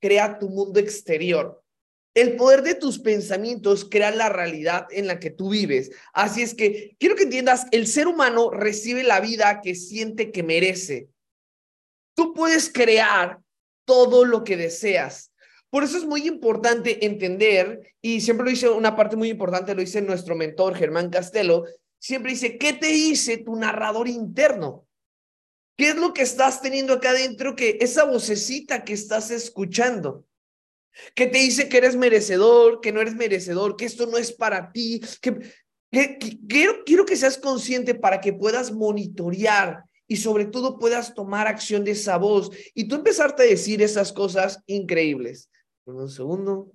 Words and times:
crea 0.00 0.38
tu 0.38 0.48
mundo 0.48 0.80
exterior. 0.80 1.62
El 2.14 2.34
poder 2.36 2.62
de 2.62 2.74
tus 2.74 2.98
pensamientos 2.98 3.86
crea 3.88 4.10
la 4.10 4.28
realidad 4.28 4.88
en 4.90 5.06
la 5.06 5.20
que 5.20 5.30
tú 5.30 5.50
vives. 5.50 5.92
Así 6.12 6.42
es 6.42 6.54
que 6.54 6.96
quiero 6.98 7.14
que 7.14 7.22
entiendas, 7.22 7.66
el 7.70 7.86
ser 7.86 8.08
humano 8.08 8.50
recibe 8.50 9.04
la 9.04 9.20
vida 9.20 9.60
que 9.62 9.76
siente 9.76 10.32
que 10.32 10.42
merece. 10.42 11.08
Tú 12.16 12.34
puedes 12.34 12.72
crear 12.72 13.38
todo 13.84 14.24
lo 14.24 14.42
que 14.42 14.56
deseas. 14.56 15.32
Por 15.70 15.84
eso 15.84 15.96
es 15.96 16.04
muy 16.04 16.26
importante 16.26 17.06
entender, 17.06 17.94
y 18.02 18.20
siempre 18.20 18.44
lo 18.44 18.50
dice 18.50 18.68
una 18.68 18.96
parte 18.96 19.14
muy 19.14 19.28
importante, 19.28 19.74
lo 19.74 19.80
dice 19.80 20.02
nuestro 20.02 20.34
mentor 20.34 20.74
Germán 20.74 21.10
Castelo, 21.10 21.64
siempre 22.00 22.32
dice, 22.32 22.58
¿qué 22.58 22.72
te 22.72 22.88
dice 22.88 23.38
tu 23.38 23.54
narrador 23.54 24.08
interno? 24.08 24.88
¿Qué 25.80 25.88
es 25.88 25.96
lo 25.96 26.12
que 26.12 26.20
estás 26.20 26.60
teniendo 26.60 26.92
acá 26.92 27.08
adentro? 27.08 27.56
Que 27.56 27.78
esa 27.80 28.04
vocecita 28.04 28.84
que 28.84 28.92
estás 28.92 29.30
escuchando, 29.30 30.26
que 31.14 31.26
te 31.26 31.38
dice 31.38 31.70
que 31.70 31.78
eres 31.78 31.96
merecedor, 31.96 32.82
que 32.82 32.92
no 32.92 33.00
eres 33.00 33.14
merecedor, 33.14 33.76
que 33.76 33.86
esto 33.86 34.04
no 34.04 34.18
es 34.18 34.30
para 34.30 34.72
ti, 34.72 35.00
que, 35.22 35.40
quiero, 36.46 36.84
quiero 36.84 37.06
que 37.06 37.16
seas 37.16 37.38
consciente 37.38 37.94
para 37.94 38.20
que 38.20 38.34
puedas 38.34 38.72
monitorear 38.72 39.84
y 40.06 40.18
sobre 40.18 40.44
todo 40.44 40.78
puedas 40.78 41.14
tomar 41.14 41.46
acción 41.46 41.82
de 41.82 41.92
esa 41.92 42.18
voz 42.18 42.50
y 42.74 42.86
tú 42.86 42.96
empezarte 42.96 43.44
a 43.44 43.46
decir 43.46 43.80
esas 43.80 44.12
cosas 44.12 44.62
increíbles. 44.66 45.48
Un 45.86 46.10
segundo. 46.10 46.72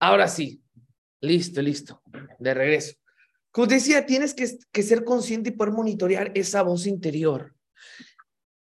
Ahora 0.00 0.28
sí, 0.28 0.62
listo, 1.20 1.60
listo, 1.60 2.02
de 2.38 2.54
regreso. 2.54 2.94
Como 3.50 3.66
decía, 3.66 4.06
tienes 4.06 4.34
que, 4.34 4.82
ser 4.82 5.04
consciente 5.04 5.50
y 5.50 5.52
poder 5.52 5.74
monitorear 5.74 6.32
esa 6.34 6.62
voz 6.62 6.86
interior. 6.86 7.54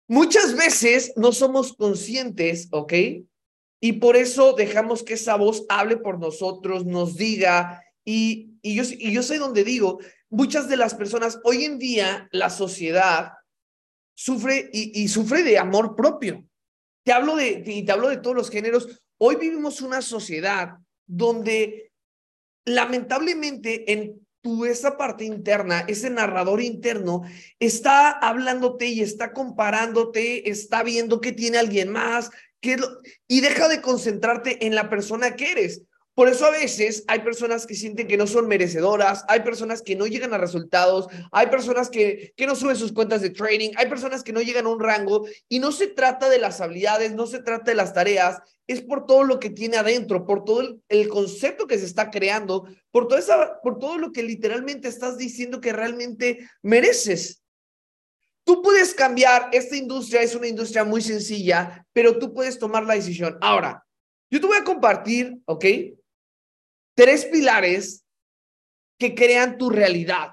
Muchas 0.09 0.57
veces 0.57 1.13
no 1.15 1.31
somos 1.31 1.75
conscientes, 1.75 2.69
¿ok? 2.73 2.93
Y 3.81 3.93
por 3.95 4.17
eso 4.17 4.55
dejamos 4.55 5.05
que 5.05 5.15
esa 5.15 5.37
voz 5.37 5.65
hable 5.69 5.99
por 5.99 6.19
nosotros, 6.19 6.85
nos 6.85 7.17
diga, 7.17 7.81
y, 8.05 8.59
yo, 8.63 8.83
y 8.83 9.23
sé 9.23 9.39
donde 9.39 9.63
digo, 9.63 10.01
muchas 10.31 10.69
de 10.69 10.77
las 10.77 10.95
personas, 10.95 11.39
hoy 11.45 11.65
en 11.65 11.79
día 11.79 12.29
la 12.33 12.51
sociedad 12.51 13.35
sufre 14.15 14.69
y, 14.73 15.01
y 15.01 15.09
sufre 15.09 15.45
de 15.45 15.59
amor 15.59 15.95
propio. 15.95 16.45
Te 17.05 17.13
hablo 17.13 17.37
de, 17.37 17.63
y 17.65 17.85
te 17.85 17.93
hablo 17.93 18.09
de 18.09 18.17
todos 18.17 18.37
los 18.37 18.51
géneros. 18.51 19.01
Hoy 19.17 19.37
vivimos 19.37 19.81
una 19.81 20.03
sociedad 20.03 20.77
donde 21.11 21.93
lamentablemente 22.65 23.93
en 23.93 24.27
tu 24.43 24.65
esa 24.65 24.97
parte 24.97 25.25
interna, 25.25 25.81
ese 25.81 26.09
narrador 26.09 26.63
interno, 26.63 27.23
está 27.59 28.11
hablándote 28.11 28.87
y 28.87 29.01
está 29.01 29.33
comparándote, 29.33 30.49
está 30.49 30.83
viendo 30.83 31.21
qué 31.21 31.33
tiene 31.33 31.59
alguien 31.59 31.91
más, 31.91 32.31
qué 32.61 32.79
y 33.29 33.41
deja 33.41 33.69
de 33.69 33.83
concentrarte 33.83 34.67
en 34.67 34.75
la 34.75 34.89
persona 34.89 35.37
que 35.37 35.53
eres. 35.53 35.83
Por 36.21 36.29
eso 36.29 36.45
a 36.45 36.51
veces 36.51 37.03
hay 37.07 37.21
personas 37.21 37.65
que 37.65 37.75
sienten 37.75 38.07
que 38.07 38.19
no 38.19 38.27
son 38.27 38.47
merecedoras, 38.47 39.25
hay 39.27 39.41
personas 39.41 39.81
que 39.81 39.97
no 39.97 40.07
llegan 40.07 40.35
a 40.35 40.37
resultados, 40.37 41.07
hay 41.33 41.47
personas 41.47 41.89
que, 41.89 42.35
que 42.37 42.47
no 42.47 42.55
suben 42.55 42.77
sus 42.77 42.93
cuentas 42.93 43.23
de 43.23 43.31
trading, 43.31 43.71
hay 43.77 43.89
personas 43.89 44.23
que 44.23 44.35
no 44.35 44.43
llegan 44.43 44.67
a 44.67 44.69
un 44.69 44.81
rango 44.81 45.27
y 45.49 45.61
no 45.61 45.73
se 45.73 45.87
trata 45.87 46.29
de 46.29 46.39
las 46.39 46.61
habilidades, 46.61 47.15
no 47.15 47.27
se 47.27 47.43
trata 47.43 47.71
de 47.71 47.75
las 47.75 47.95
tareas, 47.95 48.43
es 48.67 48.83
por 48.83 49.07
todo 49.07 49.25
lo 49.25 49.41
que 49.41 49.49
tiene 49.49 49.79
adentro, 49.79 50.27
por 50.27 50.45
todo 50.45 50.79
el, 50.91 51.09
concepto 51.09 51.67
que 51.67 51.79
se 51.79 51.87
está 51.87 52.11
creando, 52.11 52.69
por, 52.91 53.09
toda 53.09 53.19
esa, 53.19 53.59
por 53.63 53.79
todo 53.79 53.97
lo 53.97 54.13
que 54.13 54.23
literalmente 54.23 54.89
estás 54.89 55.17
diciendo 55.17 55.59
que 55.59 55.73
realmente 55.73 56.51
mereces. 56.61 57.43
Tú 58.45 58.61
puedes 58.61 58.93
cambiar, 58.93 59.49
esta 59.53 59.75
industria 59.75 60.21
es 60.21 60.35
una 60.35 60.49
industria 60.49 60.85
muy 60.85 61.01
sencilla, 61.01 61.87
pero 61.95 62.19
tú 62.19 62.35
puedes 62.35 62.59
tomar 62.59 62.85
la 62.85 62.93
decisión. 62.93 63.39
Ahora, 63.41 63.87
yo 64.31 64.39
te 64.39 64.47
voy 64.47 64.59
a 64.59 64.65
compartir, 64.65 65.39
¿ok? 65.47 65.65
Tres 67.01 67.25
pilares 67.25 68.05
que 68.99 69.15
crean 69.15 69.57
tu 69.57 69.71
realidad. 69.71 70.33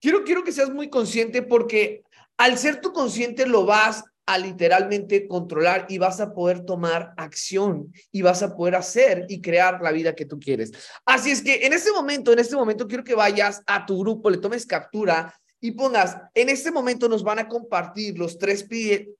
Quiero, 0.00 0.24
quiero 0.24 0.42
que 0.42 0.50
seas 0.50 0.68
muy 0.68 0.90
consciente 0.90 1.40
porque 1.40 2.02
al 2.36 2.58
ser 2.58 2.80
tu 2.80 2.92
consciente 2.92 3.46
lo 3.46 3.64
vas 3.64 4.02
a 4.26 4.36
literalmente 4.36 5.28
controlar 5.28 5.86
y 5.88 5.98
vas 5.98 6.20
a 6.20 6.34
poder 6.34 6.64
tomar 6.64 7.14
acción 7.16 7.92
y 8.10 8.22
vas 8.22 8.42
a 8.42 8.56
poder 8.56 8.74
hacer 8.74 9.26
y 9.28 9.40
crear 9.40 9.80
la 9.82 9.92
vida 9.92 10.16
que 10.16 10.26
tú 10.26 10.40
quieres. 10.40 10.72
Así 11.04 11.30
es 11.30 11.42
que 11.42 11.64
en 11.64 11.74
este 11.74 11.92
momento, 11.92 12.32
en 12.32 12.40
este 12.40 12.56
momento 12.56 12.88
quiero 12.88 13.04
que 13.04 13.14
vayas 13.14 13.62
a 13.68 13.86
tu 13.86 14.00
grupo, 14.00 14.30
le 14.30 14.38
tomes 14.38 14.66
captura 14.66 15.32
y 15.60 15.70
pongas, 15.70 16.16
en 16.34 16.48
este 16.48 16.72
momento 16.72 17.08
nos 17.08 17.22
van 17.22 17.38
a 17.38 17.46
compartir 17.46 18.18
los 18.18 18.36
tres, 18.36 18.66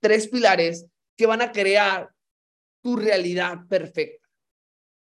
tres 0.01 0.27
pilares 0.27 0.87
que 1.15 1.25
van 1.25 1.41
a 1.41 1.53
crear 1.53 2.09
tu 2.83 2.97
realidad 2.97 3.59
perfecta. 3.69 4.20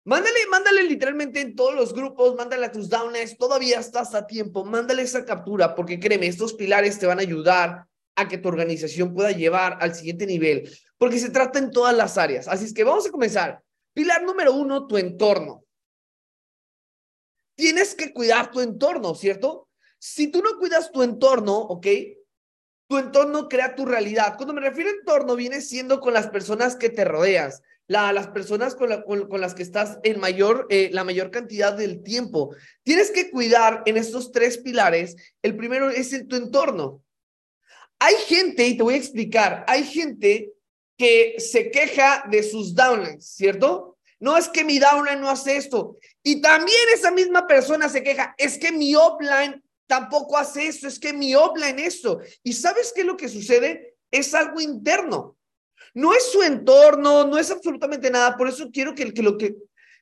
Mándale, 0.09 0.47
mándale 0.49 0.81
literalmente 0.85 1.39
en 1.39 1.55
todos 1.55 1.75
los 1.75 1.93
grupos, 1.93 2.33
mándale 2.33 2.65
a 2.65 2.71
tus 2.71 2.89
downlines, 2.89 3.37
todavía 3.37 3.79
estás 3.79 4.15
a 4.15 4.25
tiempo, 4.25 4.65
mándale 4.65 5.03
esa 5.03 5.23
captura, 5.23 5.75
porque 5.75 5.99
créeme, 5.99 6.25
estos 6.25 6.55
pilares 6.55 6.97
te 6.97 7.05
van 7.05 7.19
a 7.19 7.21
ayudar 7.21 7.85
a 8.15 8.27
que 8.27 8.39
tu 8.39 8.47
organización 8.47 9.13
pueda 9.13 9.29
llevar 9.29 9.77
al 9.79 9.93
siguiente 9.93 10.25
nivel, 10.25 10.67
porque 10.97 11.19
se 11.19 11.29
trata 11.29 11.59
en 11.59 11.69
todas 11.69 11.95
las 11.95 12.17
áreas. 12.17 12.47
Así 12.47 12.65
es 12.65 12.73
que 12.73 12.83
vamos 12.83 13.05
a 13.05 13.11
comenzar. 13.11 13.61
Pilar 13.93 14.23
número 14.23 14.51
uno, 14.51 14.87
tu 14.87 14.97
entorno. 14.97 15.63
Tienes 17.55 17.93
que 17.93 18.11
cuidar 18.11 18.49
tu 18.49 18.61
entorno, 18.61 19.13
¿cierto? 19.13 19.69
Si 19.99 20.31
tú 20.31 20.41
no 20.41 20.57
cuidas 20.57 20.91
tu 20.91 21.03
entorno, 21.03 21.55
¿ok? 21.55 21.85
Tu 22.87 22.97
entorno 22.97 23.47
crea 23.47 23.75
tu 23.75 23.85
realidad. 23.85 24.37
Cuando 24.37 24.55
me 24.55 24.61
refiero 24.61 24.89
a 24.89 24.93
entorno, 24.93 25.35
viene 25.35 25.61
siendo 25.61 25.99
con 25.99 26.15
las 26.15 26.29
personas 26.29 26.75
que 26.75 26.89
te 26.89 27.05
rodeas 27.05 27.61
las 27.89 28.27
personas 28.27 28.75
con, 28.75 28.89
las 29.41 29.55
que 29.55 29.63
estás 29.63 29.97
en 30.03 30.19
mayor, 30.19 30.67
eh, 30.69 30.89
la 30.93 31.03
mayor 31.03 31.31
cantidad 31.31 31.73
del 31.73 32.03
tiempo. 32.03 32.55
Tienes 32.83 33.09
que 33.09 33.31
cuidar 33.31 33.81
en 33.87 33.97
estos 33.97 34.31
tres 34.31 34.59
pilares. 34.59 35.15
El 35.41 35.57
primero 35.57 35.89
es 35.89 36.13
en 36.13 36.27
tu 36.27 36.35
entorno. 36.35 37.03
Hay 37.97 38.13
gente, 38.27 38.67
y 38.67 38.77
te 38.77 38.83
voy 38.83 38.93
a 38.93 38.97
explicar, 38.97 39.65
hay 39.67 39.83
gente 39.83 40.53
que 40.97 41.35
se 41.39 41.71
queja 41.71 42.25
de 42.29 42.43
sus 42.43 42.75
downlines, 42.75 43.25
¿cierto? 43.25 43.97
No 44.19 44.37
es 44.37 44.47
que 44.49 44.63
mi 44.63 44.77
downline 44.77 45.19
no 45.19 45.29
hace 45.29 45.57
esto. 45.57 45.97
Y 46.21 46.41
también 46.41 46.77
esa 46.93 47.09
misma 47.09 47.47
persona 47.47 47.89
se 47.89 48.03
queja, 48.03 48.35
es 48.37 48.59
que 48.59 48.71
mi 48.71 48.95
upline 48.95 49.63
tampoco 49.87 50.37
hace 50.37 50.67
esto, 50.67 50.87
es 50.87 50.99
que 50.99 51.11
mi 51.11 51.35
upline 51.35 51.79
esto. 51.79 52.19
¿Y 52.43 52.53
sabes 52.53 52.93
qué 52.93 53.01
es 53.01 53.07
lo 53.07 53.17
que 53.17 53.29
sucede? 53.29 53.95
Es 54.11 54.35
algo 54.35 54.61
interno. 54.61 55.38
No 55.93 56.13
es 56.13 56.31
su 56.31 56.41
entorno, 56.43 57.25
no 57.25 57.37
es 57.37 57.51
absolutamente 57.51 58.09
nada. 58.09 58.37
Por 58.37 58.49
eso 58.49 58.69
quiero 58.71 58.93
que, 58.95 59.13
que, 59.13 59.23
lo 59.23 59.37
que, 59.37 59.55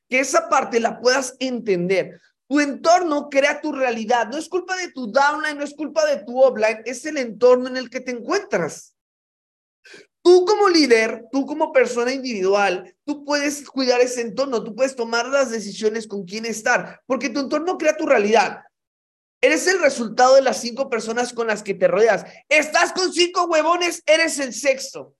que 0.10 0.20
esa 0.20 0.50
parte 0.50 0.80
la 0.80 1.00
puedas 1.00 1.36
entender. 1.40 2.20
Tu 2.48 2.60
entorno 2.60 3.30
crea 3.30 3.62
tu 3.62 3.74
realidad. 3.74 4.28
No 4.30 4.38
es 4.38 4.48
culpa 4.48 4.76
de 4.78 4.92
tu 4.92 5.12
downline, 5.12 5.58
no 5.58 5.64
es 5.64 5.74
culpa 5.74 6.06
de 6.06 6.24
tu 6.24 6.42
offline, 6.42 6.82
es 6.86 7.06
el 7.06 7.18
entorno 7.18 7.68
en 7.68 7.78
el 7.78 7.90
que 7.90 8.00
te 8.00 8.12
encuentras. 8.12 8.96
Tú 10.22 10.46
como 10.46 10.68
líder, 10.68 11.26
tú 11.32 11.46
como 11.46 11.72
persona 11.72 12.12
individual, 12.12 12.96
tú 13.06 13.24
puedes 13.24 13.70
cuidar 13.70 14.02
ese 14.02 14.22
entorno, 14.22 14.64
tú 14.64 14.76
puedes 14.76 14.96
tomar 14.96 15.28
las 15.28 15.52
decisiones 15.52 16.08
con 16.08 16.26
quién 16.26 16.46
estar, 16.46 17.02
porque 17.06 17.30
tu 17.30 17.40
entorno 17.40 17.78
crea 17.78 17.96
tu 17.96 18.06
realidad. 18.06 18.62
Eres 19.42 19.68
el 19.68 19.80
resultado 19.80 20.36
de 20.36 20.42
las 20.42 20.60
cinco 20.60 20.90
personas 20.90 21.32
con 21.32 21.48
las 21.48 21.64
que 21.64 21.74
te 21.74 21.88
rodeas. 21.88 22.26
Estás 22.50 22.92
con 22.92 23.14
cinco 23.14 23.46
huevones, 23.46 24.02
eres 24.06 24.40
el 24.40 24.54
sexto. 24.54 25.16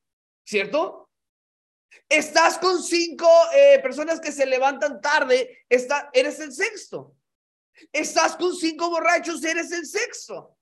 ¿Cierto? 0.48 1.10
Estás 2.10 2.58
con 2.58 2.82
cinco 2.82 3.28
eh, 3.54 3.80
personas 3.82 4.20
que 4.20 4.32
se 4.32 4.46
levantan 4.46 5.02
tarde, 5.02 5.66
está, 5.70 6.10
eres 6.14 6.40
el 6.40 6.54
sexto. 6.54 7.16
Estás 7.92 8.38
con 8.38 8.56
cinco 8.56 8.90
borrachos, 8.90 9.44
eres 9.44 9.72
el 9.72 9.86
sexto. 9.86 10.58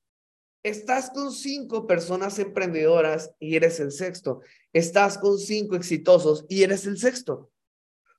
Estás 0.63 1.11
con 1.11 1.31
cinco 1.31 1.85
personas 1.85 2.39
emprendedoras 2.39 3.31
y 3.39 3.55
eres 3.55 3.79
el 3.79 3.91
sexto. 3.91 4.41
Estás 4.73 5.19
con 5.19 5.37
cinco 5.37 5.75
exitosos 5.75 6.45
y 6.49 6.63
eres 6.63 6.87
el 6.87 6.97
sexto. 6.97 7.51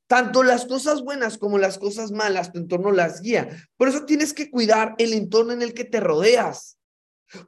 Tanto 0.06 0.44
las 0.44 0.66
cosas 0.66 1.02
buenas 1.02 1.36
como 1.36 1.58
las 1.58 1.78
cosas 1.78 2.12
malas, 2.12 2.52
tu 2.52 2.60
entorno 2.60 2.92
las 2.92 3.20
guía. 3.20 3.48
Por 3.76 3.88
eso 3.88 4.04
tienes 4.04 4.32
que 4.32 4.52
cuidar 4.52 4.94
el 4.98 5.12
entorno 5.12 5.52
en 5.52 5.62
el 5.62 5.74
que 5.74 5.84
te 5.84 5.98
rodeas. 5.98 6.78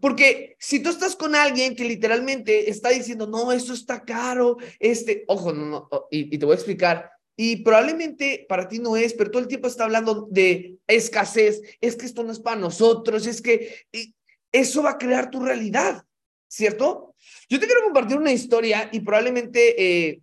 Porque 0.01 0.57
si 0.59 0.81
tú 0.81 0.91
estás 0.91 1.15
con 1.15 1.35
alguien 1.35 1.77
que 1.77 1.85
literalmente 1.85 2.71
está 2.71 2.91
diciendo, 2.91 3.27
no, 3.27 3.53
esto 3.53 3.73
está 3.73 4.05
caro, 4.05 4.57
este, 4.79 5.25
ojo, 5.29 5.53
no, 5.53 5.89
y, 6.11 6.37
te 6.37 6.45
voy 6.45 6.53
a 6.53 6.57
explicar, 6.57 7.11
y 7.37 7.63
probablemente 7.63 8.45
para 8.49 8.69
ti 8.69 8.81
no 8.81 8.97
es, 8.97 9.15
pero 9.15 9.31
todo 9.31 9.43
el 9.43 9.49
tiempo 9.49 9.69
está 9.69 9.85
hablando 9.85 10.27
de 10.31 10.79
escasez, 10.87 11.63
es 11.81 11.97
que 11.97 12.07
esto 12.07 12.25
no 12.25 12.33
es 12.33 12.41
para 12.41 12.61
nosotros, 12.61 13.27
es 13.27 13.41
que 13.41 13.87
eso 14.51 14.83
va 14.83 14.91
a 14.91 14.99
crear 14.99 15.31
tu 15.31 15.41
realidad, 15.41 16.05
¿cierto? 16.49 17.15
Yo 17.49 17.61
te 17.61 17.67
quiero 17.67 17.85
compartir 17.85 18.17
una 18.17 18.33
historia 18.33 18.89
y 18.93 19.01
probablemente 19.01 20.09
eh, 20.09 20.21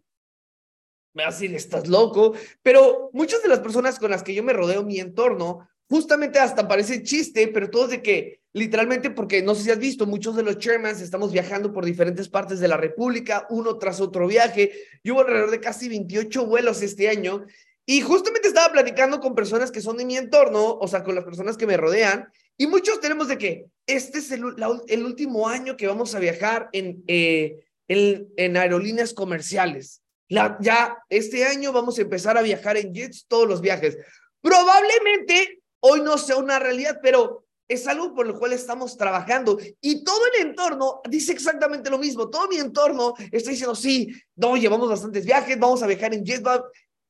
me 1.14 1.24
va 1.24 1.30
a 1.30 1.32
decir, 1.32 1.56
estás 1.56 1.88
loco, 1.88 2.34
pero 2.62 3.10
muchas 3.14 3.42
de 3.42 3.48
las 3.48 3.60
personas 3.60 3.98
con 3.98 4.12
las 4.12 4.22
que 4.22 4.34
yo 4.34 4.44
me 4.44 4.54
rodeo, 4.54 4.84
mi 4.84 5.00
entorno, 5.00 5.70
justamente 5.90 6.40
hasta 6.40 6.68
parece 6.68 7.04
chiste, 7.04 7.48
pero 7.48 7.70
todos 7.70 7.92
de 7.92 8.02
que 8.02 8.42
literalmente, 8.56 9.10
porque 9.10 9.42
no 9.42 9.54
sé 9.54 9.64
si 9.64 9.72
has 9.72 9.80
visto, 9.80 10.06
muchos 10.06 10.38
de 10.38 10.42
los 10.42 10.58
chairmans 10.58 11.02
estamos 11.02 11.34
viajando 11.34 11.74
por 11.74 11.84
diferentes 11.84 12.30
partes 12.30 12.62
de 12.62 12.70
la 12.70 12.78
República, 12.78 13.46
uno 13.50 13.78
tras 13.78 14.00
otro 14.00 14.28
viaje. 14.28 14.72
Yo 15.04 15.14
hubo 15.14 15.22
alrededor 15.22 15.52
de 15.52 15.60
casi 15.60 15.90
28 15.90 16.46
vuelos 16.46 16.82
este 16.82 17.10
año 17.10 17.46
y 17.86 18.00
justamente 18.00 18.48
estaba 18.48 18.72
platicando 18.72 19.20
con 19.20 19.36
personas 19.36 19.72
que 19.72 19.82
son 19.82 19.98
de 19.98 20.06
mi 20.06 20.16
entorno, 20.16 20.78
o 20.80 20.88
sea, 20.88 21.04
con 21.04 21.16
las 21.16 21.26
personas 21.26 21.58
que 21.58 21.68
me 21.68 21.76
rodean, 21.76 22.30
y 22.58 22.68
muchos 22.68 23.02
tenemos 23.02 23.28
de 23.28 23.38
que 23.38 23.66
este 23.88 24.20
es 24.20 24.32
el, 24.32 24.44
el 24.88 25.06
último 25.06 25.50
año 25.50 25.76
que 25.76 25.88
vamos 25.88 26.16
a 26.16 26.20
viajar 26.20 26.70
en, 26.72 27.04
eh, 27.08 27.66
en, 27.90 28.56
aerolíneas 28.56 29.14
comerciales. 29.14 30.02
Ya 30.30 30.98
este 31.10 31.44
año 31.46 31.74
vamos 31.74 32.00
a 32.00 32.04
empezar 32.04 32.38
a 32.38 32.42
viajar 32.42 32.78
en 32.78 32.94
jets 32.94 33.26
todos 33.28 33.50
los 33.50 33.60
viajes. 33.60 33.98
Probablemente 34.42 35.62
hoy 35.82 36.00
no 36.02 36.18
sea 36.18 36.38
una 36.38 36.58
realidad, 36.58 37.00
pero 37.04 37.45
es 37.68 37.88
algo 37.88 38.14
por 38.14 38.28
lo 38.28 38.38
cual 38.38 38.54
estamos 38.54 38.98
trabajando. 38.98 39.58
Y 39.82 40.04
todo 40.04 40.22
el 40.34 40.48
entorno 40.48 41.02
dice 41.10 41.32
exactamente 41.32 41.90
lo 41.90 41.98
mismo. 41.98 42.30
Todo 42.30 42.48
mi 42.48 42.58
entorno 42.58 43.14
está 43.32 43.50
diciendo, 43.50 43.76
sí, 43.76 44.14
no, 44.36 44.56
llevamos 44.56 44.90
bastantes 44.90 45.26
viajes, 45.26 45.60
vamos 45.60 45.82
a 45.82 45.88
viajar 45.88 46.14
en 46.14 46.24
jets. 46.24 46.44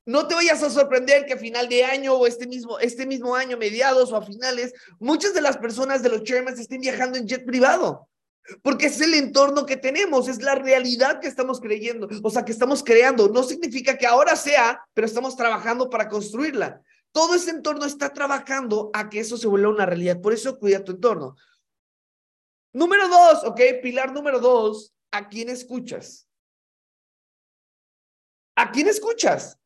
No 0.05 0.27
te 0.27 0.35
vayas 0.35 0.61
a 0.61 0.69
sorprender 0.69 1.25
que 1.25 1.33
a 1.33 1.37
final 1.37 1.67
de 1.67 1.83
año 1.83 2.13
o 2.13 2.27
este 2.27 2.45
mismo, 2.45 2.77
este 2.77 3.07
mismo 3.07 3.35
año, 3.35 3.57
mediados 3.57 4.11
o 4.11 4.15
a 4.15 4.21
finales, 4.21 4.71
muchas 4.99 5.33
de 5.33 5.41
las 5.41 5.57
personas 5.57 6.03
de 6.03 6.09
los 6.09 6.23
chairmans 6.23 6.59
estén 6.59 6.81
viajando 6.81 7.17
en 7.17 7.27
jet 7.27 7.43
privado. 7.43 8.07
Porque 8.61 8.85
es 8.85 9.01
el 9.01 9.15
entorno 9.15 9.65
que 9.65 9.75
tenemos, 9.75 10.27
es 10.27 10.43
la 10.43 10.53
realidad 10.53 11.19
que 11.19 11.27
estamos 11.27 11.59
creyendo, 11.59 12.07
o 12.21 12.29
sea, 12.29 12.45
que 12.45 12.51
estamos 12.51 12.83
creando. 12.83 13.27
No 13.29 13.41
significa 13.41 13.97
que 13.97 14.05
ahora 14.05 14.35
sea, 14.35 14.79
pero 14.93 15.07
estamos 15.07 15.35
trabajando 15.35 15.89
para 15.89 16.07
construirla. 16.07 16.83
Todo 17.15 17.35
ese 17.35 17.51
entorno 17.51 17.85
está 17.85 18.11
trabajando 18.11 18.89
a 18.93 19.09
que 19.09 19.21
eso 19.21 19.37
se 19.37 19.47
vuelva 19.47 19.69
una 19.69 19.85
realidad. 19.85 20.19
Por 20.19 20.33
eso 20.33 20.59
cuida 20.59 20.83
tu 20.83 20.91
entorno. 20.91 21.37
Número 22.73 23.07
dos, 23.07 23.45
ok, 23.45 23.61
pilar 23.81 24.11
número 24.11 24.41
dos, 24.41 24.93
¿a 25.11 25.29
quién 25.29 25.47
escuchas? 25.47 26.27
¿A 28.57 28.69
quién 28.69 28.89
escuchas? 28.89 29.57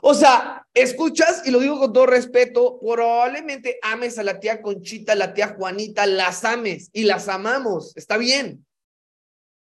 O 0.00 0.14
sea, 0.14 0.66
escuchas, 0.72 1.42
y 1.44 1.50
lo 1.50 1.60
digo 1.60 1.78
con 1.78 1.92
todo 1.92 2.06
respeto, 2.06 2.78
probablemente 2.80 3.78
ames 3.82 4.18
a 4.18 4.22
la 4.22 4.40
tía 4.40 4.62
Conchita, 4.62 5.14
la 5.14 5.34
tía 5.34 5.48
Juanita, 5.48 6.06
las 6.06 6.46
ames 6.46 6.88
y 6.94 7.02
las 7.02 7.28
amamos, 7.28 7.94
está 7.94 8.16
bien. 8.16 8.64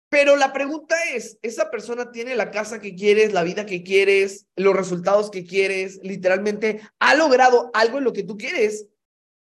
Pero 0.10 0.38
la 0.38 0.54
pregunta 0.54 0.96
es, 1.14 1.38
¿esa 1.42 1.70
persona 1.70 2.12
tiene 2.12 2.36
la 2.36 2.50
casa 2.50 2.80
que 2.80 2.96
quieres, 2.96 3.34
la 3.34 3.44
vida 3.44 3.66
que 3.66 3.84
quieres, 3.84 4.48
los 4.56 4.76
resultados 4.76 5.30
que 5.30 5.46
quieres? 5.46 6.00
Literalmente, 6.02 6.82
¿ha 7.00 7.16
logrado 7.16 7.72
algo 7.74 7.98
en 7.98 8.06
lo 8.06 8.14
que 8.14 8.24
tú 8.24 8.38
quieres? 8.38 8.88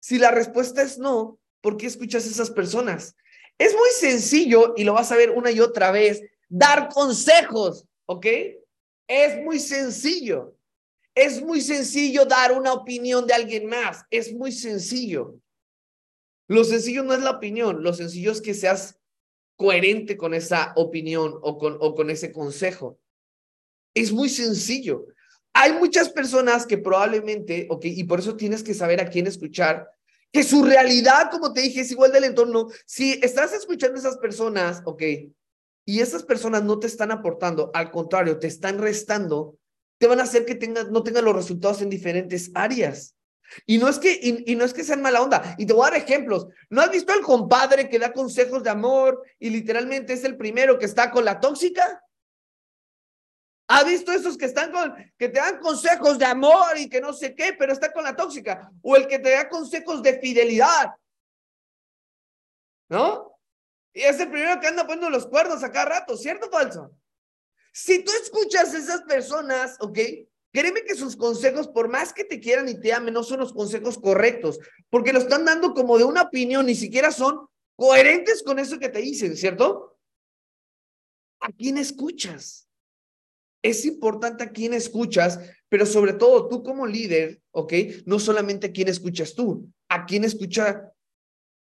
Si 0.00 0.18
la 0.18 0.30
respuesta 0.30 0.82
es 0.82 0.98
no, 0.98 1.38
¿por 1.60 1.76
qué 1.76 1.86
escuchas 1.86 2.24
a 2.24 2.28
esas 2.28 2.50
personas? 2.50 3.14
Es 3.58 3.74
muy 3.74 3.90
sencillo, 3.98 4.74
y 4.76 4.84
lo 4.84 4.94
vas 4.94 5.12
a 5.12 5.16
ver 5.16 5.30
una 5.30 5.50
y 5.50 5.60
otra 5.60 5.90
vez, 5.90 6.22
dar 6.48 6.88
consejos, 6.88 7.86
¿ok? 8.06 8.26
Es 9.06 9.42
muy 9.44 9.58
sencillo. 9.60 10.56
Es 11.14 11.42
muy 11.42 11.60
sencillo 11.60 12.24
dar 12.24 12.52
una 12.52 12.72
opinión 12.72 13.26
de 13.26 13.34
alguien 13.34 13.66
más. 13.66 14.04
Es 14.10 14.32
muy 14.32 14.50
sencillo. 14.50 15.38
Lo 16.48 16.64
sencillo 16.64 17.04
no 17.04 17.14
es 17.14 17.20
la 17.20 17.30
opinión, 17.30 17.82
lo 17.82 17.94
sencillo 17.94 18.32
es 18.32 18.40
que 18.40 18.52
seas 18.52 18.98
coherente 19.56 20.16
con 20.16 20.34
esa 20.34 20.72
opinión 20.76 21.34
o 21.42 21.58
con, 21.58 21.76
o 21.80 21.94
con 21.94 22.10
ese 22.10 22.32
consejo. 22.32 22.98
Es 23.94 24.12
muy 24.12 24.28
sencillo. 24.28 25.06
Hay 25.52 25.72
muchas 25.72 26.08
personas 26.08 26.66
que 26.66 26.78
probablemente, 26.78 27.66
ok, 27.70 27.84
y 27.84 28.04
por 28.04 28.18
eso 28.18 28.36
tienes 28.36 28.62
que 28.64 28.74
saber 28.74 29.00
a 29.00 29.08
quién 29.08 29.26
escuchar, 29.26 29.88
que 30.32 30.42
su 30.42 30.64
realidad, 30.64 31.30
como 31.30 31.52
te 31.52 31.60
dije, 31.60 31.82
es 31.82 31.92
igual 31.92 32.10
del 32.10 32.24
entorno. 32.24 32.68
Si 32.86 33.12
estás 33.22 33.52
escuchando 33.52 33.94
a 33.96 34.00
esas 34.00 34.18
personas, 34.18 34.82
ok, 34.84 35.02
y 35.86 36.00
esas 36.00 36.24
personas 36.24 36.64
no 36.64 36.80
te 36.80 36.88
están 36.88 37.12
aportando, 37.12 37.70
al 37.72 37.92
contrario, 37.92 38.38
te 38.38 38.48
están 38.48 38.78
restando, 38.78 39.58
te 39.98 40.08
van 40.08 40.18
a 40.18 40.24
hacer 40.24 40.44
que 40.44 40.56
no 40.90 41.02
tengas 41.04 41.22
los 41.22 41.36
resultados 41.36 41.82
en 41.82 41.90
diferentes 41.90 42.50
áreas. 42.54 43.13
Y 43.66 43.78
no 43.78 43.88
es 43.88 43.98
que, 43.98 44.18
y, 44.46 44.56
no 44.56 44.64
es 44.64 44.72
que 44.72 44.84
sean 44.84 45.02
mala 45.02 45.22
onda. 45.22 45.54
Y 45.58 45.66
te 45.66 45.72
voy 45.72 45.86
a 45.86 45.90
dar 45.90 46.00
ejemplos. 46.00 46.46
¿No 46.70 46.80
has 46.80 46.90
visto 46.90 47.12
al 47.12 47.20
compadre 47.20 47.88
que 47.88 47.98
da 47.98 48.12
consejos 48.12 48.62
de 48.62 48.70
amor 48.70 49.22
y 49.38 49.50
literalmente 49.50 50.12
es 50.12 50.24
el 50.24 50.36
primero 50.36 50.78
que 50.78 50.86
está 50.86 51.10
con 51.10 51.24
la 51.24 51.40
tóxica? 51.40 52.02
¿Ha 53.68 53.82
visto 53.84 54.12
esos 54.12 54.36
que 54.36 54.44
están 54.44 54.70
con, 54.72 54.94
que 55.16 55.28
te 55.28 55.40
dan 55.40 55.58
consejos 55.58 56.18
de 56.18 56.26
amor 56.26 56.76
y 56.76 56.88
que 56.88 57.00
no 57.00 57.12
sé 57.12 57.34
qué, 57.34 57.54
pero 57.58 57.72
está 57.72 57.92
con 57.92 58.04
la 58.04 58.14
tóxica? 58.14 58.70
O 58.82 58.96
el 58.96 59.06
que 59.06 59.18
te 59.18 59.30
da 59.30 59.48
consejos 59.48 60.02
de 60.02 60.18
fidelidad. 60.18 60.90
¿No? 62.88 63.38
Y 63.94 64.02
es 64.02 64.18
el 64.18 64.30
primero 64.30 64.60
que 64.60 64.66
anda 64.66 64.82
poniendo 64.82 65.08
los 65.08 65.26
cuernos 65.26 65.62
a 65.62 65.70
cada 65.70 66.00
rato, 66.00 66.16
¿cierto 66.16 66.50
falso? 66.50 66.90
Si 67.72 68.04
tú 68.04 68.12
escuchas 68.22 68.74
a 68.74 68.78
esas 68.78 69.02
personas, 69.02 69.76
¿ok? 69.80 69.98
Créeme 70.54 70.84
que 70.84 70.94
sus 70.94 71.16
consejos, 71.16 71.66
por 71.66 71.88
más 71.88 72.12
que 72.12 72.22
te 72.22 72.38
quieran 72.38 72.68
y 72.68 72.78
te 72.78 72.92
amen, 72.92 73.12
no 73.12 73.24
son 73.24 73.40
los 73.40 73.52
consejos 73.52 73.98
correctos, 73.98 74.60
porque 74.88 75.12
lo 75.12 75.18
están 75.18 75.44
dando 75.44 75.74
como 75.74 75.98
de 75.98 76.04
una 76.04 76.22
opinión, 76.22 76.66
ni 76.66 76.76
siquiera 76.76 77.10
son 77.10 77.48
coherentes 77.74 78.44
con 78.44 78.60
eso 78.60 78.78
que 78.78 78.88
te 78.88 79.00
dicen, 79.00 79.36
¿cierto? 79.36 79.98
¿A 81.40 81.50
quién 81.50 81.76
escuchas? 81.76 82.68
Es 83.64 83.84
importante 83.84 84.44
a 84.44 84.52
quién 84.52 84.74
escuchas, 84.74 85.40
pero 85.68 85.86
sobre 85.86 86.12
todo 86.12 86.48
tú 86.48 86.62
como 86.62 86.86
líder, 86.86 87.42
¿ok? 87.50 87.72
No 88.06 88.20
solamente 88.20 88.68
a 88.68 88.72
quién 88.72 88.86
escuchas 88.86 89.34
tú, 89.34 89.68
a 89.88 90.06
quién 90.06 90.22
escucha 90.22 90.88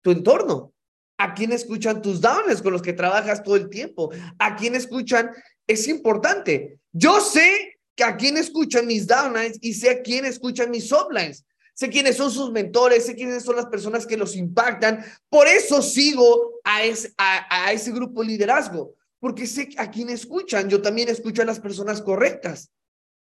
tu 0.03 0.11
entorno, 0.11 0.75
a 1.17 1.33
quién 1.33 1.53
escuchan 1.53 2.03
tus 2.03 2.21
downs 2.21 2.61
con 2.61 2.75
los 2.75 2.83
que 2.83 2.93
trabajas 2.93 3.43
todo 3.43 3.57
el 3.57 3.71
tiempo, 3.71 4.11
a 4.39 4.57
quién 4.57 4.75
escuchan 4.75 5.31
es 5.67 5.89
importante. 5.89 6.81
Yo 6.93 7.23
sé 7.23 7.74
a 8.03 8.17
quién 8.17 8.37
escuchan 8.37 8.87
mis 8.87 9.07
downlines 9.07 9.59
y 9.61 9.75
sé 9.75 9.91
a 9.91 10.03
quién 10.03 10.25
escuchan 10.25 10.71
mis 10.71 10.91
uplines. 10.91 11.45
Sé 11.75 11.91
quiénes 11.91 12.17
son 12.17 12.31
sus 12.31 12.53
mentores, 12.53 13.05
sé 13.05 13.17
quiénes 13.17 13.43
son 13.43 13.57
las 13.57 13.67
personas 13.67 14.07
que 14.07 14.17
los 14.17 14.37
impactan. 14.37 15.05
Por 15.29 15.49
eso 15.49 15.83
sigo 15.83 16.61
a 16.63 16.85
ese, 16.85 17.13
a, 17.19 17.73
ese 17.73 17.91
grupo 17.91 18.23
de 18.23 18.29
liderazgo, 18.29 18.95
porque 19.19 19.47
sé 19.47 19.69
a 19.77 19.91
quién 19.91 20.09
escuchan. 20.09 20.69
Yo 20.69 20.81
también 20.81 21.09
escucho 21.09 21.43
a 21.43 21.45
las 21.47 21.59
personas 21.59 22.01
correctas. 22.01 22.71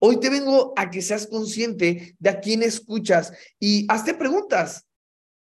Hoy 0.00 0.19
te 0.19 0.31
vengo 0.31 0.73
a 0.76 0.91
que 0.91 1.03
seas 1.03 1.26
consciente 1.26 2.17
de 2.19 2.31
a 2.31 2.41
quién 2.41 2.62
escuchas 2.62 3.32
y 3.61 3.85
hazte 3.88 4.15
preguntas. 4.15 4.87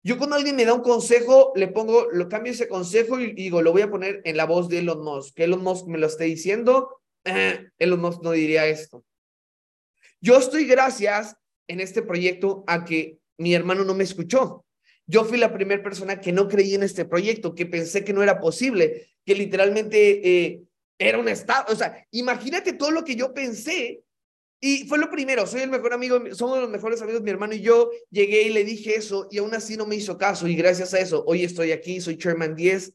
Yo 0.05 0.19
cuando 0.19 0.37
alguien 0.37 0.57
me 0.57 0.65
da 0.65 0.75
un 0.75 0.83
consejo, 0.83 1.53
le 1.55 1.69
pongo, 1.69 2.09
lo 2.11 2.29
cambio 2.29 2.53
ese 2.53 2.69
consejo 2.69 3.21
y 3.21 3.33
digo, 3.33 3.63
lo 3.63 3.73
voy 3.73 3.83
a 3.83 3.91
poner 3.91 4.21
en 4.25 4.37
la 4.37 4.45
voz 4.45 4.69
de 4.69 4.81
Elon 4.81 5.03
Musk. 5.03 5.35
Que 5.35 5.45
Elon 5.45 5.63
Musk 5.63 5.87
me 5.87 5.97
lo 5.97 6.09
esté 6.09 6.25
diciendo, 6.25 7.02
eh, 7.25 7.69
Elon 7.79 8.01
Musk 8.01 8.23
no 8.23 8.33
diría 8.33 8.67
esto. 8.67 9.05
Yo 10.21 10.39
estoy 10.39 10.67
gracias 10.67 11.37
en 11.67 11.81
este 11.81 12.03
proyecto 12.03 12.65
a 12.67 12.85
que 12.85 13.19
mi 13.39 13.55
hermano 13.55 13.85
no 13.85 13.95
me 13.95 14.05
escuchó. 14.05 14.65
Yo 15.07 15.25
fui 15.25 15.39
la 15.39 15.53
primera 15.53 15.83
persona 15.83 16.21
que 16.21 16.33
no 16.33 16.49
creí 16.49 16.75
en 16.75 16.85
este 16.85 17.05
proyecto, 17.05 17.55
que 17.55 17.67
pensé 17.67 18.05
que 18.05 18.13
no 18.13 18.23
era 18.23 18.41
posible, 18.41 19.11
que 19.25 19.35
literalmente 19.35 20.47
eh, 20.47 20.63
era 20.99 21.19
un 21.19 21.29
estado. 21.29 21.73
O 21.73 21.77
sea, 21.77 22.07
imagínate 22.13 22.73
todo 22.73 22.91
lo 22.91 23.05
que 23.05 23.17
yo 23.17 23.35
pensé 23.35 24.05
y 24.65 24.87
fue 24.87 24.99
lo 24.99 25.11
primero, 25.11 25.45
soy 25.45 25.63
el 25.63 25.71
mejor 25.71 25.93
amigo, 25.93 26.21
somos 26.35 26.61
los 26.61 26.71
mejores 26.71 27.03
amigos, 27.03 27.23
mi 27.23 27.31
hermano 27.31 27.53
y 27.53 27.63
yo. 27.63 27.91
Llegué 28.11 28.43
y 28.43 28.51
le 28.51 28.63
dije 28.63 28.95
eso 28.95 29.27
y 29.29 29.39
aún 29.39 29.53
así 29.55 29.77
no 29.77 29.87
me 29.87 29.97
hizo 29.97 30.17
caso. 30.17 30.47
Y 30.47 30.55
gracias 30.55 30.95
a 30.95 31.01
eso, 31.01 31.25
hoy 31.27 31.43
estoy 31.43 31.73
aquí, 31.73 32.01
soy 32.01 32.17
Chairman 32.17 32.55
10. 32.55 32.95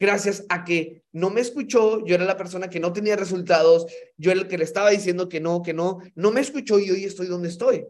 Gracias 0.00 0.44
a 0.48 0.64
que 0.64 1.02
no 1.12 1.30
me 1.30 1.40
escuchó, 1.40 2.04
yo 2.04 2.14
era 2.14 2.24
la 2.24 2.36
persona 2.36 2.70
que 2.70 2.78
no 2.78 2.92
tenía 2.92 3.16
resultados, 3.16 3.86
yo 4.16 4.30
era 4.30 4.40
el 4.40 4.48
que 4.48 4.58
le 4.58 4.64
estaba 4.64 4.90
diciendo 4.90 5.28
que 5.28 5.40
no, 5.40 5.62
que 5.62 5.74
no, 5.74 5.98
no 6.14 6.30
me 6.30 6.40
escuchó 6.40 6.78
y 6.78 6.90
hoy 6.90 7.04
estoy 7.04 7.26
donde 7.26 7.48
estoy. 7.48 7.84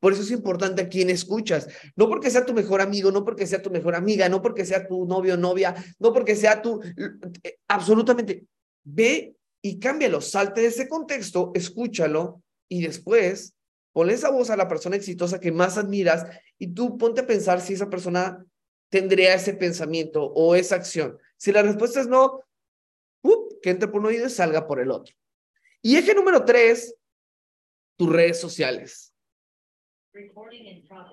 Por 0.00 0.14
eso 0.14 0.22
es 0.22 0.30
importante 0.30 0.82
a 0.82 0.88
quién 0.88 1.10
escuchas. 1.10 1.68
No 1.94 2.08
porque 2.08 2.30
sea 2.30 2.46
tu 2.46 2.54
mejor 2.54 2.80
amigo, 2.80 3.12
no 3.12 3.24
porque 3.24 3.46
sea 3.46 3.60
tu 3.60 3.70
mejor 3.70 3.94
amiga, 3.94 4.28
no 4.28 4.40
porque 4.40 4.64
sea 4.64 4.86
tu 4.86 5.04
novio 5.04 5.34
o 5.34 5.36
novia, 5.36 5.74
no 5.98 6.12
porque 6.12 6.34
sea 6.34 6.62
tu... 6.62 6.80
Eh, 7.42 7.58
absolutamente. 7.68 8.44
Ve 8.82 9.34
y 9.62 9.78
cámbialo, 9.78 10.22
salte 10.22 10.62
de 10.62 10.68
ese 10.68 10.88
contexto, 10.88 11.52
escúchalo 11.54 12.42
y 12.66 12.82
después 12.82 13.54
ponle 13.92 14.14
esa 14.14 14.30
voz 14.30 14.48
a 14.48 14.56
la 14.56 14.68
persona 14.68 14.96
exitosa 14.96 15.38
que 15.38 15.52
más 15.52 15.76
admiras 15.76 16.24
y 16.58 16.68
tú 16.68 16.96
ponte 16.96 17.20
a 17.20 17.26
pensar 17.26 17.60
si 17.60 17.74
esa 17.74 17.90
persona 17.90 18.44
tendría 18.88 19.34
ese 19.34 19.52
pensamiento 19.52 20.24
o 20.24 20.54
esa 20.54 20.76
acción. 20.76 21.18
Si 21.40 21.52
la 21.52 21.62
respuesta 21.62 22.02
es 22.02 22.06
no, 22.06 22.44
que 23.62 23.70
entre 23.70 23.88
por 23.88 24.00
un 24.00 24.08
oído 24.08 24.26
y 24.26 24.30
salga 24.30 24.66
por 24.66 24.78
el 24.78 24.90
otro. 24.90 25.14
Y 25.80 25.96
eje 25.96 26.14
número 26.14 26.44
tres, 26.44 26.94
tus 27.96 28.12
redes 28.12 28.38
sociales. 28.38 29.14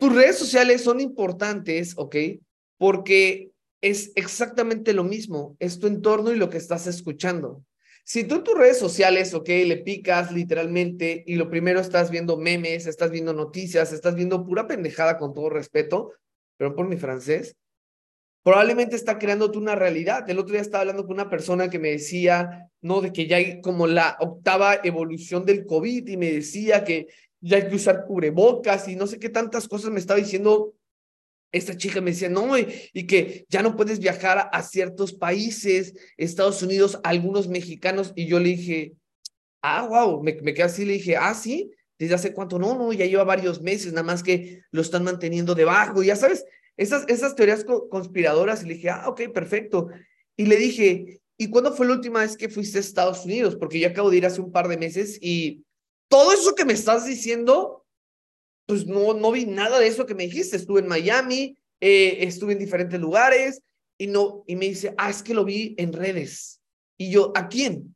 Tus 0.01 0.13
redes 0.13 0.37
sociales 0.37 0.83
son 0.83 0.99
importantes, 0.99 1.93
¿ok? 1.95 2.17
Porque 2.77 3.51
es 3.79 4.11
exactamente 4.15 4.91
lo 4.91 5.05
mismo, 5.05 5.55
es 5.59 5.79
tu 5.79 5.87
entorno 5.87 6.33
y 6.33 6.35
lo 6.35 6.49
que 6.49 6.57
estás 6.57 6.87
escuchando. 6.87 7.63
Si 8.03 8.25
tú 8.25 8.35
en 8.35 8.43
tus 8.43 8.57
redes 8.57 8.79
sociales, 8.79 9.33
ok, 9.33 9.47
le 9.47 9.77
picas 9.77 10.33
literalmente 10.33 11.23
y 11.25 11.35
lo 11.35 11.49
primero 11.49 11.79
estás 11.79 12.11
viendo 12.11 12.35
memes, 12.35 12.85
estás 12.85 13.11
viendo 13.11 13.31
noticias, 13.31 13.93
estás 13.93 14.15
viendo 14.15 14.45
pura 14.45 14.67
pendejada 14.67 15.17
con 15.17 15.33
todo 15.33 15.49
respeto, 15.49 16.11
pero 16.57 16.75
por 16.75 16.85
mi 16.89 16.97
francés, 16.97 17.55
probablemente 18.47 18.95
está 18.95 19.19
creándote 19.19 19.57
una 19.57 19.75
realidad. 19.75 20.29
El 20.29 20.39
otro 20.39 20.53
día 20.53 20.61
estaba 20.61 20.79
hablando 20.79 21.03
con 21.05 21.15
una 21.15 21.29
persona 21.29 21.69
que 21.69 21.79
me 21.79 21.89
decía, 21.91 22.69
no, 22.79 23.01
de 23.01 23.11
que 23.11 23.27
ya 23.27 23.35
hay 23.35 23.59
como 23.59 23.87
la 23.87 24.15
octava 24.21 24.79
evolución 24.85 25.43
del 25.43 25.65
COVID 25.65 26.07
y 26.07 26.15
me 26.15 26.31
decía 26.31 26.85
que 26.85 27.07
ya 27.41 27.57
hay 27.57 27.67
que 27.67 27.75
usar 27.75 28.05
cubrebocas 28.05 28.87
y 28.87 28.95
no 28.95 29.05
sé 29.05 29.19
qué 29.19 29.27
tantas 29.27 29.67
cosas 29.67 29.91
me 29.91 29.99
estaba 29.99 30.21
diciendo 30.21 30.73
esta 31.51 31.75
chica. 31.75 31.99
Me 31.99 32.11
decía, 32.11 32.29
no, 32.29 32.57
y, 32.57 33.05
que 33.05 33.45
ya 33.49 33.61
no 33.61 33.75
puedes 33.75 33.99
viajar 33.99 34.49
a, 34.49 34.63
ciertos 34.63 35.11
países, 35.11 35.93
Estados 36.15 36.63
Unidos, 36.63 37.01
algunos 37.03 37.49
mexicanos, 37.49 38.13
y 38.15 38.27
yo 38.27 38.39
le 38.39 38.47
dije, 38.47 38.93
ah, 39.61 39.85
wow, 39.89 40.23
me, 40.23 40.37
me 40.41 40.53
quedé 40.53 40.63
así, 40.63 40.85
le 40.85 40.93
dije, 40.93 41.17
ah, 41.17 41.33
sí, 41.33 41.69
desde 41.99 42.15
hace 42.15 42.33
cuánto, 42.33 42.59
no, 42.59 42.77
no, 42.77 42.93
ya 42.93 43.05
lleva 43.05 43.25
varios 43.25 43.61
meses, 43.61 43.91
nada 43.91 44.03
más 44.03 44.23
que 44.23 44.61
lo 44.71 44.81
están 44.81 45.03
manteniendo 45.03 45.53
debajo, 45.53 46.01
ya 46.01 46.15
sabes, 46.15 46.45
esas, 46.77 47.03
esas 47.07 47.35
teorías 47.35 47.65
conspiradoras, 47.89 48.63
y 48.63 48.67
le 48.67 48.73
dije, 48.75 48.89
ah, 48.89 49.05
ok, 49.07 49.33
perfecto, 49.33 49.89
y 50.35 50.45
le 50.45 50.55
dije, 50.55 51.19
¿y 51.37 51.49
cuándo 51.49 51.73
fue 51.73 51.87
la 51.87 51.93
última 51.93 52.21
vez 52.21 52.37
que 52.37 52.49
fuiste 52.49 52.77
a 52.77 52.81
Estados 52.81 53.25
Unidos? 53.25 53.55
Porque 53.55 53.79
yo 53.79 53.87
acabo 53.89 54.09
de 54.09 54.17
ir 54.17 54.25
hace 54.25 54.41
un 54.41 54.51
par 54.51 54.67
de 54.67 54.77
meses 54.77 55.17
y 55.21 55.63
todo 56.07 56.31
eso 56.31 56.55
que 56.55 56.65
me 56.65 56.73
estás 56.73 57.05
diciendo 57.05 57.77
pues 58.67 58.85
no, 58.85 59.13
no 59.13 59.31
vi 59.31 59.45
nada 59.45 59.79
de 59.79 59.87
eso 59.87 60.05
que 60.05 60.13
me 60.13 60.25
dijiste. 60.25 60.57
Estuve 60.57 60.81
en 60.81 60.87
Miami, 60.87 61.57
eh, 61.79 62.17
estuve 62.21 62.53
en 62.53 62.59
diferentes 62.59 62.99
lugares 62.99 63.63
y 63.97 64.07
no, 64.07 64.43
y 64.45 64.55
me 64.55 64.67
dice, 64.67 64.93
ah, 64.97 65.09
es 65.09 65.23
que 65.23 65.33
lo 65.33 65.45
vi 65.45 65.73
en 65.79 65.93
redes. 65.93 66.61
Y 66.97 67.09
yo, 67.09 67.31
¿a 67.33 67.47
quién? 67.47 67.95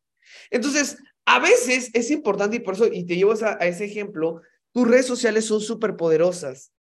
Entonces, 0.49 0.97
a 1.25 1.39
veces 1.39 1.91
es 1.93 2.09
importante 2.09 2.55
y 2.55 2.59
por 2.59 2.75
eso, 2.75 2.87
y 2.87 3.05
te 3.05 3.15
llevo 3.15 3.33
a, 3.33 3.57
a 3.59 3.67
ese 3.67 3.85
ejemplo, 3.85 4.41
tus 4.73 4.87
redes 4.87 5.05
sociales 5.05 5.45
son 5.45 5.59
súper 5.59 5.97
poderosas. 5.97 6.71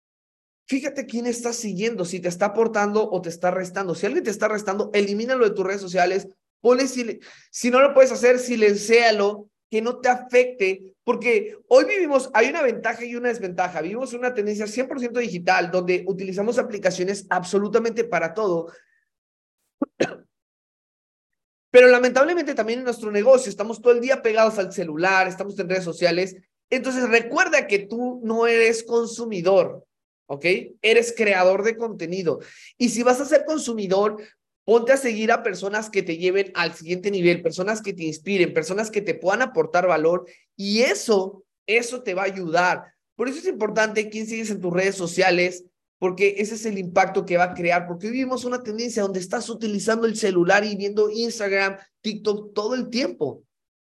Fíjate 0.70 1.04
quién 1.04 1.26
está 1.26 1.52
siguiendo, 1.52 2.04
si 2.04 2.20
te 2.20 2.28
está 2.28 2.46
aportando 2.46 3.10
o 3.10 3.20
te 3.20 3.28
está 3.28 3.50
restando. 3.50 3.96
Si 3.96 4.06
alguien 4.06 4.22
te 4.22 4.30
está 4.30 4.46
restando, 4.46 4.88
elimínalo 4.94 5.44
de 5.44 5.52
tus 5.52 5.66
redes 5.66 5.80
sociales, 5.80 6.28
ponle, 6.60 6.86
si, 6.86 7.18
si 7.50 7.72
no 7.72 7.80
lo 7.80 7.92
puedes 7.92 8.12
hacer, 8.12 8.38
silencialo, 8.38 9.50
que 9.68 9.82
no 9.82 9.98
te 9.98 10.08
afecte, 10.08 10.94
porque 11.02 11.58
hoy 11.66 11.86
vivimos, 11.86 12.30
hay 12.34 12.50
una 12.50 12.62
ventaja 12.62 13.04
y 13.04 13.16
una 13.16 13.30
desventaja. 13.30 13.80
Vivimos 13.80 14.12
una 14.12 14.32
tendencia 14.32 14.64
100% 14.66 15.18
digital, 15.18 15.72
donde 15.72 16.04
utilizamos 16.06 16.56
aplicaciones 16.56 17.26
absolutamente 17.30 18.04
para 18.04 18.32
todo. 18.32 18.72
Pero 21.72 21.88
lamentablemente 21.88 22.54
también 22.54 22.78
en 22.78 22.84
nuestro 22.84 23.10
negocio 23.10 23.50
estamos 23.50 23.82
todo 23.82 23.92
el 23.92 24.00
día 24.00 24.22
pegados 24.22 24.56
al 24.60 24.72
celular, 24.72 25.26
estamos 25.26 25.58
en 25.58 25.68
redes 25.68 25.82
sociales. 25.82 26.36
Entonces 26.70 27.08
recuerda 27.08 27.66
que 27.66 27.80
tú 27.80 28.20
no 28.22 28.46
eres 28.46 28.84
consumidor, 28.84 29.84
¿ok? 30.30 30.44
Eres 30.80 31.12
creador 31.16 31.64
de 31.64 31.76
contenido. 31.76 32.38
Y 32.78 32.90
si 32.90 33.02
vas 33.02 33.20
a 33.20 33.26
ser 33.26 33.44
consumidor, 33.44 34.16
Ponte 34.62 34.92
a 34.92 34.96
seguir 34.96 35.32
a 35.32 35.42
personas 35.42 35.90
que 35.90 36.02
te 36.02 36.16
lleven 36.16 36.52
al 36.54 36.74
siguiente 36.74 37.10
nivel, 37.10 37.42
personas 37.42 37.82
que 37.82 37.92
te 37.92 38.04
inspiren, 38.04 38.54
personas 38.54 38.90
que 38.90 39.00
te 39.00 39.14
puedan 39.14 39.42
aportar 39.42 39.88
valor 39.88 40.26
y 40.54 40.82
eso, 40.82 41.42
eso 41.66 42.02
te 42.02 42.14
va 42.14 42.22
a 42.22 42.26
ayudar. 42.26 42.84
Por 43.16 43.28
eso 43.28 43.38
es 43.38 43.46
importante 43.46 44.08
quién 44.10 44.28
sigues 44.28 44.50
en 44.50 44.60
tus 44.60 44.72
redes 44.72 44.94
sociales, 44.94 45.64
porque 45.98 46.36
ese 46.38 46.54
es 46.54 46.66
el 46.66 46.78
impacto 46.78 47.24
que 47.24 47.36
va 47.36 47.44
a 47.44 47.54
crear, 47.54 47.88
porque 47.88 48.10
vivimos 48.10 48.44
una 48.44 48.62
tendencia 48.62 49.02
donde 49.02 49.18
estás 49.18 49.48
utilizando 49.50 50.06
el 50.06 50.16
celular 50.16 50.62
y 50.64 50.76
viendo 50.76 51.10
Instagram, 51.10 51.76
TikTok 52.00 52.54
todo 52.54 52.76
el 52.76 52.90
tiempo. 52.90 53.42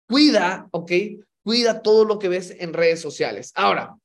Cuida, 0.09 0.69
¿ok? 0.71 0.93
Cuida 1.43 1.83
todo 1.83 2.05
lo 2.05 2.21
que 2.21 2.29
ves 2.29 2.55
en 2.61 2.75
redes 2.75 3.01
sociales. 3.01 3.51
Ahora, 3.57 3.97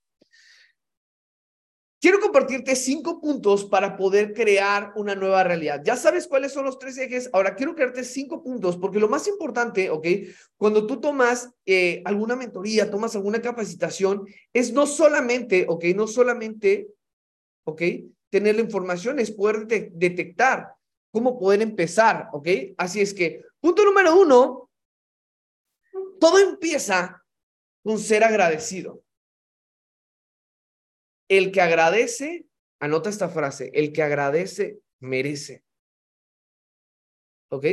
Quiero 1.99 2.19
compartirte 2.19 2.75
cinco 2.75 3.19
puntos 3.19 3.65
para 3.65 3.97
poder 3.97 4.33
crear 4.33 4.91
una 4.95 5.15
nueva 5.15 5.43
realidad. 5.43 5.81
Ya 5.83 5.95
sabes 5.95 6.27
cuáles 6.27 6.51
son 6.51 6.65
los 6.65 6.77
tres 6.77 6.97
ejes. 6.97 7.29
Ahora 7.33 7.55
quiero 7.55 7.73
crearte 7.73 8.03
cinco 8.03 8.43
puntos 8.43 8.77
porque 8.77 8.99
lo 8.99 9.07
más 9.07 9.27
importante, 9.27 9.89
¿ok? 9.89 10.07
Cuando 10.57 10.85
tú 10.85 10.99
tomas 10.99 11.49
eh, 11.65 12.01
alguna 12.05 12.35
mentoría, 12.35 12.91
tomas 12.91 13.15
alguna 13.15 13.41
capacitación, 13.41 14.25
es 14.53 14.73
no 14.73 14.85
solamente, 14.85 15.65
¿ok? 15.67 15.85
No 15.95 16.05
solamente, 16.05 16.89
¿ok? 17.63 17.81
Tener 18.29 18.55
la 18.55 18.61
información, 18.61 19.19
es 19.19 19.31
poder 19.31 19.65
detectar 19.65 20.73
cómo 21.11 21.39
poder 21.39 21.61
empezar, 21.61 22.27
¿ok? 22.33 22.47
Así 22.77 22.99
es 22.99 23.13
que, 23.13 23.41
punto 23.61 23.85
número 23.85 24.19
uno, 24.19 24.69
todo 26.19 26.39
empieza 26.39 27.23
con 27.81 27.97
ser 27.99 28.23
agradecido. 28.23 29.04
El 31.27 31.51
que 31.51 31.61
agradece, 31.61 32.45
anota 32.79 33.09
esta 33.09 33.29
frase, 33.29 33.71
el 33.73 33.91
que 33.91 34.03
agradece 34.03 34.79
merece. 34.99 35.63
¿Ok? 37.49 37.65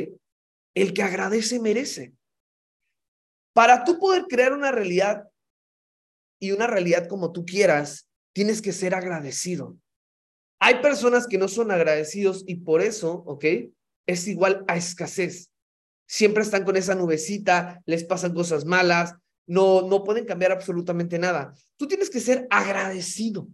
El 0.74 0.94
que 0.94 1.02
agradece 1.02 1.60
merece. 1.60 2.14
Para 3.54 3.84
tú 3.84 3.98
poder 3.98 4.24
crear 4.28 4.52
una 4.52 4.72
realidad 4.72 5.28
y 6.40 6.52
una 6.52 6.66
realidad 6.66 7.06
como 7.08 7.32
tú 7.32 7.44
quieras, 7.44 8.08
tienes 8.34 8.62
que 8.62 8.72
ser 8.72 8.94
agradecido. 8.94 9.76
Hay 10.58 10.80
personas 10.80 11.26
que 11.26 11.38
no 11.38 11.48
son 11.48 11.70
agradecidos 11.70 12.44
y 12.46 12.56
por 12.56 12.80
eso, 12.82 13.24
¿ok? 13.26 13.44
Es 14.06 14.26
igual 14.28 14.64
a 14.68 14.76
escasez. 14.76 15.50
Siempre 16.08 16.42
están 16.42 16.64
con 16.64 16.76
esa 16.76 16.94
nubecita, 16.94 17.82
les 17.84 18.04
pasan 18.04 18.34
cosas 18.34 18.64
malas, 18.64 19.14
no, 19.46 19.82
no 19.82 20.04
pueden 20.04 20.24
cambiar 20.24 20.52
absolutamente 20.52 21.18
nada. 21.18 21.54
Tú 21.76 21.86
tienes 21.86 22.10
que 22.10 22.20
ser 22.20 22.46
agradecido. 22.50 23.48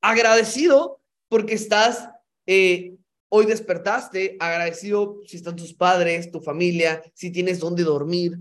Agradecido 0.00 1.00
porque 1.28 1.54
estás, 1.54 2.08
eh, 2.46 2.94
hoy 3.28 3.46
despertaste, 3.46 4.36
agradecido 4.40 5.20
si 5.26 5.36
están 5.36 5.56
tus 5.56 5.74
padres, 5.74 6.30
tu 6.30 6.40
familia, 6.40 7.02
si 7.14 7.30
tienes 7.30 7.58
dónde 7.58 7.82
dormir. 7.82 8.38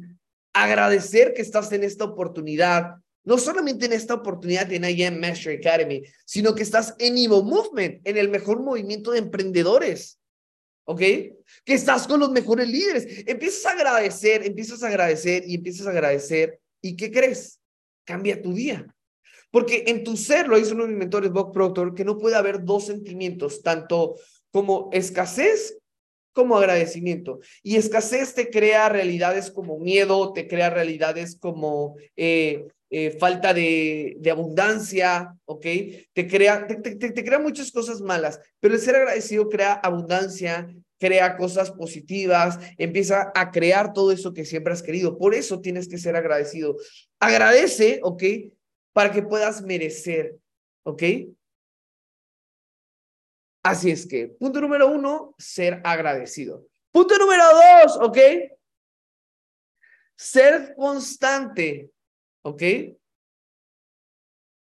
Agradecer 0.54 1.34
que 1.34 1.42
estás 1.42 1.72
en 1.72 1.84
esta 1.84 2.06
oportunidad, 2.06 2.96
no 3.24 3.38
solamente 3.38 3.86
en 3.86 3.94
esta 3.94 4.14
oportunidad 4.14 4.72
en 4.72 4.86
IM 4.86 5.20
Master 5.20 5.58
Academy, 5.58 6.04
sino 6.26 6.56
que 6.56 6.64
estás 6.64 6.96
en 7.00 7.18
Evo 7.18 7.44
Movement, 7.44 8.08
en 8.08 8.18
el 8.18 8.30
mejor 8.30 8.62
movimiento 8.62 9.12
de 9.12 9.20
emprendedores. 9.20 10.20
¿Ok? 10.88 11.00
Que 11.00 11.74
estás 11.74 12.08
con 12.08 12.20
los 12.20 12.32
mejores 12.32 12.68
líderes. 12.68 13.24
Empiezas 13.28 13.66
a 13.66 13.72
agradecer, 13.72 14.46
empiezas 14.46 14.82
a 14.84 14.88
agradecer 14.88 15.44
y 15.46 15.56
empiezas 15.56 15.86
a 15.86 15.92
agradecer. 15.92 16.60
¿Y 16.82 16.96
qué 16.96 17.12
crees? 17.12 17.60
Cambia 18.06 18.42
tu 18.42 18.54
día. 18.54 18.88
Porque 19.52 19.84
en 19.88 20.04
tu 20.04 20.16
ser, 20.16 20.48
lo 20.48 20.58
hizo 20.58 20.74
uno 20.74 20.84
de 20.84 20.90
mis 20.90 21.00
mentores, 21.00 21.32
Bob 21.32 21.52
Proctor, 21.52 21.94
que 21.94 22.06
no 22.06 22.18
puede 22.18 22.36
haber 22.36 22.64
dos 22.64 22.86
sentimientos, 22.86 23.62
tanto 23.62 24.16
como 24.52 24.90
escasez 24.94 25.78
como 26.32 26.58
agradecimiento. 26.58 27.40
Y 27.64 27.76
escasez 27.76 28.34
te 28.34 28.50
crea 28.50 28.88
realidades 28.88 29.52
como 29.52 29.80
miedo, 29.80 30.32
te 30.32 30.48
crea 30.48 30.70
realidades 30.70 31.38
como 31.38 31.98
eh, 32.16 32.66
eh, 32.90 33.18
falta 33.20 33.54
de, 33.54 34.18
abundancia, 34.32 35.36
¿ok? 35.46 35.66
Te 36.14 36.28
crea, 36.28 36.68
te, 36.68 36.76
te, 36.76 37.24
crea 37.24 37.40
muchas 37.40 37.72
cosas 37.72 38.02
malas, 38.02 38.40
pero 38.60 38.76
el 38.76 38.80
ser 38.80 38.96
agradecido 38.96 39.50
crea 39.50 39.74
abundancia, 39.74 40.74
crea 40.98 41.36
cosas 41.36 41.72
positivas, 41.72 42.60
empieza 42.78 43.32
a 43.36 43.52
crear 43.52 43.94
todo 43.94 44.12
eso 44.12 44.34
que 44.34 44.46
siempre 44.46 44.74
has 44.74 44.82
querido. 44.82 45.18
Por 45.18 45.34
eso 45.36 45.60
tienes 45.60 45.88
que 45.88 45.98
ser 45.98 46.16
agradecido. 46.16 46.78
Agradece, 47.20 48.00
¿ok? 48.04 48.24
Para 48.94 49.12
que 49.12 49.22
puedas 49.22 49.62
merecer, 49.62 50.38
¿ok? 50.84 51.04
Así 53.64 53.92
es 53.92 54.08
que, 54.08 54.30
punto 54.30 54.62
número 54.62 54.88
uno, 54.88 55.36
ser 55.38 55.82
agradecido. 55.84 56.66
Punto 56.92 57.18
número 57.18 57.44
dos, 57.84 57.98
¿ok? 57.98 58.18
Ser 60.16 60.74
constante. 60.76 61.92
¿Ok? 62.44 62.64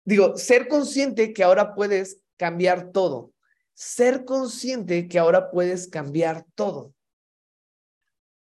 Digo, 0.05 0.37
ser 0.37 0.67
consciente 0.67 1.33
que 1.33 1.43
ahora 1.43 1.75
puedes 1.75 2.21
cambiar 2.37 2.91
todo. 2.91 3.33
Ser 3.73 4.25
consciente 4.25 5.07
que 5.07 5.19
ahora 5.19 5.51
puedes 5.51 5.87
cambiar 5.87 6.45
todo. 6.55 6.93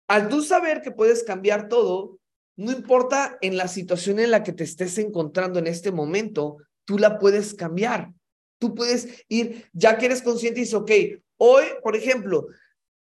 Al 0.09 0.29
tú 0.29 0.43
saber 0.43 0.81
que 0.81 0.91
puedes 0.91 1.23
cambiar 1.23 1.69
todo, 1.69 2.19
no 2.57 2.73
importa 2.73 3.39
en 3.41 3.57
la 3.57 3.69
situación 3.69 4.19
en 4.19 4.31
la 4.31 4.43
que 4.43 4.53
te 4.53 4.65
estés 4.65 4.99
encontrando 4.99 5.59
en 5.59 5.67
este 5.67 5.93
momento, 5.93 6.59
tú 6.85 6.99
la 6.99 7.19
puedes 7.19 7.55
cambiar. 7.55 8.13
Tú 8.59 8.75
puedes 8.75 9.25
ir, 9.29 9.69
ya 9.73 9.97
que 9.97 10.07
eres 10.07 10.23
consciente 10.23 10.61
y 10.61 10.65
dices, 10.65 10.75
ok, 10.75 10.91
hoy, 11.39 11.65
por 11.83 11.97
ejemplo, 11.97 12.47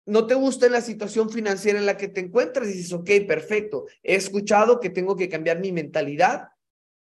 no 0.07 0.27
te 0.27 0.35
gusta 0.35 0.69
la 0.69 0.81
situación 0.81 1.31
financiera 1.31 1.79
en 1.79 1.87
la 1.87 1.97
que 1.97 2.09
te 2.09 2.21
encuentras 2.21 2.69
y 2.69 2.73
dices, 2.73 2.93
ok, 2.93 3.11
perfecto, 3.27 3.87
he 4.03 4.15
escuchado 4.15 4.81
que 4.81 4.91
tengo 4.91 5.17
que 5.17 5.29
cambiar 5.29 5.61
mi 5.61 5.73
mentalidad 5.73 6.49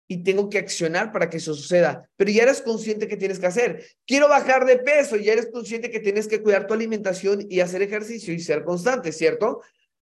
y 0.09 0.23
tengo 0.23 0.49
que 0.49 0.59
accionar 0.59 1.13
para 1.13 1.29
que 1.29 1.39
eso 1.39 1.55
suceda, 1.55 2.09
pero 2.17 2.31
ya 2.31 2.45
eres 2.45 2.63
consciente 2.63 3.09
que 3.09 3.17
tienes 3.17 3.39
que 3.39 3.47
hacer. 3.47 3.85
Quiero 4.07 4.29
bajar 4.29 4.65
de 4.65 4.79
peso, 4.79 5.17
ya 5.17 5.33
eres 5.33 5.51
consciente 5.51 5.91
que 5.91 6.01
tienes 6.01 6.29
que 6.29 6.43
cuidar 6.43 6.67
tu 6.67 6.75
alimentación 6.75 7.47
y 7.49 7.61
hacer 7.61 7.83
ejercicio 7.83 8.33
y 8.33 8.41
ser 8.41 8.65
constante, 8.65 9.13
¿cierto? 9.13 9.63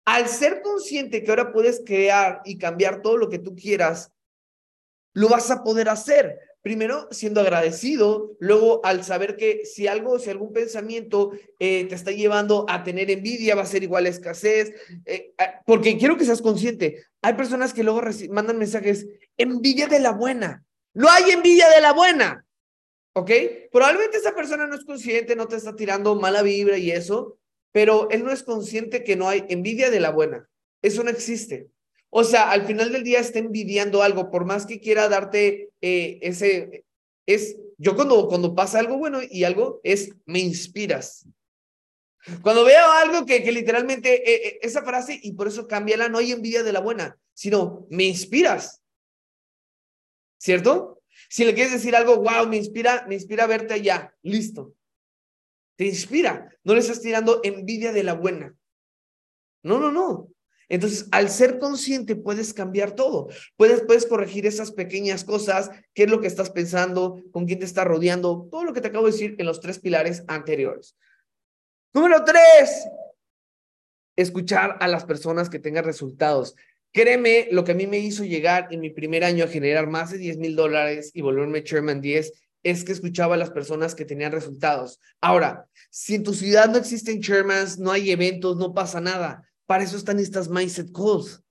Al 0.05 0.29
ser 0.29 0.63
consciente 0.63 1.23
que 1.23 1.31
ahora 1.31 1.53
puedes 1.53 1.83
crear 1.85 2.41
y 2.45 2.57
cambiar 2.57 3.03
todo 3.03 3.17
lo 3.17 3.29
que 3.29 3.39
tú 3.39 3.55
quieras, 3.55 4.13
lo 5.13 5.29
vas 5.29 5.51
a 5.51 5.63
poder 5.63 5.89
hacer. 5.89 6.39
Primero, 6.63 7.09
siendo 7.11 7.41
agradecido, 7.41 8.37
luego 8.39 8.85
al 8.85 9.03
saber 9.03 9.37
que 9.37 9.65
si 9.65 9.87
algo, 9.87 10.19
si 10.19 10.29
algún 10.29 10.53
pensamiento 10.53 11.33
eh, 11.59 11.87
te 11.87 11.95
está 11.95 12.11
llevando 12.11 12.67
a 12.69 12.85
tener 12.85 13.11
envidia, 13.11 13.55
va 13.55 13.63
a 13.63 13.67
ser 13.67 13.83
igual 13.83 14.05
a 14.05 14.11
escasez, 14.11 14.75
eh, 15.07 15.33
ah, 15.39 15.63
porque 15.65 15.97
quiero 15.97 16.19
que 16.19 16.27
seas 16.27 16.43
consciente. 16.43 17.03
Hay 17.23 17.33
personas 17.33 17.73
que 17.73 17.83
luego 17.83 18.03
mandan 18.31 18.59
mensajes, 18.59 19.07
envidia 19.39 19.87
de 19.87 20.01
la 20.01 20.13
buena. 20.13 20.63
No 20.93 21.09
hay 21.09 21.31
envidia 21.31 21.69
de 21.71 21.81
la 21.81 21.95
buena. 21.95 22.45
¿Ok? 23.15 23.31
Probablemente 23.73 24.19
esa 24.19 24.35
persona 24.35 24.67
no 24.67 24.75
es 24.75 24.85
consciente, 24.85 25.37
no 25.37 25.49
te 25.49 25.57
está 25.57 25.75
tirando 25.75 26.15
mala 26.15 26.43
vibra 26.43 26.77
y 26.77 26.91
eso, 26.91 27.39
pero 27.73 28.11
él 28.11 28.23
no 28.23 28.33
es 28.33 28.43
consciente 28.43 29.03
que 29.03 29.17
no 29.17 29.29
hay 29.29 29.47
envidia 29.49 29.91
de 29.91 30.01
la 30.01 30.11
buena. 30.11 30.47
Eso 30.83 31.03
no 31.03 31.11
existe. 31.11 31.71
O 32.11 32.25
sea, 32.25 32.51
al 32.51 32.67
final 32.67 32.93
del 32.93 33.05
día 33.05 33.21
está 33.21 33.39
envidiando 33.39 34.03
algo, 34.03 34.31
por 34.31 34.45
más 34.45 34.67
que 34.67 34.81
quiera 34.81 35.09
darte 35.09 35.71
eh, 35.81 36.19
ese, 36.23 36.85
es, 37.25 37.57
yo 37.79 37.95
cuando, 37.95 38.27
cuando 38.27 38.55
pasa 38.55 38.81
algo 38.81 38.99
bueno 38.99 39.21
y 39.23 39.45
algo 39.45 39.81
es, 39.85 40.13
me 40.27 40.41
inspiras. 40.41 41.27
Cuando 42.43 42.65
veo 42.65 42.85
algo 42.93 43.25
que, 43.25 43.43
que 43.43 43.53
literalmente, 43.53 44.15
eh, 44.29 44.49
eh, 44.49 44.59
esa 44.63 44.83
frase, 44.83 45.19
y 45.23 45.33
por 45.33 45.49
eso 45.49 45.67
la 45.71 46.09
no 46.09 46.19
hay 46.19 46.33
envidia 46.33 46.63
de 46.63 46.73
la 46.73 46.81
buena, 46.81 47.19
sino 47.33 47.87
me 47.91 48.05
inspiras. 48.05 48.83
¿Cierto? 50.39 51.03
Si 51.29 51.45
le 51.45 51.55
quieres 51.55 51.73
decir 51.73 51.95
algo, 51.95 52.17
wow, 52.17 52.47
me 52.49 52.57
inspira, 52.57 53.07
me 53.07 53.15
inspira 53.15 53.47
verte 53.47 53.75
allá, 53.75 54.15
listo. 54.23 54.75
Te 55.77 55.87
inspira. 55.87 56.55
No 56.65 56.75
le 56.75 56.81
estás 56.81 57.01
tirando 57.01 57.41
envidia 57.43 57.93
de 57.93 58.03
la 58.03 58.15
buena. 58.15 58.55
No, 59.63 59.79
no, 59.79 59.91
no. 59.91 60.29
Entonces, 60.71 61.09
al 61.11 61.29
ser 61.29 61.59
consciente, 61.59 62.17
puedes 62.17 62.55
cambiar 62.55 62.93
todo. 62.93 63.29
Puedes, 63.57 63.83
puedes 63.83 64.07
corregir 64.07 64.47
esas 64.47 64.71
pequeñas 64.71 65.25
cosas, 65.25 65.71
qué 65.93 66.05
es 66.05 66.11
lo 66.11 66.21
que 66.21 66.29
estás 66.29 66.49
pensando, 66.49 67.23
con 67.33 67.45
quién 67.45 67.59
te 67.59 67.65
está 67.67 67.85
rodeando, 67.85 68.49
todo 68.51 68.65
lo 68.65 68.73
que 68.73 68.81
te 68.81 68.89
acabo 68.89 69.07
de 69.07 69.13
decir 69.13 69.35
en 69.39 69.47
los 69.47 69.61
tres 69.61 69.81
pilares 69.81 70.23
anteriores. 70.29 70.97
Número 71.93 72.25
tres, 72.25 72.87
escuchar 74.17 74.77
a 74.81 74.87
las 74.87 75.05
personas 75.05 75.51
que 75.51 75.59
tengan 75.59 75.85
resultados. 75.85 76.55
Créeme, 76.93 77.49
lo 77.51 77.65
que 77.65 77.73
a 77.73 77.75
mí 77.77 77.89
me 77.89 77.99
hizo 77.99 78.25
llegar 78.25 78.69
en 78.71 78.81
mi 78.81 78.91
primer 78.91 79.25
año 79.25 79.45
a 79.45 79.49
generar 79.49 79.89
más 79.89 80.11
de 80.11 80.19
10 80.19 80.39
mil 80.39 80.55
dólares 80.55 81.11
y 81.15 81.21
volverme 81.21 81.65
Chairman 81.65 82.01
10 82.01 82.33
es 82.63 82.85
que 82.85 82.93
escuchaba 82.93 83.35
a 83.35 83.39
las 83.39 83.51
personas 83.51 83.95
que 83.97 84.05
tenían 84.05 84.33
resultados. 84.33 85.01
Ahora, 85.21 85.67
si 85.91 86.15
en 86.15 86.23
tu 86.23 86.33
ciudad 86.33 86.69
no 86.69 86.79
existen 86.79 87.21
chairmans, 87.21 87.79
no 87.79 87.91
hay 87.91 88.11
eventos, 88.11 88.57
no 88.57 88.73
pasa 88.73 89.01
nada. 89.01 89.50
Para 89.71 89.85
eso 89.85 89.97
están 89.97 90.19
estas 90.19 90.49
mindset 90.49 90.91
calls. 90.91 91.45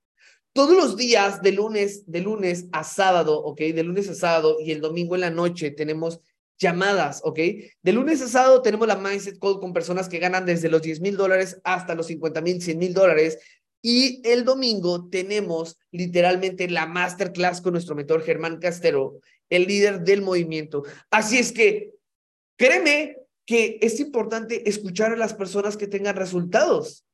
Todos 0.52 0.76
los 0.76 0.98
días, 0.98 1.42
de 1.42 1.54
lunes, 1.54 2.04
de 2.06 2.20
lunes 2.20 2.66
a 2.74 2.84
sábado, 2.84 3.42
¿ok? 3.42 3.60
De 3.60 3.82
lunes 3.82 4.10
a 4.10 4.14
sábado 4.14 4.58
y 4.60 4.74
el 4.74 4.82
domingo 4.82 5.16
en 5.16 5.22
la 5.22 5.30
noche 5.30 5.72
tenemos 5.72 6.20
llamadas, 6.58 7.22
¿ok? 7.24 7.40
De 7.82 7.94
lunes 7.94 8.22
a 8.22 8.28
sábado 8.28 8.62
tenemos 8.62 8.90
la 8.90 8.98
mindset 8.98 9.40
call 9.40 9.62
con 9.62 9.72
personas 9.72 10.10
que 10.10 10.20
ganan 10.20 10.46
desde 10.46 10.68
los 10.68 10.82
10 10.82 11.00
mil 11.00 11.16
dólares 11.16 11.62
hasta 11.64 11.96
los 11.96 12.08
50 12.08 12.42
mil, 12.42 12.62
100 12.62 12.78
mil 12.78 12.94
dólares. 12.94 13.40
Y 13.82 14.22
el 14.28 14.44
domingo 14.44 15.08
tenemos 15.08 15.78
literalmente 15.90 16.70
la 16.70 16.88
masterclass 16.88 17.62
con 17.62 17.72
nuestro 17.72 17.96
mentor 17.96 18.22
Germán 18.24 18.60
Castero, 18.60 19.22
el 19.50 19.66
líder 19.66 20.02
del 20.02 20.24
movimiento. 20.24 20.84
Así 21.10 21.38
es 21.38 21.54
que 21.54 21.94
créeme 22.58 23.16
que 23.46 23.80
es 23.82 23.98
importante 24.02 24.68
escuchar 24.68 25.14
a 25.14 25.16
las 25.16 25.34
personas 25.34 25.78
que 25.78 25.88
tengan 25.88 26.18
resultados. 26.18 27.06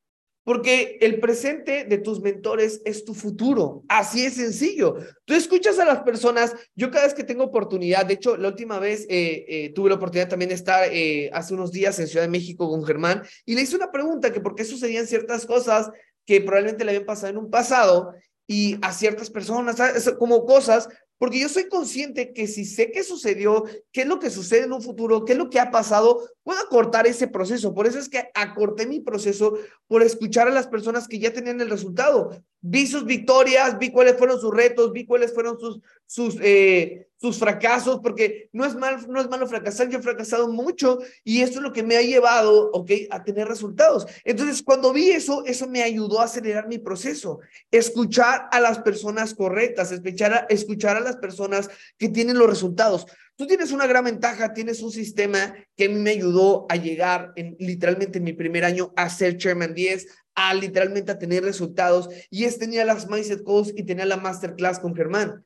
Porque 0.46 1.00
el 1.02 1.20
presente 1.20 1.86
de 1.86 1.98
tus 1.98 2.22
mentores 2.22 2.80
es 2.86 3.04
tu 3.04 3.16
futuro. 3.16 3.84
Así 3.90 4.24
es 4.24 4.36
sencillo. 4.36 4.96
Tú 5.26 5.34
escuchas 5.34 5.80
a 5.80 5.86
las 5.86 6.04
personas. 6.04 6.56
Yo 6.76 6.92
cada 6.92 7.06
vez 7.06 7.16
que 7.16 7.24
tengo 7.24 7.44
oportunidad, 7.44 8.06
de 8.06 8.14
hecho, 8.14 8.38
la 8.38 8.50
última 8.50 8.78
vez 8.78 9.08
eh, 9.10 9.46
eh, 9.48 9.74
tuve 9.74 9.90
la 9.90 9.96
oportunidad 9.96 10.30
también 10.30 10.50
de 10.50 10.56
estar 10.56 10.88
eh, 10.94 11.32
hace 11.34 11.56
unos 11.56 11.72
días 11.72 11.98
en 12.00 12.08
Ciudad 12.08 12.26
de 12.26 12.32
México 12.32 12.70
con 12.70 12.86
Germán 12.86 13.24
y 13.44 13.56
le 13.56 13.64
hice 13.64 13.76
una 13.76 13.92
pregunta 13.92 14.32
que 14.32 14.40
por 14.40 14.54
qué 14.54 14.64
sucedían 14.64 15.08
ciertas 15.08 15.48
cosas 15.48 15.90
que 16.26 16.42
probablemente 16.42 16.86
le 16.86 16.92
habían 16.92 17.06
pasado 17.06 17.32
en 17.32 17.38
un 17.38 17.50
pasado 17.50 18.14
y 18.48 18.78
a 18.84 18.94
ciertas 18.94 19.32
personas, 19.32 19.78
como 20.20 20.46
cosas 20.46 20.88
porque 21.18 21.40
yo 21.40 21.50
soy 21.50 21.70
consciente 21.70 22.34
que 22.34 22.48
si 22.48 22.66
sé 22.66 22.92
qué 22.92 23.04
sucedió, 23.04 23.64
qué 23.92 24.02
es 24.02 24.08
lo 24.08 24.20
que 24.20 24.30
sucede 24.30 24.66
en 24.66 24.74
un 24.74 24.82
futuro, 24.82 25.26
qué 25.26 25.34
es 25.34 25.38
lo 25.38 25.50
que 25.50 25.60
ha 25.60 25.72
pasado, 25.72 26.30
puedo 26.44 26.60
acortar 26.60 27.08
ese 27.08 27.28
proceso. 27.28 27.74
Por 27.74 27.88
eso 27.88 28.00
es 28.00 28.10
que 28.10 28.30
acorté 28.34 28.86
mi 28.86 29.00
proceso 29.00 29.58
por 29.88 30.04
escuchar 30.04 30.48
a 30.48 30.52
las 30.52 30.68
personas 30.68 31.08
que 31.08 31.20
ya 31.20 31.32
tenían 31.32 31.62
el 31.62 31.70
resultado. 31.70 32.32
Vi 32.68 32.88
sus 32.88 33.06
victorias, 33.06 33.78
vi 33.78 33.92
cuáles 33.92 34.18
fueron 34.18 34.42
sus 34.42 34.52
retos, 34.52 34.92
vi 34.92 35.06
cuáles 35.06 35.32
fueron 35.32 35.60
sus, 35.60 35.82
sus, 36.08 36.36
eh, 36.42 37.10
sus 37.16 37.38
fracasos, 37.38 38.00
porque 38.02 38.50
no 38.54 38.66
es, 38.66 38.74
mal, 38.74 39.06
no 39.08 39.22
es 39.22 39.30
malo 39.30 39.46
fracasar, 39.46 39.88
yo 39.88 40.00
he 40.00 40.02
fracasado 40.02 40.52
mucho 40.52 40.98
y 41.24 41.42
eso 41.42 41.60
es 41.60 41.62
lo 41.62 41.72
que 41.72 41.84
me 41.84 41.96
ha 41.96 42.02
llevado, 42.02 42.72
¿ok? 42.72 42.90
A 43.12 43.24
tener 43.24 43.48
resultados. 43.48 44.08
Entonces, 44.24 44.64
cuando 44.64 44.92
vi 44.92 45.12
eso, 45.12 45.46
eso 45.46 45.68
me 45.68 45.84
ayudó 45.84 46.22
a 46.22 46.24
acelerar 46.24 46.68
mi 46.68 46.80
proceso. 46.80 47.40
Escuchar 47.70 48.48
a 48.52 48.60
las 48.60 48.80
personas 48.80 49.36
correctas, 49.36 49.92
escuchar 49.92 50.34
a, 50.34 50.38
escuchar 50.50 50.98
a 50.98 51.02
las 51.02 51.18
personas 51.18 51.70
que 52.00 52.10
tienen 52.10 52.40
los 52.40 52.50
resultados. 52.50 53.06
Tú 53.38 53.46
tienes 53.46 53.72
una 53.74 53.86
gran 53.86 54.06
ventaja, 54.06 54.54
tienes 54.54 54.82
un 54.82 54.92
sistema 54.92 55.54
que 55.76 55.86
a 55.86 55.90
mí 55.90 55.96
me 55.96 56.12
ayudó 56.12 56.66
a 56.70 56.78
llegar 56.78 57.34
en, 57.36 57.56
literalmente 57.60 58.18
en 58.18 58.24
mi 58.24 58.34
primer 58.34 58.64
año 58.64 58.94
a 58.96 59.10
ser 59.10 59.38
Chairman 59.38 59.74
10, 59.74 60.08
a 60.36 60.54
literalmente 60.54 61.12
a 61.12 61.20
tener 61.20 61.44
resultados. 61.44 62.10
Y 62.30 62.46
es 62.46 62.60
tenía 62.60 62.86
las 62.86 63.10
Mindset 63.10 63.44
Calls 63.44 63.74
y 63.76 63.84
tenía 63.84 64.06
la 64.06 64.18
Masterclass 64.18 64.80
con 64.80 64.96
Germán. 64.96 65.46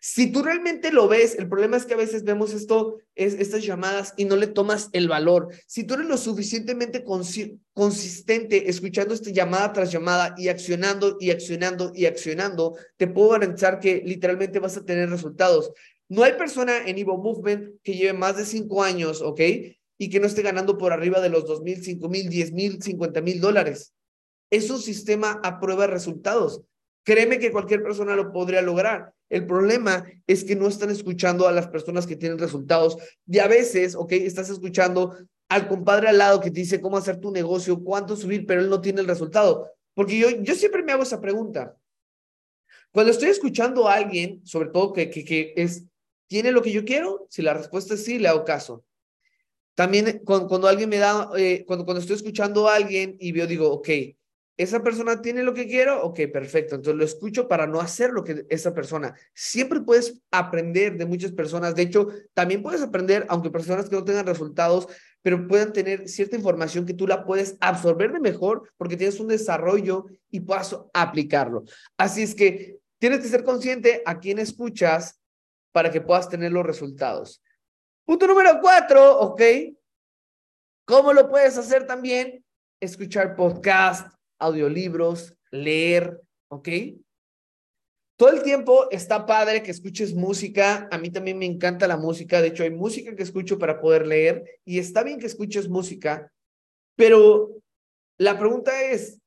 Si 0.00 0.30
tú 0.30 0.42
realmente 0.42 0.92
lo 0.92 1.08
ves, 1.08 1.36
el 1.38 1.48
problema 1.48 1.76
es 1.76 1.86
que 1.86 1.94
a 1.94 1.98
veces 1.98 2.24
vemos 2.24 2.52
esto, 2.52 2.98
es, 3.14 3.34
estas 3.34 3.64
llamadas 3.64 4.14
y 4.16 4.24
no 4.24 4.36
le 4.36 4.46
tomas 4.46 4.90
el 4.92 5.08
valor. 5.08 5.48
Si 5.66 5.84
tú 5.84 5.94
eres 5.94 6.06
lo 6.06 6.16
suficientemente 6.16 7.04
consistente 7.72 8.68
escuchando 8.68 9.14
esta 9.14 9.30
llamada 9.30 9.72
tras 9.72 9.90
llamada 9.90 10.34
y 10.36 10.48
accionando 10.48 11.16
y 11.20 11.30
accionando 11.30 11.92
y 11.94 12.06
accionando, 12.06 12.76
te 12.96 13.06
puedo 13.06 13.30
garantizar 13.30 13.80
que 13.80 14.02
literalmente 14.04 14.58
vas 14.58 14.76
a 14.76 14.84
tener 14.84 15.08
resultados. 15.10 15.72
No 16.08 16.22
hay 16.22 16.32
persona 16.34 16.86
en 16.86 16.98
Evo 16.98 17.18
Movement 17.18 17.80
que 17.82 17.94
lleve 17.94 18.12
más 18.12 18.36
de 18.36 18.44
cinco 18.44 18.82
años, 18.82 19.20
¿ok? 19.20 19.40
Y 19.98 20.10
que 20.10 20.20
no 20.20 20.26
esté 20.26 20.42
ganando 20.42 20.78
por 20.78 20.92
arriba 20.92 21.20
de 21.20 21.28
los 21.28 21.44
dos 21.44 21.60
mil, 21.62 21.82
cinco 21.82 22.08
mil, 22.08 22.28
diez 22.28 22.52
mil, 22.52 22.80
cincuenta 22.80 23.20
mil 23.20 23.40
dólares. 23.40 23.94
Es 24.50 24.70
un 24.70 24.78
sistema 24.78 25.40
a 25.42 25.58
prueba 25.60 25.82
de 25.82 25.92
resultados. 25.92 26.62
Créeme 27.04 27.38
que 27.38 27.50
cualquier 27.50 27.82
persona 27.82 28.14
lo 28.14 28.32
podría 28.32 28.62
lograr. 28.62 29.12
El 29.28 29.46
problema 29.46 30.06
es 30.26 30.44
que 30.44 30.56
no 30.56 30.68
están 30.68 30.90
escuchando 30.90 31.48
a 31.48 31.52
las 31.52 31.68
personas 31.68 32.06
que 32.06 32.16
tienen 32.16 32.38
resultados. 32.38 32.96
Y 33.26 33.40
a 33.40 33.48
veces, 33.48 33.94
ok, 33.94 34.12
estás 34.12 34.48
escuchando 34.50 35.18
al 35.50 35.66
compadre 35.66 36.08
al 36.08 36.18
lado 36.18 36.40
que 36.40 36.50
te 36.50 36.60
dice 36.60 36.80
cómo 36.80 36.96
hacer 36.96 37.18
tu 37.18 37.30
negocio, 37.30 37.82
cuánto 37.82 38.16
subir, 38.16 38.46
pero 38.46 38.60
él 38.60 38.70
no 38.70 38.80
tiene 38.80 39.00
el 39.00 39.06
resultado. 39.06 39.70
Porque 39.94 40.18
yo, 40.18 40.30
yo 40.30 40.54
siempre 40.54 40.82
me 40.82 40.92
hago 40.92 41.02
esa 41.02 41.20
pregunta. 41.20 41.74
Cuando 42.92 43.10
estoy 43.10 43.30
escuchando 43.30 43.88
a 43.88 43.94
alguien, 43.94 44.46
sobre 44.46 44.70
todo 44.70 44.92
que, 44.92 45.10
que, 45.10 45.24
que 45.24 45.52
es, 45.56 45.84
¿tiene 46.26 46.52
lo 46.52 46.62
que 46.62 46.72
yo 46.72 46.84
quiero? 46.84 47.26
Si 47.30 47.42
la 47.42 47.54
respuesta 47.54 47.94
es 47.94 48.04
sí, 48.04 48.18
le 48.18 48.28
hago 48.28 48.44
caso. 48.44 48.84
También 49.78 50.22
cuando, 50.24 50.48
cuando 50.48 50.66
alguien 50.66 50.88
me 50.88 50.98
da, 50.98 51.30
eh, 51.36 51.62
cuando, 51.64 51.84
cuando 51.84 52.00
estoy 52.00 52.16
escuchando 52.16 52.68
a 52.68 52.74
alguien 52.74 53.16
y 53.20 53.30
veo, 53.30 53.46
digo, 53.46 53.70
ok, 53.70 53.88
esa 54.56 54.82
persona 54.82 55.22
tiene 55.22 55.44
lo 55.44 55.54
que 55.54 55.68
quiero, 55.68 56.02
ok, 56.02 56.18
perfecto. 56.32 56.74
Entonces 56.74 56.98
lo 56.98 57.04
escucho 57.04 57.46
para 57.46 57.68
no 57.68 57.78
hacer 57.78 58.10
lo 58.10 58.24
que 58.24 58.44
esa 58.48 58.74
persona. 58.74 59.14
Siempre 59.34 59.80
puedes 59.82 60.20
aprender 60.32 60.98
de 60.98 61.06
muchas 61.06 61.30
personas. 61.30 61.76
De 61.76 61.82
hecho, 61.82 62.08
también 62.34 62.60
puedes 62.60 62.82
aprender, 62.82 63.24
aunque 63.28 63.52
personas 63.52 63.88
que 63.88 63.94
no 63.94 64.02
tengan 64.02 64.26
resultados, 64.26 64.88
pero 65.22 65.46
puedan 65.46 65.72
tener 65.72 66.08
cierta 66.08 66.34
información 66.34 66.84
que 66.84 66.94
tú 66.94 67.06
la 67.06 67.24
puedes 67.24 67.56
absorber 67.60 68.10
de 68.10 68.18
mejor 68.18 68.68
porque 68.78 68.96
tienes 68.96 69.20
un 69.20 69.28
desarrollo 69.28 70.06
y 70.28 70.40
puedas 70.40 70.76
aplicarlo. 70.92 71.62
Así 71.96 72.22
es 72.22 72.34
que 72.34 72.80
tienes 72.98 73.20
que 73.20 73.28
ser 73.28 73.44
consciente 73.44 74.02
a 74.06 74.18
quién 74.18 74.40
escuchas 74.40 75.20
para 75.70 75.92
que 75.92 76.00
puedas 76.00 76.28
tener 76.28 76.50
los 76.50 76.66
resultados. 76.66 77.40
Punto 78.08 78.26
número 78.26 78.58
cuatro, 78.62 79.20
ok. 79.20 79.42
¿Cómo 80.86 81.12
lo 81.12 81.28
puedes 81.28 81.58
hacer 81.58 81.86
también? 81.86 82.42
Escuchar 82.80 83.36
podcast, 83.36 84.14
audiolibros, 84.38 85.34
leer, 85.50 86.18
¿ok? 86.50 86.68
Todo 88.16 88.30
el 88.30 88.42
tiempo 88.42 88.90
está 88.90 89.26
padre 89.26 89.62
que 89.62 89.72
escuches 89.72 90.14
música. 90.14 90.88
A 90.90 90.96
mí 90.96 91.10
también 91.10 91.36
me 91.36 91.44
encanta 91.44 91.86
la 91.86 91.98
música. 91.98 92.40
De 92.40 92.48
hecho, 92.48 92.62
hay 92.62 92.70
música 92.70 93.14
que 93.14 93.24
escucho 93.24 93.58
para 93.58 93.78
poder 93.78 94.06
leer 94.06 94.58
y 94.64 94.78
está 94.78 95.02
bien 95.02 95.18
que 95.18 95.26
escuches 95.26 95.68
música, 95.68 96.32
pero 96.96 97.60
la 98.16 98.38
pregunta 98.38 98.84
es, 98.84 99.20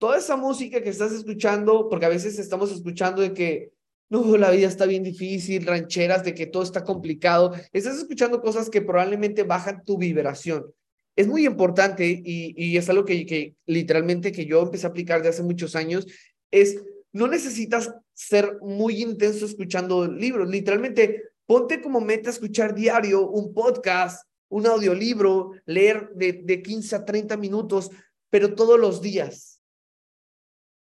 toda 0.00 0.18
esa 0.18 0.34
música 0.34 0.82
que 0.82 0.90
estás 0.90 1.12
escuchando, 1.12 1.88
porque 1.88 2.06
a 2.06 2.08
veces 2.08 2.40
estamos 2.40 2.72
escuchando 2.72 3.22
de 3.22 3.32
que 3.32 3.73
no, 4.14 4.36
la 4.36 4.50
vida 4.50 4.68
está 4.68 4.86
bien 4.86 5.02
difícil, 5.02 5.66
rancheras 5.66 6.22
de 6.22 6.34
que 6.34 6.46
todo 6.46 6.62
está 6.62 6.84
complicado, 6.84 7.52
estás 7.72 7.98
escuchando 7.98 8.40
cosas 8.40 8.70
que 8.70 8.80
probablemente 8.80 9.42
bajan 9.42 9.82
tu 9.84 9.98
vibración. 9.98 10.72
es 11.16 11.26
muy 11.26 11.46
importante 11.46 12.22
y, 12.24 12.76
es 12.76 12.88
algo 12.88 13.04
que, 13.04 13.26
que 13.26 13.56
literalmente 13.66 14.30
que 14.32 14.46
yo 14.46 14.62
empecé 14.62 14.86
a 14.86 14.90
aplicar 14.90 15.22
de 15.22 15.30
hace 15.30 15.42
muchos 15.42 15.74
años, 15.74 16.06
es 16.52 16.80
no 17.12 17.26
necesitas 17.26 17.92
ser 18.12 18.58
muy 18.60 19.02
intenso 19.02 19.46
escuchando 19.46 20.06
libros, 20.06 20.48
literalmente 20.48 21.22
ponte 21.46 21.80
como 21.80 22.00
meta 22.00 22.30
escuchar 22.30 22.74
diario 22.74 23.28
un 23.28 23.52
podcast, 23.52 24.28
un 24.48 24.66
audiolibro, 24.66 25.52
leer 25.66 26.10
de, 26.14 26.32
de 26.44 26.62
15 26.62 26.96
a 26.96 27.04
30 27.04 27.36
minutos, 27.36 27.90
pero 28.30 28.54
todos 28.54 28.78
los 28.78 29.00
días. 29.00 29.53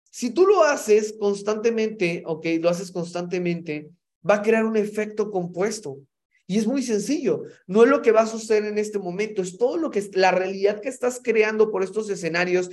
Si 0.10 0.32
tú 0.32 0.46
lo 0.46 0.64
haces 0.64 1.16
constantemente, 1.20 2.24
ok, 2.26 2.46
lo 2.60 2.70
haces 2.70 2.92
constantemente, 2.92 3.92
va 4.28 4.36
a 4.36 4.42
crear 4.42 4.66
un 4.66 4.78
efecto 4.78 5.32
compuesto. 5.32 6.00
Y 6.48 6.58
es 6.58 6.66
muy 6.66 6.82
sencillo. 6.82 7.44
No 7.68 7.84
es 7.84 7.90
lo 7.90 8.02
que 8.02 8.12
va 8.12 8.22
a 8.22 8.28
suceder 8.28 8.66
en 8.66 8.80
este 8.80 8.98
momento, 8.98 9.42
es 9.42 9.58
todo 9.58 9.78
lo 9.78 9.92
que 9.92 10.00
es 10.00 10.16
la 10.16 10.32
realidad 10.32 10.82
que 10.82 10.90
estás 10.90 11.22
creando 11.24 11.70
por 11.70 11.84
estos 11.84 12.10
escenarios. 12.10 12.72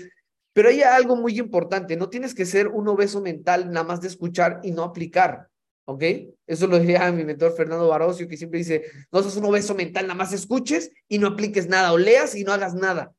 Pero 0.55 0.71
hay 0.71 0.81
algo 0.81 1.17
muy 1.17 1.39
importante, 1.39 1.97
no 1.97 2.09
tienes 2.09 2.35
que 2.35 2.47
ser 2.47 2.69
un 2.69 2.89
obeso 2.89 3.21
mental 3.21 3.71
nada 3.71 3.85
más 3.85 4.01
de 4.01 4.09
escuchar 4.09 4.61
y 4.63 4.71
no 4.71 4.83
aplicar. 4.83 5.49
¿Ok? 5.85 6.03
Eso 6.47 6.67
lo 6.67 6.79
diría 6.79 7.13
mi 7.13 7.25
mentor 7.25 7.55
Fernando 7.55 7.87
Barocio, 7.87 8.27
que 8.27 8.39
siempre 8.39 8.61
dice, 8.61 8.83
no 9.13 9.23
sos 9.23 9.37
un 9.37 9.45
obeso 9.45 9.75
mental, 9.75 10.07
nada 10.07 10.17
más 10.17 10.33
escuches 10.33 10.91
y 11.07 11.19
no 11.19 11.29
apliques 11.29 11.69
nada, 11.69 11.93
o 11.93 11.99
leas 11.99 12.35
y 12.35 12.45
no 12.45 12.53
hagas 12.53 12.75
nada. 12.75 13.13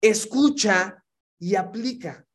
Escucha 0.00 1.04
y 1.38 1.56
aplica. 1.56 2.26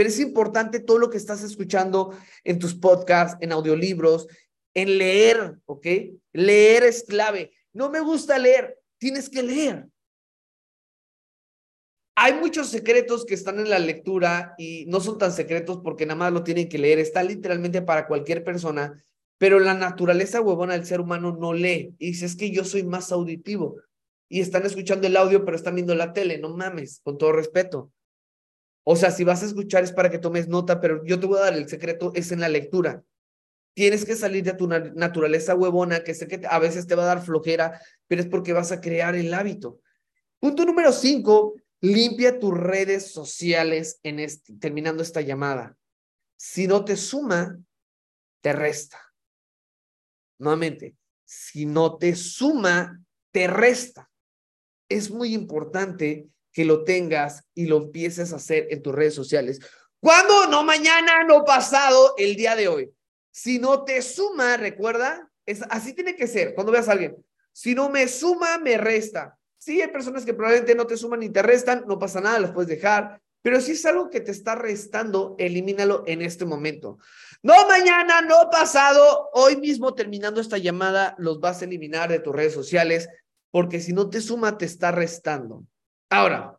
Pero 0.00 0.08
es 0.08 0.18
importante 0.18 0.80
todo 0.80 0.96
lo 0.96 1.10
que 1.10 1.18
estás 1.18 1.42
escuchando 1.42 2.16
en 2.42 2.58
tus 2.58 2.74
podcasts, 2.74 3.36
en 3.42 3.52
audiolibros, 3.52 4.28
en 4.72 4.96
leer, 4.96 5.58
¿ok? 5.66 5.86
Leer 6.32 6.84
es 6.84 7.02
clave. 7.02 7.52
No 7.74 7.90
me 7.90 8.00
gusta 8.00 8.38
leer, 8.38 8.78
tienes 8.96 9.28
que 9.28 9.42
leer. 9.42 9.88
Hay 12.14 12.32
muchos 12.32 12.68
secretos 12.70 13.26
que 13.26 13.34
están 13.34 13.60
en 13.60 13.68
la 13.68 13.78
lectura 13.78 14.54
y 14.56 14.86
no 14.86 15.00
son 15.00 15.18
tan 15.18 15.32
secretos 15.32 15.80
porque 15.84 16.06
nada 16.06 16.18
más 16.18 16.32
lo 16.32 16.44
tienen 16.44 16.70
que 16.70 16.78
leer. 16.78 16.98
Está 16.98 17.22
literalmente 17.22 17.82
para 17.82 18.06
cualquier 18.06 18.42
persona, 18.42 19.04
pero 19.36 19.60
la 19.60 19.74
naturaleza 19.74 20.40
huevona 20.40 20.72
del 20.72 20.86
ser 20.86 21.02
humano 21.02 21.36
no 21.38 21.52
lee. 21.52 21.94
Y 21.98 22.12
dice, 22.12 22.24
es 22.24 22.36
que 22.36 22.50
yo 22.50 22.64
soy 22.64 22.84
más 22.84 23.12
auditivo. 23.12 23.76
Y 24.30 24.40
están 24.40 24.64
escuchando 24.64 25.06
el 25.06 25.18
audio, 25.18 25.44
pero 25.44 25.58
están 25.58 25.74
viendo 25.74 25.94
la 25.94 26.14
tele. 26.14 26.38
No 26.38 26.56
mames, 26.56 27.02
con 27.04 27.18
todo 27.18 27.32
respeto. 27.32 27.92
O 28.92 28.96
sea, 28.96 29.12
si 29.12 29.22
vas 29.22 29.40
a 29.44 29.46
escuchar 29.46 29.84
es 29.84 29.92
para 29.92 30.10
que 30.10 30.18
tomes 30.18 30.48
nota, 30.48 30.80
pero 30.80 31.04
yo 31.04 31.20
te 31.20 31.26
voy 31.28 31.38
a 31.38 31.42
dar 31.42 31.54
el 31.54 31.68
secreto, 31.68 32.10
es 32.16 32.32
en 32.32 32.40
la 32.40 32.48
lectura. 32.48 33.04
Tienes 33.72 34.04
que 34.04 34.16
salir 34.16 34.42
de 34.42 34.54
tu 34.54 34.66
naturaleza 34.66 35.54
huevona, 35.54 36.02
que 36.02 36.12
sé 36.12 36.26
que 36.26 36.40
a 36.44 36.58
veces 36.58 36.88
te 36.88 36.96
va 36.96 37.04
a 37.04 37.14
dar 37.14 37.24
flojera, 37.24 37.80
pero 38.08 38.20
es 38.20 38.26
porque 38.26 38.52
vas 38.52 38.72
a 38.72 38.80
crear 38.80 39.14
el 39.14 39.32
hábito. 39.32 39.80
Punto 40.40 40.64
número 40.64 40.90
cinco, 40.90 41.54
limpia 41.80 42.40
tus 42.40 42.52
redes 42.52 43.12
sociales 43.12 44.00
en 44.02 44.18
este, 44.18 44.54
terminando 44.54 45.04
esta 45.04 45.20
llamada. 45.20 45.78
Si 46.36 46.66
no 46.66 46.84
te 46.84 46.96
suma, 46.96 47.60
te 48.40 48.52
resta. 48.52 48.98
Nuevamente, 50.40 50.96
si 51.24 51.64
no 51.64 51.96
te 51.96 52.16
suma, 52.16 53.00
te 53.30 53.46
resta. 53.46 54.10
Es 54.88 55.12
muy 55.12 55.32
importante 55.32 56.26
que 56.52 56.64
lo 56.64 56.84
tengas 56.84 57.44
y 57.54 57.66
lo 57.66 57.76
empieces 57.78 58.32
a 58.32 58.36
hacer 58.36 58.68
en 58.70 58.82
tus 58.82 58.94
redes 58.94 59.14
sociales. 59.14 59.60
¿Cuándo? 60.00 60.46
No 60.46 60.62
mañana, 60.62 61.24
no 61.24 61.44
pasado, 61.44 62.14
el 62.16 62.36
día 62.36 62.56
de 62.56 62.68
hoy. 62.68 62.90
Si 63.30 63.58
no 63.58 63.84
te 63.84 64.02
suma, 64.02 64.56
recuerda, 64.56 65.30
es, 65.46 65.62
así 65.70 65.92
tiene 65.92 66.16
que 66.16 66.26
ser 66.26 66.54
cuando 66.54 66.72
veas 66.72 66.88
a 66.88 66.92
alguien. 66.92 67.16
Si 67.52 67.74
no 67.74 67.88
me 67.88 68.08
suma, 68.08 68.58
me 68.58 68.78
resta. 68.78 69.36
Sí, 69.58 69.82
hay 69.82 69.88
personas 69.88 70.24
que 70.24 70.32
probablemente 70.32 70.74
no 70.74 70.86
te 70.86 70.96
suman 70.96 71.20
ni 71.20 71.28
te 71.28 71.42
restan, 71.42 71.84
no 71.86 71.98
pasa 71.98 72.20
nada, 72.20 72.40
las 72.40 72.52
puedes 72.52 72.68
dejar. 72.68 73.20
Pero 73.42 73.60
si 73.60 73.72
es 73.72 73.84
algo 73.86 74.10
que 74.10 74.20
te 74.20 74.30
está 74.30 74.54
restando, 74.54 75.34
elimínalo 75.38 76.04
en 76.06 76.22
este 76.22 76.44
momento. 76.44 76.98
No 77.42 77.68
mañana, 77.68 78.20
no 78.20 78.50
pasado, 78.50 79.30
hoy 79.32 79.56
mismo 79.56 79.94
terminando 79.94 80.40
esta 80.40 80.58
llamada, 80.58 81.14
los 81.18 81.40
vas 81.40 81.62
a 81.62 81.64
eliminar 81.64 82.10
de 82.10 82.20
tus 82.20 82.34
redes 82.34 82.52
sociales, 82.52 83.08
porque 83.50 83.80
si 83.80 83.92
no 83.92 84.10
te 84.10 84.20
suma, 84.20 84.58
te 84.58 84.66
está 84.66 84.92
restando. 84.92 85.64
Ahora, 86.10 86.58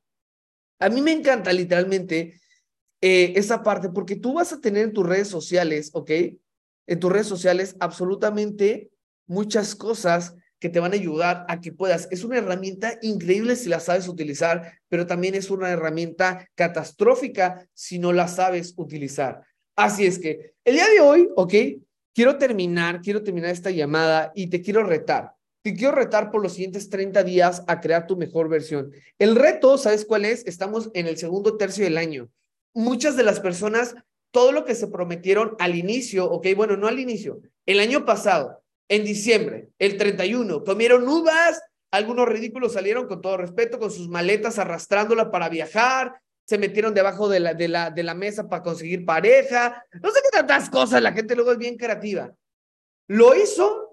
a 0.80 0.90
mí 0.90 1.02
me 1.02 1.12
encanta 1.12 1.54
literalmente 1.54 2.40
eh, 3.02 3.34
esa 3.36 3.62
parte, 3.62 3.90
porque 3.90 4.16
tú 4.16 4.34
vas 4.34 4.52
a 4.54 4.62
tener 4.62 4.86
en 4.86 4.94
tus 4.94 5.06
redes 5.06 5.28
sociales, 5.28 5.92
¿ok? 5.94 6.12
en 6.88 7.00
tus 7.00 7.12
redes 7.12 7.28
sociales 7.28 7.76
absolutamente 7.80 8.92
muchas 9.26 9.76
cosas 9.76 10.36
que 10.60 10.68
te 10.68 10.82
van 10.82 10.92
a 10.92 10.96
ayudar 10.96 11.46
a 11.48 11.62
que 11.62 11.72
puedas. 11.72 12.08
Es 12.12 12.26
una 12.26 12.38
herramienta 12.38 13.00
increíble 13.02 13.56
si 13.56 13.70
la 13.70 13.80
sabes 13.80 14.10
utilizar, 14.10 14.74
pero 14.90 15.08
también 15.08 15.34
es 15.34 15.50
una 15.50 15.70
herramienta 15.70 16.50
catastrófica 16.54 17.66
si 17.74 17.98
no 17.98 18.12
la 18.12 18.28
sabes 18.28 18.74
utilizar. 18.76 19.42
Así 19.76 20.06
es 20.06 20.20
que 20.20 20.54
el 20.66 20.76
día 20.76 20.88
de 20.90 21.00
hoy, 21.00 21.30
¿ok? 21.36 21.54
Quiero 22.14 22.38
terminar, 22.38 23.02
quiero 23.02 23.24
terminar 23.24 23.52
esta 23.52 23.72
llamada 23.72 24.34
y 24.36 24.48
te 24.48 24.62
quiero 24.62 24.84
retar. 24.84 25.32
Te 25.64 25.76
quiero 25.76 25.94
retar 25.94 26.32
por 26.32 26.42
los 26.42 26.54
siguientes 26.54 26.90
30 26.90 27.24
días 27.24 27.64
a 27.68 27.82
crear 27.82 28.08
tu 28.08 28.18
mejor 28.18 28.50
versión. 28.50 28.92
El 29.20 29.36
reto, 29.36 29.78
¿sabes 29.78 30.06
cuál 30.06 30.26
es? 30.26 30.46
Estamos 30.48 30.90
en 30.94 31.08
el 31.08 31.18
segundo 31.18 31.58
tercio 31.58 31.84
del 31.84 31.98
año. 31.98 32.30
Muchas 32.74 33.16
de 33.16 33.24
las 33.24 33.40
personas 33.40 33.96
todo 34.32 34.52
lo 34.52 34.66
que 34.66 34.76
se 34.76 34.88
prometieron 34.88 35.56
al 35.60 35.76
inicio, 35.76 36.26
ok, 36.26 36.48
bueno, 36.56 36.78
no 36.78 36.88
al 36.88 37.00
inicio, 37.00 37.42
el 37.66 37.80
año 37.80 38.06
pasado, 38.06 38.64
en 38.90 39.04
diciembre, 39.04 39.70
el 39.78 39.98
31, 39.98 40.64
comieron 40.64 41.08
uvas, 41.08 41.62
algunos 41.92 42.28
ridículos 42.28 42.74
salieron 42.74 43.08
con 43.08 43.22
todo 43.22 43.38
respeto, 43.38 43.80
con 43.80 43.92
sus 43.92 44.10
maletas 44.10 44.58
arrastrándola 44.58 45.32
para 45.32 45.50
viajar, 45.50 46.16
se 46.46 46.58
metieron 46.58 46.94
debajo 46.94 47.30
de 47.30 47.40
la, 47.40 48.16
mesa 48.16 48.50
para 48.50 48.64
conseguir 48.64 49.06
pareja, 49.06 49.86
no 50.02 50.10
sé 50.12 50.20
qué 50.24 50.38
tantas 50.38 50.70
cosas, 50.70 51.02
la 51.02 51.14
gente 51.14 51.36
luego 51.36 51.52
es 51.52 51.58
bien 51.58 51.78
creativa. 51.78 52.34
Lo 53.08 53.36
hizo 53.36 53.91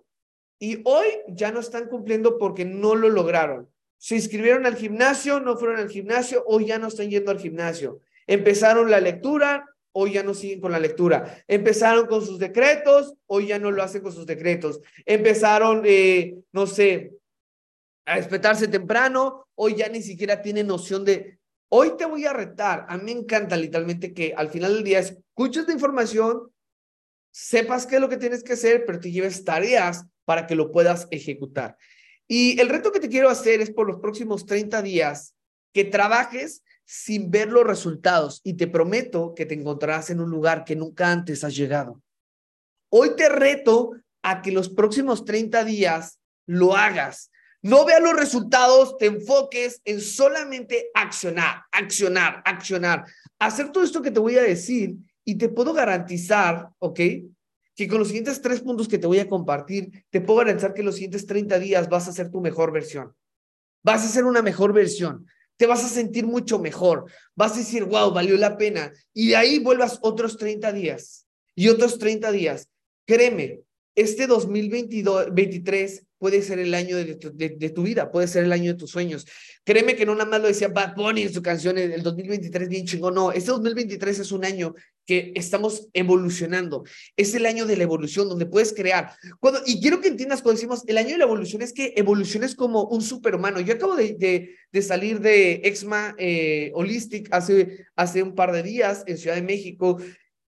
y 0.59 0.81
hoy 0.85 1.07
ya 1.29 1.53
no 1.53 1.61
están 1.61 1.88
cumpliendo 1.88 2.38
porque 2.38 2.64
no 2.64 2.94
lo 2.94 3.09
lograron. 3.09 3.68
Se 3.97 4.16
inscribieron 4.16 4.66
al 4.66 4.77
gimnasio, 4.77 5.40
no 5.40 5.57
fueron 5.57 5.79
al 5.79 5.88
gimnasio, 5.88 6.44
hoy 6.47 6.66
ya 6.66 6.79
no 6.79 6.88
están 6.88 7.11
yendo 7.11 7.31
al 7.31 7.38
gimnasio. 7.38 8.01
Empezaron 8.27 8.90
la 8.90 9.01
lectura, 9.01 9.64
hoy 9.92 10.12
ya 10.12 10.23
no 10.23 10.35
siguen 10.35 10.61
con 10.61 10.73
la 10.73 10.79
lectura. 10.79 11.42
Empezaron 11.47 12.07
con 12.07 12.25
sus 12.25 12.38
decretos, 12.38 13.14
hoy 13.27 13.49
ya 13.49 13.59
no 13.59 13.71
lo 13.71 13.83
hacen 13.83 14.03
con 14.03 14.12
sus 14.12 14.27
decretos. 14.27 14.81
Empezaron, 15.07 15.83
eh, 15.85 16.37
no 16.53 16.66
sé, 16.66 17.12
a 18.05 18.16
despertarse 18.16 18.68
temprano, 18.68 19.49
hoy 19.55 19.77
ya 19.77 19.88
ni 19.88 20.03
siquiera 20.03 20.40
tienen 20.42 20.66
noción 20.66 21.05
de, 21.05 21.38
hoy 21.68 21.97
te 21.97 22.05
voy 22.05 22.25
a 22.27 22.33
retar. 22.33 22.87
A 22.88 22.97
mí 22.97 23.05
me 23.05 23.21
encanta 23.21 23.57
literalmente 23.57 24.12
que 24.12 24.35
al 24.37 24.49
final 24.49 24.75
del 24.75 24.85
día 24.85 24.99
escuches 25.01 25.66
la 25.66 25.75
información, 25.75 26.51
sepas 27.31 27.87
qué 27.87 27.97
es 27.97 28.01
lo 28.01 28.09
que 28.09 28.16
tienes 28.16 28.42
que 28.42 28.55
hacer, 28.55 28.85
pero 28.87 28.99
te 28.99 29.11
lleves 29.11 29.44
tareas 29.44 30.07
para 30.28 30.46
que 30.46 30.54
lo 30.54 30.70
puedas 30.70 31.08
ejecutar. 31.10 31.78
Y 32.26 32.60
el 32.60 32.68
reto 32.68 32.92
que 32.92 33.00
te 33.00 33.08
quiero 33.08 33.30
hacer 33.30 33.62
es 33.62 33.70
por 33.70 33.86
los 33.86 33.98
próximos 33.98 34.44
30 34.44 34.82
días 34.82 35.34
que 35.72 35.84
trabajes 35.84 36.62
sin 36.84 37.30
ver 37.30 37.48
los 37.50 37.66
resultados 37.66 38.42
y 38.44 38.52
te 38.52 38.66
prometo 38.66 39.32
que 39.34 39.46
te 39.46 39.54
encontrarás 39.54 40.10
en 40.10 40.20
un 40.20 40.28
lugar 40.28 40.66
que 40.66 40.76
nunca 40.76 41.10
antes 41.10 41.44
has 41.44 41.56
llegado. 41.56 42.02
Hoy 42.90 43.16
te 43.16 43.30
reto 43.30 43.92
a 44.22 44.42
que 44.42 44.52
los 44.52 44.68
próximos 44.68 45.24
30 45.24 45.64
días 45.64 46.20
lo 46.46 46.76
hagas. 46.76 47.30
No 47.62 47.86
veas 47.86 48.02
los 48.02 48.14
resultados, 48.14 48.98
te 48.98 49.06
enfoques 49.06 49.80
en 49.86 50.02
solamente 50.02 50.90
accionar, 50.92 51.62
accionar, 51.72 52.42
accionar. 52.44 53.06
Hacer 53.38 53.72
todo 53.72 53.82
esto 53.82 54.02
que 54.02 54.10
te 54.10 54.20
voy 54.20 54.36
a 54.36 54.42
decir 54.42 54.94
y 55.24 55.38
te 55.38 55.48
puedo 55.48 55.72
garantizar, 55.72 56.68
¿ok? 56.80 57.00
Que 57.78 57.88
con 57.88 57.98
los 57.98 58.08
siguientes 58.08 58.42
tres 58.42 58.60
puntos 58.60 58.88
que 58.88 58.98
te 58.98 59.06
voy 59.06 59.20
a 59.20 59.28
compartir, 59.28 60.04
te 60.10 60.20
puedo 60.20 60.40
garantizar 60.40 60.74
que 60.74 60.82
los 60.82 60.96
siguientes 60.96 61.24
30 61.26 61.58
días 61.58 61.88
vas 61.88 62.08
a 62.08 62.12
ser 62.12 62.30
tu 62.30 62.42
mejor 62.42 62.72
versión. 62.72 63.14
Vas 63.82 64.04
a 64.04 64.08
ser 64.08 64.24
una 64.24 64.42
mejor 64.42 64.74
versión 64.74 65.26
te 65.58 65.66
vas 65.66 65.84
a 65.84 65.88
sentir 65.88 66.26
mucho 66.26 66.58
mejor. 66.58 67.10
Vas 67.34 67.52
a 67.52 67.58
decir, 67.58 67.84
wow, 67.84 68.12
valió 68.12 68.36
la 68.36 68.56
pena. 68.56 68.92
Y 69.12 69.28
de 69.28 69.36
ahí 69.36 69.58
vuelvas 69.58 69.98
otros 70.02 70.38
30 70.38 70.72
días 70.72 71.26
y 71.54 71.68
otros 71.68 71.98
30 71.98 72.32
días. 72.32 72.68
Créeme, 73.04 73.60
este 73.94 74.26
2023 74.28 76.04
puede 76.18 76.42
ser 76.42 76.59
el 76.59 76.74
año 76.74 76.96
de 76.96 77.14
tu, 77.14 77.83
vida, 77.83 78.11
puede 78.11 78.28
ser 78.28 78.44
el 78.44 78.52
año 78.52 78.72
de 78.72 78.78
tus 78.78 78.90
sueños. 78.90 79.26
Créeme 79.64 79.96
que 79.96 80.04
no 80.04 80.14
nada 80.14 80.28
más 80.28 80.40
lo 80.40 80.48
decía 80.48 80.68
Bad 80.68 80.94
Bunny 80.96 81.22
en 81.22 81.33
su 81.33 81.42
canción, 81.42 81.78
el 81.78 82.02
2023 82.02 82.68
bien 82.68 82.87
chingón, 82.87 83.14
no, 83.14 83.33
este 83.33 83.50
2023 83.50 84.18
es 84.18 84.33
un 84.33 84.44
año 84.44 84.74
que 85.07 85.33
estamos 85.37 85.88
evolucionando, 85.94 86.85
es 87.16 87.35
el 87.35 87.46
año 87.46 87.64
de 87.64 87.76
la 87.76 87.85
evolución 87.85 88.28
donde 88.28 88.46
puedes 88.46 88.74
crear. 88.74 89.12
Cuando, 89.40 89.61
y 89.64 89.81
quiero 89.81 90.00
que 90.00 90.09
entiendas 90.09 90.42
cuando 90.42 90.57
decimos 90.57 90.83
el 90.87 90.98
año 90.98 91.11
de 91.11 91.18
la 91.18 91.24
evolución 91.24 91.62
es 91.62 91.72
que 91.72 91.94
evolución 91.96 92.44
es 92.44 92.54
como 92.54 92.85
un 92.85 93.00
superhumano. 93.00 93.61
Yo 93.61 93.74
acabo 93.74 93.94
de, 93.96 94.50
de, 94.70 94.83
salir 94.83 95.20
de 95.20 95.62
Exma 95.64 96.14
eh, 96.18 96.72
Holistic 96.74 97.28
hace, 97.33 97.87
hace 97.96 98.22
un 98.22 98.35
par 98.35 98.52
de 98.52 98.62
días 98.62 99.04
en 99.07 99.16
Ciudad 99.16 99.37
de 99.37 99.42
México 99.42 99.98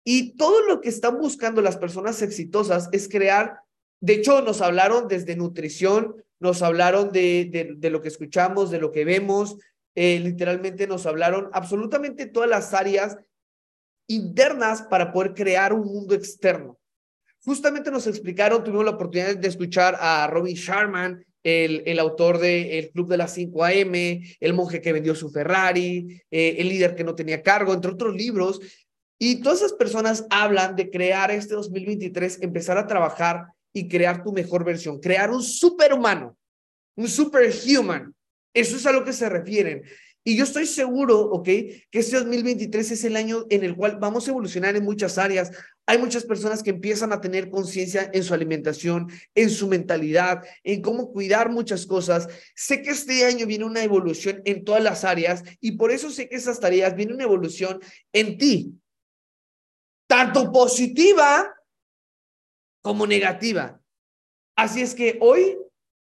y 0.04 0.36
todo 0.36 0.66
lo 0.66 0.80
que 0.80 0.88
están 0.88 1.18
buscando 1.18 1.62
las 1.62 1.76
personas 1.76 2.20
exitosas 2.22 2.88
es 2.92 3.08
crear 3.08 3.60
de 4.00 4.14
hecho, 4.14 4.40
nos 4.40 4.62
hablaron 4.62 5.08
desde 5.08 5.36
nutrición, 5.36 6.16
nos 6.38 6.62
hablaron 6.62 7.12
de, 7.12 7.76
de, 7.76 7.90
lo 7.90 8.00
que 8.00 8.08
escuchamos, 8.08 8.70
de 8.70 8.80
lo 8.80 8.92
que 8.92 9.04
vemos, 9.04 9.58
eh, 9.94 10.18
literalmente 10.20 10.86
nos 10.86 11.04
hablaron 11.04 11.50
absolutamente 11.52 12.26
todas 12.26 12.48
las 12.48 12.72
áreas 12.72 13.18
internas 14.08 14.82
para 14.82 15.12
poder 15.12 15.34
crear 15.34 15.72
un 15.74 15.86
mundo 15.86 16.14
externo. 16.14 16.78
Justamente 17.44 17.90
nos 17.90 18.06
explicaron, 18.06 18.64
tuvimos 18.64 18.84
la 18.84 18.92
oportunidad 18.92 19.36
de 19.36 19.48
escuchar 19.48 19.96
a 20.00 20.26
Robin 20.26 20.56
Sharman, 20.56 21.24
el, 21.42 21.82
el 21.86 21.98
autor 21.98 22.38
de 22.38 22.78
El 22.78 22.90
Club 22.90 23.08
de 23.08 23.16
las 23.16 23.34
5 23.34 23.64
AM, 23.64 23.94
El 24.40 24.54
monje 24.54 24.80
que 24.80 24.92
vendió 24.92 25.14
su 25.14 25.30
Ferrari, 25.30 26.22
eh, 26.30 26.56
El 26.58 26.68
líder 26.68 26.94
que 26.94 27.04
no 27.04 27.14
tenía 27.14 27.42
cargo, 27.42 27.72
entre 27.72 27.90
otros 27.90 28.14
libros. 28.14 28.60
Y 29.18 29.42
todas 29.42 29.58
esas 29.58 29.72
personas 29.74 30.26
hablan 30.30 30.76
de 30.76 30.90
crear 30.90 31.30
este 31.30 31.54
2023, 31.54 32.42
empezar 32.42 32.78
a 32.78 32.86
trabajar 32.86 33.48
y 33.72 33.88
crear 33.88 34.22
tu 34.22 34.32
mejor 34.32 34.64
versión, 34.64 35.00
crear 35.00 35.30
un 35.30 35.42
superhumano, 35.42 36.36
un 36.96 37.08
superhuman. 37.08 38.14
Eso 38.52 38.76
es 38.76 38.86
a 38.86 38.92
lo 38.92 39.04
que 39.04 39.12
se 39.12 39.28
refieren. 39.28 39.82
Y 40.22 40.36
yo 40.36 40.44
estoy 40.44 40.66
seguro, 40.66 41.18
¿ok? 41.18 41.44
Que 41.44 41.88
este 41.92 42.18
2023 42.18 42.90
es 42.90 43.04
el 43.04 43.16
año 43.16 43.46
en 43.48 43.64
el 43.64 43.74
cual 43.74 43.96
vamos 43.98 44.26
a 44.26 44.30
evolucionar 44.30 44.76
en 44.76 44.84
muchas 44.84 45.16
áreas. 45.16 45.50
Hay 45.86 45.96
muchas 45.96 46.24
personas 46.24 46.62
que 46.62 46.70
empiezan 46.70 47.12
a 47.12 47.22
tener 47.22 47.48
conciencia 47.48 48.10
en 48.12 48.22
su 48.22 48.34
alimentación, 48.34 49.10
en 49.34 49.48
su 49.48 49.66
mentalidad, 49.66 50.42
en 50.62 50.82
cómo 50.82 51.10
cuidar 51.10 51.50
muchas 51.50 51.86
cosas. 51.86 52.28
Sé 52.54 52.82
que 52.82 52.90
este 52.90 53.24
año 53.24 53.46
viene 53.46 53.64
una 53.64 53.82
evolución 53.82 54.42
en 54.44 54.62
todas 54.62 54.82
las 54.82 55.04
áreas 55.04 55.42
y 55.58 55.72
por 55.72 55.90
eso 55.90 56.10
sé 56.10 56.28
que 56.28 56.36
esas 56.36 56.60
tareas 56.60 56.94
viene 56.94 57.14
una 57.14 57.24
evolución 57.24 57.80
en 58.12 58.36
ti, 58.36 58.74
tanto 60.06 60.52
positiva 60.52 61.50
como 62.82 63.06
negativa. 63.06 63.80
Así 64.56 64.82
es 64.82 64.94
que 64.94 65.18
hoy 65.20 65.56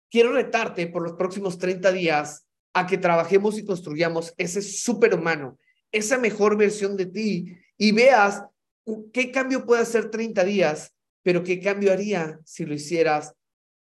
quiero 0.10 0.32
retarte 0.32 0.88
por 0.88 1.04
los 1.04 1.14
próximos 1.14 1.58
30 1.58 1.92
días 1.92 2.48
a 2.74 2.86
que 2.86 2.98
trabajemos 2.98 3.58
y 3.58 3.66
construyamos 3.66 4.34
ese 4.38 4.62
superhumano, 4.62 5.58
esa 5.92 6.18
mejor 6.18 6.58
versión 6.58 6.98
de 6.98 7.06
ti 7.06 7.58
y 7.78 7.92
veas 7.92 8.44
qué 9.14 9.32
cambio 9.32 9.66
puede 9.66 9.82
hacer 9.82 10.10
30 10.12 10.44
días, 10.44 10.94
pero 11.24 11.44
qué 11.44 11.60
cambio 11.60 11.92
haría 11.92 12.40
si 12.46 12.66
lo 12.66 12.74
hicieras 12.74 13.34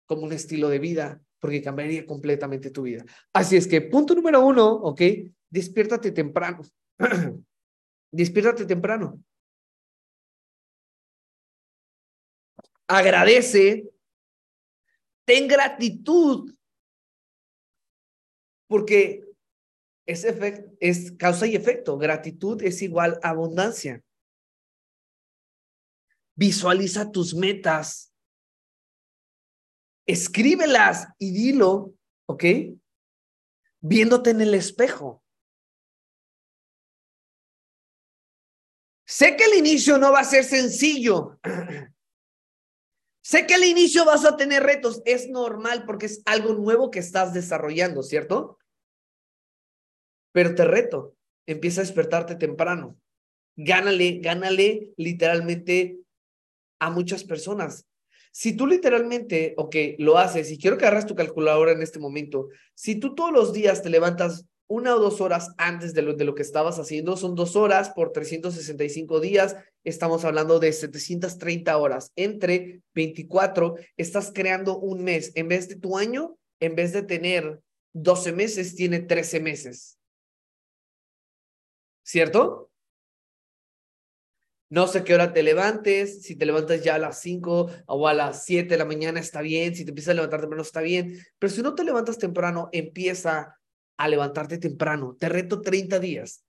como 0.05 0.23
un 0.23 0.33
estilo 0.33 0.69
de 0.69 0.79
vida, 0.79 1.21
porque 1.39 1.61
cambiaría 1.61 2.05
completamente 2.05 2.71
tu 2.71 2.83
vida. 2.83 3.05
Así 3.33 3.55
es 3.55 3.67
que 3.67 3.81
punto 3.81 4.15
número 4.15 4.45
uno, 4.45 4.71
¿ok? 4.73 5.01
Despiértate 5.49 6.11
temprano. 6.11 6.61
Despiértate 8.11 8.65
temprano. 8.65 9.21
Agradece. 12.89 13.87
Ten 15.25 15.47
gratitud 15.47 16.51
porque 18.67 19.23
efecto 20.07 20.75
es 20.79 21.11
causa 21.11 21.45
y 21.45 21.55
efecto. 21.55 21.99
Gratitud 21.99 22.61
es 22.63 22.81
igual 22.81 23.19
a 23.21 23.29
abundancia. 23.29 24.03
Visualiza 26.35 27.11
tus 27.11 27.35
metas. 27.35 28.11
Escríbelas 30.07 31.07
y 31.19 31.31
dilo, 31.31 31.93
¿ok? 32.25 32.43
Viéndote 33.81 34.31
en 34.31 34.41
el 34.41 34.55
espejo. 34.55 35.23
Sé 39.05 39.35
que 39.35 39.45
el 39.45 39.59
inicio 39.59 39.99
no 39.99 40.11
va 40.11 40.21
a 40.21 40.23
ser 40.23 40.43
sencillo. 40.43 41.39
Sé 43.29 43.45
que 43.45 43.53
al 43.53 43.63
inicio 43.63 44.05
vas 44.05 44.25
a 44.25 44.37
tener 44.37 44.63
retos, 44.63 45.03
es 45.05 45.29
normal 45.29 45.85
porque 45.85 46.07
es 46.07 46.23
algo 46.25 46.55
nuevo 46.55 46.89
que 46.89 46.97
estás 46.97 47.31
desarrollando, 47.31 48.01
¿cierto? 48.01 48.57
Pero 50.31 50.55
te 50.55 50.65
reto, 50.65 51.15
empieza 51.45 51.81
a 51.81 51.83
despertarte 51.83 52.33
temprano. 52.33 52.99
Gánale, 53.55 54.17
gánale 54.17 54.93
literalmente 54.97 55.99
a 56.79 56.89
muchas 56.89 57.23
personas. 57.23 57.85
Si 58.31 58.57
tú 58.57 58.65
literalmente, 58.65 59.53
ok, 59.57 59.75
lo 59.99 60.17
haces 60.17 60.49
y 60.49 60.57
quiero 60.57 60.79
que 60.79 60.87
agarras 60.87 61.05
tu 61.05 61.13
calculadora 61.13 61.73
en 61.73 61.83
este 61.83 61.99
momento, 61.99 62.47
si 62.73 62.95
tú 62.95 63.13
todos 63.13 63.31
los 63.31 63.53
días 63.53 63.83
te 63.83 63.91
levantas 63.91 64.47
una 64.69 64.95
o 64.95 64.99
dos 64.99 65.19
horas 65.19 65.49
antes 65.57 65.93
de 65.93 66.03
lo, 66.03 66.13
de 66.13 66.23
lo 66.23 66.35
que 66.35 66.43
estabas 66.43 66.77
haciendo, 66.77 67.17
son 67.17 67.33
dos 67.33 67.55
horas 67.55 67.89
por 67.89 68.11
365 68.11 69.19
días, 69.19 69.55
estamos 69.83 70.23
hablando 70.25 70.59
de 70.59 70.71
730 70.71 71.75
horas. 71.75 72.11
Entre 72.15 72.83
24, 72.93 73.75
estás 73.97 74.31
creando 74.33 74.77
un 74.77 75.03
mes. 75.03 75.31
En 75.33 75.47
vez 75.47 75.67
de 75.69 75.75
tu 75.75 75.97
año, 75.97 76.37
en 76.59 76.75
vez 76.75 76.93
de 76.93 77.01
tener 77.01 77.61
12 77.93 78.31
meses, 78.31 78.75
tiene 78.75 78.99
13 78.99 79.39
meses. 79.39 79.97
¿Cierto? 82.03 82.69
No 84.69 84.85
sé 84.85 85.03
qué 85.03 85.15
hora 85.15 85.33
te 85.33 85.41
levantes, 85.41 86.21
si 86.21 86.35
te 86.35 86.45
levantas 86.45 86.83
ya 86.83 86.93
a 86.93 86.99
las 86.99 87.19
5 87.21 87.71
o 87.87 88.07
a 88.07 88.13
las 88.13 88.45
7 88.45 88.69
de 88.69 88.77
la 88.77 88.85
mañana 88.85 89.19
está 89.19 89.41
bien, 89.41 89.75
si 89.75 89.83
te 89.83 89.89
empiezas 89.89 90.11
a 90.11 90.13
levantar 90.13 90.41
temprano 90.41 90.61
está 90.61 90.81
bien, 90.81 91.19
pero 91.39 91.51
si 91.51 91.63
no 91.63 91.73
te 91.73 91.83
levantas 91.83 92.19
temprano, 92.19 92.69
empieza 92.71 93.58
a 93.99 94.07
levantarte 94.07 94.57
temprano. 94.57 95.17
Te 95.19 95.27
reto 95.27 95.59
30 95.59 95.99
días. 95.99 96.45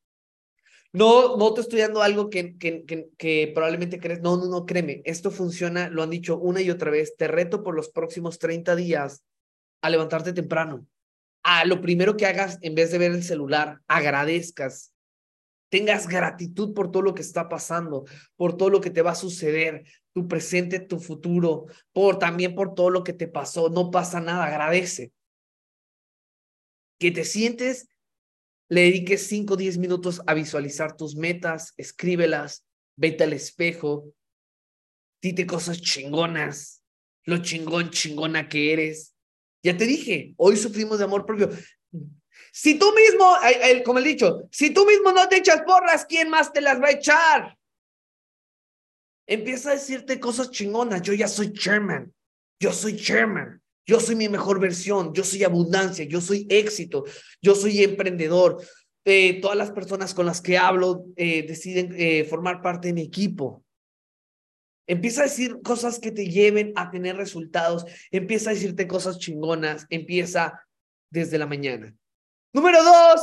No, 0.93 1.37
no 1.37 1.53
te 1.53 1.63
estoy 1.63 1.81
dando 1.81 2.01
algo 2.01 2.31
que, 2.31 2.57
que, 2.57 2.85
que, 3.19 3.51
probablemente 3.53 3.99
crees. 3.99 4.21
No, 4.21 4.37
no, 4.37 4.47
no, 4.47 4.67
créeme. 4.67 5.03
Esto 5.05 5.33
funciona, 5.33 5.89
lo 5.89 6.05
han 6.05 6.11
dicho 6.11 6.39
una 6.39 6.63
y 6.63 6.71
otra 6.71 6.93
vez. 6.93 7.17
Te 7.17 7.27
reto 7.27 7.65
por 7.65 7.75
los 7.75 7.91
próximos 7.91 8.39
30 8.39 8.77
días 8.77 9.25
a 9.83 9.91
levantarte 9.91 10.33
temprano. 10.33 10.87
A 11.43 11.65
lo 11.65 11.81
primero 11.81 12.17
que 12.17 12.27
hagas, 12.27 12.59
en 12.63 12.77
vez 12.77 12.93
de 12.93 12.99
ver 12.99 13.11
el 13.11 13.25
celular, 13.25 13.81
agradezcas 13.89 14.93
tengas 15.71 16.09
gratitud 16.09 16.75
por 16.75 16.91
todo 16.91 17.03
lo 17.03 17.15
que 17.15 17.23
está 17.23 17.49
pasando, 17.49 18.05
por 18.37 18.57
todo 18.57 18.71
lo 18.71 18.81
que 18.81 18.91
te 18.91 19.03
va 19.03 19.13
a 19.13 19.15
suceder, 19.15 19.85
tu 20.13 20.27
presente, 20.27 20.81
tu 20.81 20.99
futuro, 20.99 21.67
por 21.93 22.19
también 22.19 22.55
por 22.55 22.75
todo 22.75 22.91
lo 22.91 23.05
que 23.05 23.13
te 23.13 23.29
pasó. 23.29 23.71
No 23.71 23.91
pasa 23.91 24.21
nada, 24.21 24.47
agradece. 24.47 25.13
Que 27.01 27.11
te 27.11 27.25
sientes, 27.25 27.89
le 28.69 28.83
dediques 28.83 29.27
5 29.27 29.55
o 29.55 29.57
10 29.57 29.79
minutos 29.79 30.21
a 30.27 30.35
visualizar 30.35 30.97
tus 30.97 31.17
metas, 31.17 31.73
escríbelas, 31.79 32.67
vete 32.97 33.25
al 33.25 33.33
espejo, 33.33 34.13
dite 35.23 35.47
cosas 35.47 35.81
chingonas, 35.81 36.85
lo 37.25 37.39
chingón, 37.39 37.91
chingona 37.91 38.49
que 38.49 38.73
eres. 38.73 39.17
Ya 39.63 39.77
te 39.77 39.87
dije, 39.87 40.35
hoy 40.37 40.57
sufrimos 40.57 40.99
de 40.99 41.05
amor 41.05 41.25
propio. 41.25 41.49
Si 42.53 42.79
tú 42.79 42.93
mismo, 42.95 43.37
como 43.85 43.99
he 44.01 44.03
dicho, 44.03 44.49
si 44.51 44.71
tú 44.71 44.85
mismo 44.85 45.13
no 45.13 45.29
te 45.29 45.37
echas 45.37 45.63
porras, 45.63 46.05
¿quién 46.05 46.29
más 46.29 46.53
te 46.53 46.61
las 46.61 46.81
va 46.81 46.89
a 46.89 46.93
echar? 46.93 47.59
Empieza 49.27 49.71
a 49.71 49.75
decirte 49.75 50.19
cosas 50.19 50.51
chingonas. 50.51 51.03
Yo 51.03 51.13
ya 51.13 51.29
soy 51.29 51.53
chairman. 51.53 52.13
Yo 52.59 52.73
soy 52.73 52.97
chairman. 52.97 53.60
Yo 53.87 54.01
soy 54.01 54.17
mi 54.17 54.29
mejor 54.29 54.61
versión. 54.61 55.13
Yo 55.13 55.25
soy 55.25 55.45
abundancia. 55.45 56.05
Yo 56.05 56.21
soy 56.21 56.47
éxito. 56.51 57.05
Yo 57.43 57.55
soy 57.55 57.83
emprendedor. 57.83 58.63
Eh, 59.05 59.41
todas 59.41 59.57
las 59.57 59.71
personas 59.71 60.15
con 60.15 60.27
las 60.27 60.41
que 60.41 60.59
hablo 60.59 61.07
eh, 61.17 61.47
deciden 61.47 61.95
eh, 61.97 62.25
formar 62.25 62.63
parte 62.63 62.89
de 62.89 62.95
mi 62.95 63.03
equipo. 63.03 63.65
Empieza 64.87 65.23
a 65.23 65.25
decir 65.25 65.61
cosas 65.63 65.99
que 65.99 66.11
te 66.11 66.27
lleven 66.27 66.73
a 66.77 66.91
tener 66.91 67.17
resultados. 67.17 67.85
Empieza 68.11 68.51
a 68.51 68.55
decirte 68.55 68.87
cosas 68.87 69.19
chingonas. 69.19 69.87
Empieza 69.89 70.61
desde 71.11 71.39
la 71.39 71.47
mañana. 71.47 71.95
Número 72.53 72.83
dos, 72.83 73.21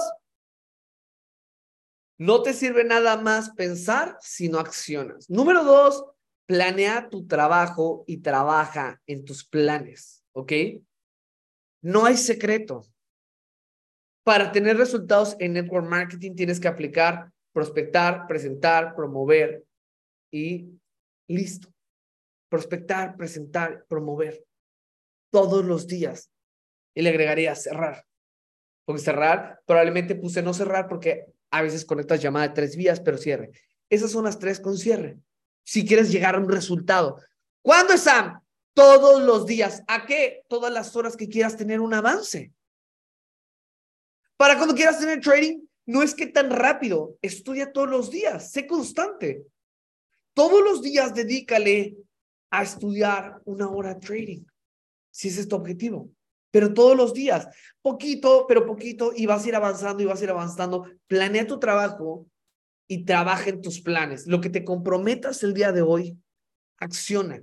no 2.19 2.41
te 2.41 2.53
sirve 2.53 2.83
nada 2.83 3.17
más 3.17 3.51
pensar 3.51 4.17
si 4.21 4.49
no 4.49 4.59
accionas. 4.59 5.29
Número 5.29 5.63
dos, 5.63 6.03
planea 6.47 7.09
tu 7.09 7.27
trabajo 7.27 8.03
y 8.07 8.17
trabaja 8.17 9.01
en 9.05 9.23
tus 9.23 9.45
planes, 9.45 10.16
¿ok? 10.37 10.53
No 11.81 12.05
hay 12.05 12.15
secreto. 12.15 12.85
Para 14.23 14.51
tener 14.51 14.77
resultados 14.77 15.35
en 15.39 15.53
network 15.53 15.87
marketing 15.87 16.35
tienes 16.35 16.59
que 16.59 16.67
aplicar, 16.67 17.31
prospectar, 17.51 18.27
presentar, 18.27 18.95
promover 18.95 19.65
y 20.31 20.69
listo. 21.27 21.73
Prospectar, 22.49 23.17
presentar, 23.17 23.83
promover 23.87 24.45
todos 25.31 25.65
los 25.65 25.87
días. 25.87 26.29
Y 26.95 27.01
le 27.01 27.09
agregaría 27.09 27.55
cerrar. 27.55 28.05
Porque 28.85 29.01
cerrar, 29.01 29.59
probablemente 29.65 30.15
puse 30.15 30.43
no 30.43 30.53
cerrar 30.53 30.87
porque 30.87 31.25
a 31.49 31.63
veces 31.63 31.83
conectas 31.83 32.21
llamada 32.21 32.49
de 32.49 32.53
tres 32.53 32.75
vías, 32.75 32.99
pero 32.99 33.17
cierre. 33.17 33.51
Esas 33.89 34.11
son 34.11 34.25
las 34.25 34.37
tres 34.37 34.59
con 34.59 34.77
cierre. 34.77 35.17
Si 35.65 35.83
quieres 35.85 36.11
llegar 36.11 36.35
a 36.35 36.39
un 36.39 36.49
resultado. 36.49 37.19
¿Cuándo, 37.63 37.97
Sam? 37.97 38.39
Todos 38.77 39.23
los 39.23 39.47
días. 39.47 39.81
¿A 39.87 40.05
qué? 40.05 40.43
Todas 40.47 40.71
las 40.71 40.95
horas 40.95 41.17
que 41.17 41.27
quieras 41.27 41.57
tener 41.57 41.79
un 41.79 41.95
avance. 41.95 42.53
Para 44.37 44.55
cuando 44.55 44.75
quieras 44.75 44.99
tener 44.99 45.19
trading, 45.19 45.65
no 45.87 46.03
es 46.03 46.13
que 46.13 46.27
tan 46.27 46.51
rápido. 46.51 47.17
Estudia 47.23 47.73
todos 47.73 47.89
los 47.89 48.11
días. 48.11 48.51
Sé 48.51 48.67
constante. 48.67 49.47
Todos 50.35 50.63
los 50.63 50.83
días 50.83 51.15
dedícale 51.15 51.97
a 52.51 52.61
estudiar 52.61 53.41
una 53.45 53.67
hora 53.67 53.95
de 53.95 53.99
trading. 53.99 54.45
Si 55.09 55.29
ese 55.29 55.41
es 55.41 55.47
tu 55.47 55.55
objetivo 55.55 56.11
pero 56.49 56.73
todos 56.73 56.95
los 56.97 57.13
días, 57.13 57.47
poquito, 57.83 58.45
pero 58.47 58.65
poquito, 58.65 59.11
y 59.15 59.27
vas 59.27 59.45
a 59.45 59.47
ir 59.49 59.55
avanzando 59.55 60.01
y 60.01 60.07
vas 60.07 60.21
a 60.21 60.23
ir 60.23 60.29
avanzando. 60.31 60.85
Planea 61.05 61.45
tu 61.45 61.59
trabajo 61.59 62.25
y 62.87 63.05
trabaja 63.05 63.49
en 63.49 63.61
tus 63.61 63.81
planes. 63.81 64.25
Lo 64.25 64.41
que 64.41 64.49
te 64.49 64.63
comprometas 64.63 65.43
el 65.43 65.53
día 65.53 65.71
de 65.71 65.83
hoy, 65.83 66.17
acciona. 66.79 67.41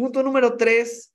Punto 0.00 0.22
número 0.22 0.56
tres, 0.56 1.12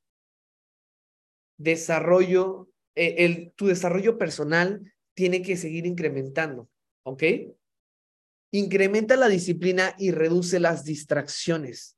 desarrollo, 1.58 2.70
eh, 2.94 3.16
el, 3.26 3.52
tu 3.56 3.66
desarrollo 3.66 4.20
personal 4.20 4.94
tiene 5.16 5.42
que 5.42 5.58
seguir 5.58 5.88
incrementando, 5.88 6.70
¿ok? 7.02 7.24
Incrementa 8.54 9.16
la 9.16 9.28
disciplina 9.28 9.96
y 9.98 10.12
reduce 10.12 10.60
las 10.60 10.84
distracciones. 10.84 11.98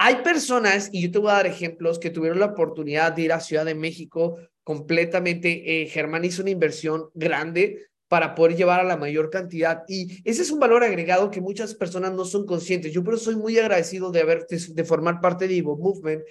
Hay 0.00 0.24
personas, 0.24 0.88
y 0.90 1.02
yo 1.02 1.12
te 1.12 1.18
voy 1.20 1.30
a 1.30 1.34
dar 1.34 1.46
ejemplos, 1.46 2.00
que 2.00 2.10
tuvieron 2.10 2.40
la 2.40 2.46
oportunidad 2.46 3.12
de 3.12 3.22
ir 3.22 3.32
a 3.32 3.38
Ciudad 3.38 3.64
de 3.64 3.76
México 3.76 4.40
completamente. 4.64 5.82
Eh, 5.82 5.86
Germán 5.86 6.24
hizo 6.24 6.42
una 6.42 6.50
inversión 6.50 7.10
grande 7.14 7.91
para 8.12 8.34
poder 8.34 8.54
llevar 8.58 8.78
a 8.78 8.84
la 8.84 8.98
mayor 8.98 9.30
cantidad. 9.30 9.84
Y 9.88 10.20
ese 10.28 10.42
es 10.42 10.50
un 10.50 10.60
valor 10.60 10.84
agregado 10.84 11.30
que 11.30 11.40
muchas 11.40 11.74
personas 11.74 12.12
no 12.12 12.26
son 12.26 12.44
conscientes. 12.44 12.92
Yo 12.92 13.02
por 13.02 13.18
soy 13.18 13.36
muy 13.36 13.58
agradecido 13.58 14.10
de, 14.10 14.20
haber, 14.20 14.46
de, 14.46 14.84
formar 14.84 15.22
parte 15.22 15.48
de 15.48 15.56
Evo 15.56 15.78
Movement, 15.78 16.22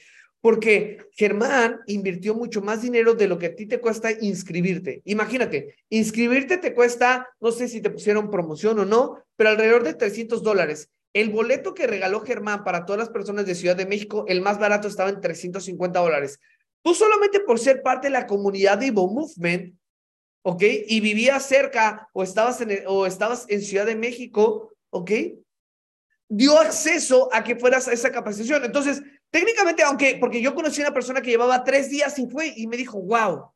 porque 0.42 1.00
Germán 1.14 1.80
invirtió 1.88 2.36
mucho 2.36 2.62
más 2.62 2.84
dinero 2.84 3.16
de 3.16 3.28
lo 3.28 3.40
que 3.40 3.48
a 3.48 3.56
ti 3.56 3.66
te 3.66 3.80
cuesta 3.80 4.12
inscribirte. 4.12 5.02
Imagínate, 5.06 5.74
inscribirte 5.90 6.60
te 6.60 6.76
cuesta, 6.76 7.28
no 7.40 7.52
sé 7.52 7.68
si 7.68 7.82
te 7.82 7.90
pusieron 7.90 8.30
promoción 8.30 8.78
o 8.78 8.86
no, 8.86 9.18
pero 9.36 9.50
alrededor 9.50 9.84
de 9.84 9.96
300 9.96 10.44
dólares. 10.44 10.92
El 11.14 11.32
boleto 11.32 11.74
que 11.74 11.88
regaló 11.88 12.22
Germán 12.22 12.64
para 12.64 12.86
todas 12.86 13.00
las 13.00 13.10
personas 13.10 13.48
de 13.48 13.56
Ciudad 13.56 13.76
de 13.76 13.88
México, 13.88 14.26
el 14.28 14.42
más 14.42 14.60
barato 14.60 14.88
estaba 14.88 15.10
en 15.10 15.20
350 15.20 16.00
dólares. 16.00 16.38
Tú 16.84 16.94
solamente 16.94 17.40
por 17.40 17.58
ser 17.58 17.82
parte 17.82 18.06
de 18.06 18.14
la 18.14 18.28
comunidad 18.28 18.78
de 18.78 18.86
Evo 18.86 19.12
Movement, 19.12 19.81
¿ok? 20.44 20.64
Y 20.88 21.00
vivías 21.00 21.46
cerca 21.46 22.10
o 22.14 22.24
estabas 22.24 22.62
en, 22.62 22.84
o 22.88 23.06
estabas 23.06 23.46
en 23.50 23.62
Ciudad 23.62 23.86
de 23.86 23.96
México, 23.96 24.74
¿ok? 24.90 25.12
Dio 26.30 26.58
acceso 26.60 27.30
a 27.34 27.44
que 27.44 27.56
fueras 27.56 27.88
a 27.88 27.94
esa 27.94 28.12
capacitación. 28.12 28.64
Entonces, 28.64 29.02
técnicamente, 29.30 29.84
aunque, 29.84 30.18
porque 30.20 30.42
yo 30.42 30.56
conocí 30.56 30.82
a 30.82 30.86
una 30.86 30.94
persona 30.94 31.22
que 31.22 31.32
llevaba 31.32 31.64
tres 31.64 31.90
días 31.90 32.18
y 32.20 32.28
fue 32.28 32.54
y 32.56 32.68
me 32.68 32.78
dijo, 32.78 33.02
wow. 33.02 33.52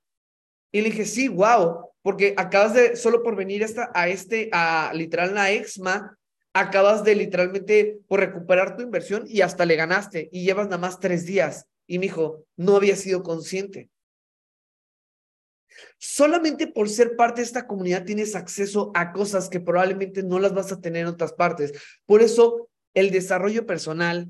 Y 0.72 0.82
le 0.82 0.90
dije, 0.90 1.06
sí, 1.06 1.28
wow, 1.28 1.90
porque 2.02 2.34
acabas 2.38 2.74
de, 2.74 2.96
solo 2.96 3.24
por 3.24 3.36
venir 3.36 3.64
esta, 3.64 3.92
a 3.94 4.10
este, 4.10 4.50
a 4.52 4.92
literal 4.94 5.34
la 5.34 5.52
EXMA, 5.52 6.18
acabas 6.54 7.04
de 7.04 7.16
literalmente 7.16 8.00
por 8.08 8.20
recuperar 8.20 8.76
tu 8.76 8.84
inversión 8.84 9.26
y 9.28 9.42
hasta 9.42 9.66
le 9.66 9.76
ganaste 9.76 10.30
y 10.32 10.44
llevas 10.44 10.68
nada 10.68 10.78
más 10.78 11.00
tres 11.00 11.26
días. 11.26 11.66
Y 11.88 12.00
me 12.00 12.04
dijo, 12.04 12.46
no 12.58 12.76
había 12.76 12.96
sido 12.96 13.24
consciente. 13.24 13.90
Solamente 15.98 16.68
por 16.68 16.90
ser 16.90 17.16
parte 17.16 17.42
de 17.42 17.46
esta 17.46 17.68
comunidad 17.68 18.06
tienes 18.06 18.36
acceso 18.36 18.92
a 18.94 19.12
cosas 19.12 19.50
que 19.50 19.60
probablemente 19.60 20.24
no 20.24 20.40
las 20.40 20.54
vas 20.54 20.72
a 20.72 20.82
tener 20.82 21.04
en 21.04 21.08
otras 21.08 21.34
partes. 21.34 21.74
Por 22.06 22.22
eso 22.22 22.70
el 22.94 23.12
desarrollo 23.12 23.66
personal 23.66 24.30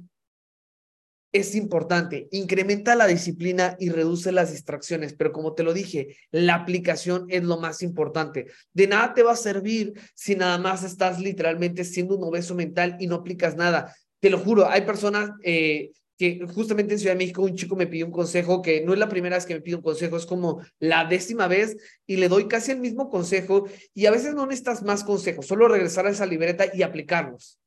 es 1.36 1.54
importante, 1.54 2.30
incrementa 2.32 2.96
la 2.96 3.08
disciplina 3.08 3.76
y 3.78 3.90
reduce 3.90 4.32
las 4.32 4.54
distracciones, 4.54 5.14
pero 5.14 5.34
como 5.34 5.54
te 5.54 5.64
lo 5.64 5.74
dije, 5.74 6.16
la 6.32 6.56
aplicación 6.56 7.26
es 7.28 7.44
lo 7.44 7.58
más 7.58 7.82
importante. 7.82 8.48
De 8.72 8.88
nada 8.88 9.14
te 9.14 9.22
va 9.22 9.34
a 9.34 9.36
servir 9.36 9.94
si 10.14 10.38
nada 10.38 10.58
más 10.58 10.84
estás 10.84 11.20
literalmente 11.20 11.84
siendo 11.84 12.16
un 12.16 12.24
obeso 12.24 12.56
mental 12.56 12.96
y 13.02 13.08
no 13.08 13.16
aplicas 13.16 13.58
nada. 13.58 13.94
Te 14.22 14.30
lo 14.30 14.40
juro, 14.40 14.70
hay 14.70 14.84
personas 14.84 15.32
eh, 15.44 15.92
que 16.18 16.46
justamente 16.54 16.94
en 16.94 17.00
Ciudad 17.00 17.14
de 17.14 17.20
México 17.20 17.42
un 17.42 17.56
chico 17.56 17.76
me 17.76 17.88
pidió 17.88 18.06
un 18.06 18.12
consejo 18.12 18.62
que 18.62 18.82
no 18.86 18.94
es 18.94 19.00
la 19.00 19.10
primera 19.10 19.36
vez 19.36 19.46
que 19.46 19.56
me 19.56 19.62
pide 19.62 19.76
un 19.76 19.82
consejo, 19.82 20.16
es 20.18 20.26
como 20.26 20.62
la 20.80 21.06
décima 21.06 21.48
vez 21.48 21.76
y 22.06 22.18
le 22.18 22.30
doy 22.30 22.48
casi 22.48 22.72
el 22.72 22.80
mismo 22.80 23.10
consejo 23.10 23.68
y 23.94 24.06
a 24.06 24.12
veces 24.12 24.34
no 24.34 24.46
necesitas 24.46 24.84
más 24.84 25.04
consejos, 25.04 25.46
solo 25.46 25.68
regresar 25.68 26.08
a 26.08 26.12
esa 26.12 26.26
libreta 26.26 26.66
y 26.74 26.84
aplicarlos. 26.84 27.60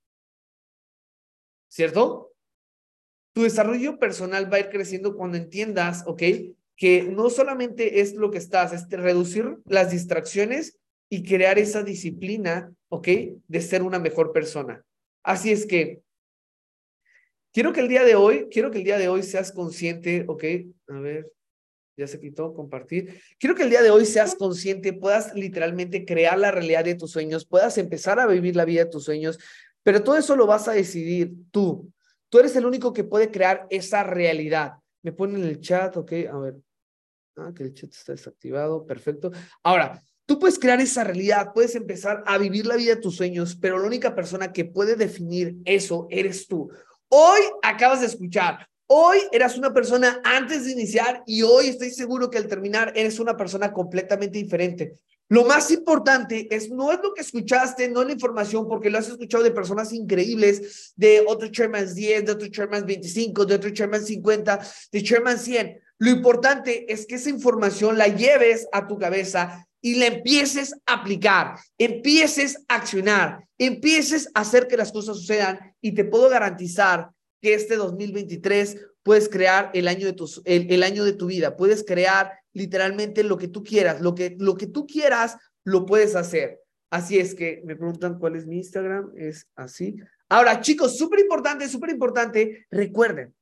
¿Cierto? 1.68 2.32
Tu 3.34 3.42
desarrollo 3.42 3.98
personal 3.98 4.50
va 4.50 4.56
a 4.56 4.60
ir 4.60 4.70
creciendo 4.70 5.14
cuando 5.14 5.36
entiendas, 5.36 6.02
¿ok? 6.06 6.22
Que 6.76 7.02
no 7.02 7.28
solamente 7.28 8.00
es 8.00 8.14
lo 8.14 8.30
que 8.30 8.38
estás, 8.38 8.72
es 8.72 8.88
reducir 8.88 9.58
las 9.66 9.90
distracciones 9.90 10.78
y 11.10 11.22
crear 11.22 11.58
esa 11.58 11.82
disciplina, 11.82 12.72
¿ok? 12.88 13.08
De 13.46 13.60
ser 13.60 13.82
una 13.82 13.98
mejor 13.98 14.32
persona. 14.32 14.84
Así 15.22 15.52
es 15.52 15.66
que 15.66 16.00
quiero 17.58 17.72
que 17.72 17.80
el 17.80 17.88
día 17.88 18.04
de 18.04 18.14
hoy, 18.14 18.46
quiero 18.52 18.70
que 18.70 18.78
el 18.78 18.84
día 18.84 18.98
de 18.98 19.08
hoy 19.08 19.24
seas 19.24 19.50
consciente, 19.50 20.24
¿ok? 20.28 20.44
A 20.90 21.00
ver, 21.00 21.32
ya 21.96 22.06
se 22.06 22.20
quitó, 22.20 22.54
compartir. 22.54 23.20
Quiero 23.36 23.56
que 23.56 23.64
el 23.64 23.70
día 23.70 23.82
de 23.82 23.90
hoy 23.90 24.06
seas 24.06 24.36
consciente, 24.36 24.92
puedas 24.92 25.34
literalmente 25.34 26.04
crear 26.04 26.38
la 26.38 26.52
realidad 26.52 26.84
de 26.84 26.94
tus 26.94 27.10
sueños, 27.10 27.44
puedas 27.44 27.76
empezar 27.76 28.20
a 28.20 28.28
vivir 28.28 28.54
la 28.54 28.64
vida 28.64 28.84
de 28.84 28.90
tus 28.90 29.02
sueños, 29.02 29.40
pero 29.82 30.04
todo 30.04 30.16
eso 30.16 30.36
lo 30.36 30.46
vas 30.46 30.68
a 30.68 30.72
decidir 30.72 31.32
tú. 31.50 31.92
Tú 32.28 32.38
eres 32.38 32.54
el 32.54 32.64
único 32.64 32.92
que 32.92 33.02
puede 33.02 33.32
crear 33.32 33.66
esa 33.70 34.04
realidad. 34.04 34.74
Me 35.02 35.10
ponen 35.10 35.42
en 35.42 35.48
el 35.48 35.60
chat, 35.60 35.96
ok, 35.96 36.12
a 36.32 36.38
ver. 36.38 36.54
Ah, 37.38 37.52
que 37.52 37.64
el 37.64 37.74
chat 37.74 37.90
está 37.90 38.12
desactivado, 38.12 38.86
perfecto. 38.86 39.32
Ahora, 39.64 40.00
tú 40.26 40.38
puedes 40.38 40.60
crear 40.60 40.80
esa 40.80 41.02
realidad, 41.02 41.50
puedes 41.52 41.74
empezar 41.74 42.22
a 42.24 42.38
vivir 42.38 42.66
la 42.66 42.76
vida 42.76 42.94
de 42.94 43.00
tus 43.00 43.16
sueños, 43.16 43.56
pero 43.60 43.80
la 43.80 43.86
única 43.88 44.14
persona 44.14 44.52
que 44.52 44.64
puede 44.64 44.94
definir 44.94 45.56
eso 45.64 46.06
eres 46.08 46.46
tú. 46.46 46.70
Hoy 47.08 47.40
acabas 47.62 48.00
de 48.00 48.06
escuchar, 48.06 48.68
Hoy 48.90 49.18
eras 49.32 49.58
una 49.58 49.74
persona 49.74 50.18
antes 50.24 50.64
de 50.64 50.72
iniciar 50.72 51.22
y 51.26 51.42
hoy 51.42 51.68
estoy 51.68 51.90
seguro 51.90 52.30
que 52.30 52.38
al 52.38 52.48
terminar 52.48 52.90
eres 52.96 53.20
una 53.20 53.36
persona 53.36 53.70
completamente 53.70 54.38
diferente. 54.38 54.94
Lo 55.28 55.44
más 55.44 55.70
importante 55.70 56.48
es, 56.50 56.70
no 56.70 56.90
es 56.90 56.98
lo 57.02 57.12
que 57.12 57.20
escuchaste, 57.20 57.90
no 57.90 58.00
es 58.00 58.06
la 58.06 58.14
información, 58.14 58.66
porque 58.66 58.88
lo 58.88 58.96
has 58.96 59.08
escuchado 59.08 59.44
de 59.44 59.50
personas 59.50 59.92
increíbles, 59.92 60.94
de 60.96 61.22
otros 61.26 61.50
chairmans 61.50 61.94
10, 61.94 62.24
de 62.24 62.32
otros 62.32 62.50
chairmans 62.50 62.86
25, 62.86 63.44
de 63.44 63.54
otros 63.56 63.74
chairmans 63.74 64.06
50, 64.06 64.58
de 64.90 65.02
chairman 65.02 65.38
100. 65.38 65.80
Lo 65.98 66.08
importante 66.08 66.90
es 66.90 67.04
que 67.04 67.16
esa 67.16 67.28
información 67.28 67.98
la 67.98 68.08
lleves 68.08 68.66
a 68.72 68.86
tu 68.86 68.96
cabeza 68.96 69.67
y 69.80 69.96
la 69.96 70.06
empieces 70.06 70.74
a 70.86 70.94
aplicar, 70.94 71.56
empieces 71.78 72.64
a 72.68 72.76
accionar, 72.76 73.46
empieces 73.58 74.28
a 74.34 74.40
hacer 74.40 74.66
que 74.66 74.76
las 74.76 74.92
cosas 74.92 75.18
sucedan 75.18 75.74
y 75.80 75.92
te 75.92 76.04
puedo 76.04 76.28
garantizar 76.28 77.10
que 77.40 77.54
este 77.54 77.76
2023 77.76 78.76
puedes 79.02 79.28
crear 79.28 79.70
el 79.74 79.88
año 79.88 80.06
de, 80.06 80.12
tus, 80.12 80.42
el, 80.44 80.82
año 80.82 81.04
de 81.04 81.12
tu 81.12 81.26
vida, 81.26 81.56
puedes 81.56 81.84
crear 81.84 82.32
literalmente 82.52 83.22
lo 83.22 83.38
que 83.38 83.48
tú 83.48 83.62
quieras, 83.62 84.00
lo 84.00 84.14
que, 84.14 84.36
lo 84.38 84.56
que 84.56 84.66
tú 84.66 84.86
quieras, 84.86 85.36
lo 85.64 85.86
puedes 85.86 86.16
hacer. 86.16 86.60
Así 86.90 87.18
es 87.18 87.34
que 87.34 87.62
me 87.64 87.76
preguntan 87.76 88.18
cuál 88.18 88.36
es 88.36 88.46
mi 88.46 88.56
Instagram, 88.56 89.12
es 89.16 89.46
así. 89.54 89.96
Ahora, 90.28 90.60
chicos, 90.60 90.98
súper 90.98 91.20
importante, 91.20 91.68
súper 91.68 91.90
importante, 91.90 92.66
recuerden, 92.70 93.34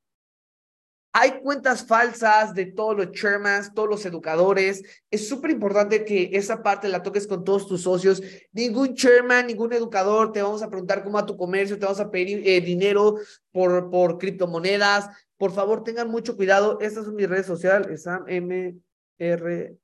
hay 1.18 1.40
cuentas 1.40 1.86
falsas 1.86 2.52
de 2.52 2.66
todos 2.66 2.94
los 2.94 3.10
chairmans, 3.12 3.72
todos 3.72 3.88
los 3.88 4.04
educadores. 4.04 4.82
Es 5.10 5.26
súper 5.26 5.50
importante 5.50 6.04
que 6.04 6.28
esa 6.34 6.62
parte 6.62 6.88
la 6.88 7.02
toques 7.02 7.26
con 7.26 7.42
todos 7.42 7.66
tus 7.66 7.80
socios. 7.80 8.22
Ningún 8.52 8.94
chairman, 8.94 9.46
ningún 9.46 9.72
educador 9.72 10.30
te 10.30 10.42
vamos 10.42 10.62
a 10.62 10.68
preguntar 10.68 11.02
cómo 11.02 11.16
a 11.16 11.24
tu 11.24 11.34
comercio, 11.38 11.78
te 11.78 11.86
vamos 11.86 12.00
a 12.00 12.10
pedir 12.10 12.46
eh, 12.46 12.60
dinero 12.60 13.16
por, 13.50 13.88
por 13.88 14.18
criptomonedas. 14.18 15.08
Por 15.38 15.52
favor, 15.52 15.82
tengan 15.84 16.10
mucho 16.10 16.36
cuidado. 16.36 16.78
Esta 16.82 17.00
es 17.00 17.06
mi 17.06 17.24
red 17.24 17.46
social, 17.46 17.96
Sam 17.96 18.26
M 18.28 18.76
R 19.16 19.74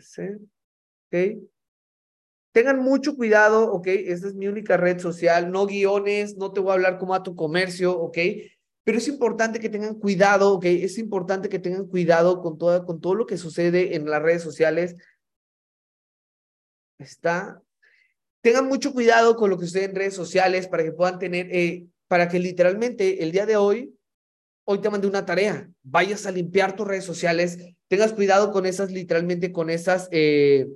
C. 0.00 0.38
¿Ok? 1.12 1.44
Tengan 2.50 2.80
mucho 2.80 3.14
cuidado, 3.14 3.72
¿ok? 3.72 3.86
Esta 3.86 4.26
es 4.26 4.34
mi 4.34 4.48
única 4.48 4.76
red 4.76 4.98
social. 4.98 5.52
No 5.52 5.64
guiones, 5.64 6.36
no 6.36 6.52
te 6.52 6.58
voy 6.58 6.70
a 6.70 6.74
hablar 6.74 6.98
cómo 6.98 7.14
a 7.14 7.22
tu 7.22 7.36
comercio, 7.36 7.96
¿ok? 7.96 8.18
Pero 8.84 8.98
es 8.98 9.06
importante 9.08 9.60
que 9.60 9.68
tengan 9.68 9.94
cuidado, 9.94 10.54
¿ok? 10.54 10.64
Es 10.64 10.98
importante 10.98 11.48
que 11.48 11.58
tengan 11.58 11.86
cuidado 11.86 12.40
con 12.40 12.58
todo, 12.58 12.84
con 12.84 13.00
todo 13.00 13.14
lo 13.14 13.26
que 13.26 13.38
sucede 13.38 13.94
en 13.94 14.08
las 14.08 14.22
redes 14.22 14.42
sociales. 14.42 14.96
Está. 16.98 17.62
Tengan 18.40 18.66
mucho 18.66 18.92
cuidado 18.92 19.36
con 19.36 19.50
lo 19.50 19.58
que 19.58 19.66
sucede 19.66 19.84
en 19.84 19.94
redes 19.94 20.14
sociales 20.14 20.66
para 20.66 20.82
que 20.82 20.92
puedan 20.92 21.20
tener, 21.20 21.54
eh, 21.54 21.86
para 22.08 22.28
que 22.28 22.40
literalmente 22.40 23.22
el 23.22 23.30
día 23.30 23.46
de 23.46 23.56
hoy, 23.56 23.96
hoy 24.64 24.80
te 24.80 24.90
mandé 24.90 25.06
una 25.06 25.24
tarea, 25.24 25.70
vayas 25.82 26.26
a 26.26 26.32
limpiar 26.32 26.74
tus 26.74 26.86
redes 26.86 27.04
sociales, 27.04 27.58
tengas 27.86 28.12
cuidado 28.12 28.50
con 28.50 28.66
esas, 28.66 28.90
literalmente 28.90 29.52
con 29.52 29.70
esas, 29.70 30.08
eh, 30.10 30.66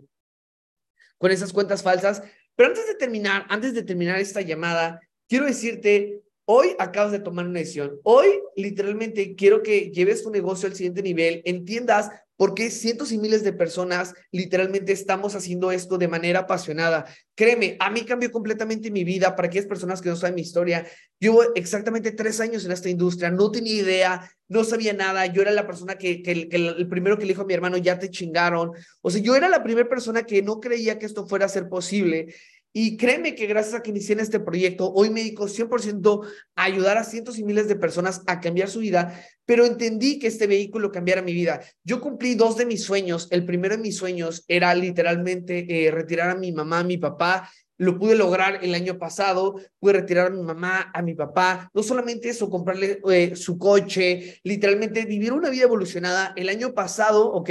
con 1.19 1.33
esas 1.33 1.53
cuentas 1.53 1.83
falsas. 1.83 2.23
Pero 2.55 2.69
antes 2.69 2.87
de 2.87 2.95
terminar, 2.95 3.47
antes 3.49 3.75
de 3.75 3.83
terminar 3.83 4.21
esta 4.21 4.43
llamada, 4.43 5.01
quiero 5.29 5.47
decirte 5.47 6.23
Hoy 6.49 6.77
acabas 6.79 7.11
de 7.11 7.19
tomar 7.19 7.45
una 7.47 7.59
decisión. 7.59 7.99
Hoy 8.05 8.27
literalmente 8.55 9.35
quiero 9.35 9.65
que 9.65 9.91
lleves 9.91 10.23
tu 10.23 10.31
negocio 10.31 10.69
al 10.69 10.77
siguiente 10.77 11.03
nivel, 11.03 11.43
entiendas 11.45 12.09
porque 12.37 12.71
cientos 12.71 13.11
y 13.11 13.19
miles 13.19 13.43
de 13.43 13.53
personas 13.53 14.15
literalmente 14.31 14.93
estamos 14.93 15.35
haciendo 15.35 15.73
esto 15.73 15.99
de 15.99 16.07
manera 16.07 16.41
apasionada. 16.41 17.07
Créeme, 17.35 17.77
a 17.81 17.91
mí 17.91 18.03
cambió 18.03 18.31
completamente 18.31 18.93
mi 18.93 19.03
vida. 19.03 19.35
Para 19.35 19.49
aquellas 19.49 19.67
personas 19.67 20.01
que 20.01 20.11
no 20.11 20.17
saben 20.17 20.37
mi 20.37 20.43
historia, 20.43 20.87
llevo 21.19 21.43
exactamente 21.55 22.13
tres 22.13 22.39
años 22.41 22.65
en 22.65 22.73
esta 22.73 22.91
industria, 22.91 23.31
no 23.31 23.51
tenía 23.51 23.75
idea, 23.75 24.31
no 24.49 24.65
sabía 24.65 24.93
nada. 24.93 25.27
Yo 25.27 25.43
era 25.43 25.51
la 25.51 25.67
persona 25.67 25.97
que 25.97 26.23
el 26.25 26.89
primero 26.89 27.17
que 27.17 27.25
le 27.25 27.33
dijo 27.33 27.43
a 27.43 27.47
mi 27.47 27.55
hermano, 27.55 27.79
ya 27.79 27.99
te 27.99 28.11
chingaron. 28.11 28.71
O 29.01 29.11
sea, 29.11 29.21
yo 29.21 29.35
era 29.35 29.49
la 29.49 29.65
primera 29.65 29.89
persona 29.89 30.23
que 30.25 30.43
no 30.43 30.61
creía 30.61 30.99
que 30.99 31.07
esto 31.07 31.27
fuera 31.27 31.47
a 31.47 31.49
ser 31.49 31.69
posible. 31.69 32.35
Y 32.79 32.99
créeme 32.99 33.35
que 33.35 33.47
gracias 33.47 33.75
a 33.75 33.83
que 33.83 33.89
inicié 33.89 34.13
en 34.13 34.21
este 34.21 34.39
proyecto, 34.39 34.93
hoy 34.93 35.09
me 35.09 35.21
dedico 35.21 35.49
100% 35.49 36.27
a 36.57 36.63
ayudar 36.63 36.99
a 36.99 37.05
cientos 37.05 37.39
y 37.39 37.43
miles 37.43 37.69
de 37.69 37.77
personas 37.77 38.21
a 38.27 38.39
cambiar 38.39 38.69
su 38.69 38.81
vida, 38.81 39.19
pero 39.47 39.65
entendí 39.65 40.19
que 40.19 40.27
este 40.27 40.47
vehículo 40.47 40.93
cambiara 40.93 41.23
mi 41.23 41.33
vida. 41.33 41.63
Yo 41.85 42.03
cumplí 42.03 42.35
dos 42.35 42.59
de 42.59 42.67
mis 42.67 42.85
sueños. 42.85 43.29
El 43.31 43.47
primero 43.47 43.77
de 43.77 43.83
mis 43.83 43.97
sueños 43.97 44.45
era 44.47 44.75
literalmente 44.75 45.87
eh, 45.87 45.91
retirar 45.91 46.29
a 46.29 46.35
mi 46.35 46.53
mamá, 46.53 46.81
a 46.81 46.85
mi 46.85 46.99
papá. 46.99 47.51
Lo 47.79 47.99
pude 47.99 48.15
lograr 48.15 48.63
el 48.63 48.75
año 48.75 48.99
pasado, 48.99 49.59
pude 49.79 49.95
retirar 49.95 50.27
a 50.27 50.31
mi 50.37 50.43
mamá, 50.43 50.91
a 50.93 51.01
mi 51.01 51.15
papá, 51.15 51.71
no 51.73 51.83
solamente 51.83 52.29
eso, 52.29 52.51
comprarle 52.51 53.01
eh, 53.11 53.37
su 53.37 53.57
coche, 53.57 54.39
literalmente 54.43 55.07
vivir 55.07 55.33
una 55.33 55.49
vida 55.49 55.65
evolucionada. 55.65 56.35
El 56.37 56.51
año 56.51 56.75
pasado, 56.75 57.33
¿ok? 57.33 57.49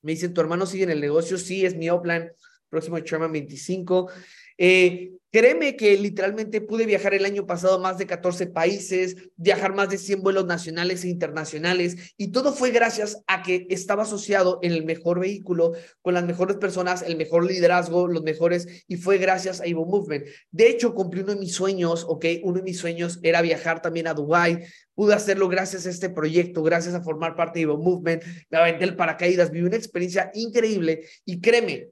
Me 0.00 0.12
dicen, 0.12 0.32
¿tu 0.32 0.40
hermano 0.40 0.64
sigue 0.64 0.84
en 0.84 0.90
el 0.90 1.02
negocio? 1.02 1.36
Sí, 1.36 1.66
es 1.66 1.76
mi 1.76 1.90
Oplan 1.90 2.32
próximo 2.72 2.98
Chairman 3.00 3.30
25. 3.30 4.10
Eh, 4.56 5.12
créeme 5.30 5.76
que 5.76 5.96
literalmente 5.98 6.62
pude 6.62 6.86
viajar 6.86 7.12
el 7.12 7.26
año 7.26 7.46
pasado 7.46 7.78
más 7.80 7.98
de 7.98 8.06
14 8.06 8.46
países, 8.46 9.16
viajar 9.36 9.74
más 9.74 9.90
de 9.90 9.98
100 9.98 10.22
vuelos 10.22 10.46
nacionales 10.46 11.04
e 11.04 11.08
internacionales, 11.08 12.14
y 12.16 12.32
todo 12.32 12.52
fue 12.52 12.70
gracias 12.70 13.22
a 13.26 13.42
que 13.42 13.66
estaba 13.68 14.04
asociado 14.04 14.58
en 14.62 14.72
el 14.72 14.84
mejor 14.86 15.20
vehículo, 15.20 15.72
con 16.00 16.14
las 16.14 16.24
mejores 16.24 16.56
personas, 16.56 17.02
el 17.02 17.16
mejor 17.16 17.44
liderazgo, 17.44 18.08
los 18.08 18.22
mejores, 18.22 18.84
y 18.88 18.96
fue 18.96 19.18
gracias 19.18 19.60
a 19.60 19.66
Evo 19.66 19.84
Movement. 19.84 20.24
De 20.50 20.68
hecho, 20.68 20.94
cumplí 20.94 21.20
uno 21.20 21.34
de 21.34 21.40
mis 21.40 21.54
sueños, 21.54 22.06
¿ok? 22.08 22.24
Uno 22.42 22.58
de 22.58 22.62
mis 22.62 22.78
sueños 22.78 23.20
era 23.22 23.42
viajar 23.42 23.82
también 23.82 24.06
a 24.06 24.14
Dubai. 24.14 24.64
Pude 24.94 25.12
hacerlo 25.14 25.48
gracias 25.48 25.86
a 25.86 25.90
este 25.90 26.08
proyecto, 26.08 26.62
gracias 26.62 26.94
a 26.94 27.02
formar 27.02 27.36
parte 27.36 27.58
de 27.58 27.64
Evo 27.64 27.76
Movement. 27.76 28.22
Me 28.48 28.58
aventé 28.58 28.84
el 28.84 28.96
paracaídas, 28.96 29.50
viví 29.50 29.66
una 29.66 29.76
experiencia 29.76 30.30
increíble, 30.34 31.04
y 31.26 31.40
créeme, 31.40 31.90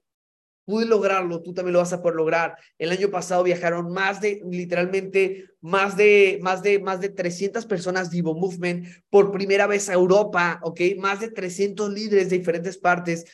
pude 0.71 0.87
lograrlo, 0.87 1.43
tú 1.43 1.53
también 1.53 1.73
lo 1.73 1.81
vas 1.81 1.93
a 1.93 2.01
poder 2.01 2.15
lograr. 2.15 2.57
El 2.79 2.93
año 2.93 3.11
pasado 3.11 3.43
viajaron 3.43 3.93
más 3.93 4.21
de, 4.21 4.41
literalmente, 4.49 5.51
más 5.61 5.97
de, 5.97 6.39
más 6.41 6.63
de, 6.63 6.79
más 6.79 7.01
de 7.01 7.09
300 7.09 7.67
personas 7.67 8.09
de 8.11 8.19
Evo 8.19 8.35
Movement 8.35 8.87
por 9.11 9.33
primera 9.33 9.67
vez 9.67 9.89
a 9.89 9.95
Europa, 9.95 10.61
¿ok? 10.63 10.81
Más 10.99 11.19
de 11.19 11.31
300 11.31 11.93
líderes 11.93 12.31
de 12.31 12.39
diferentes 12.39 12.79
partes 12.79 13.27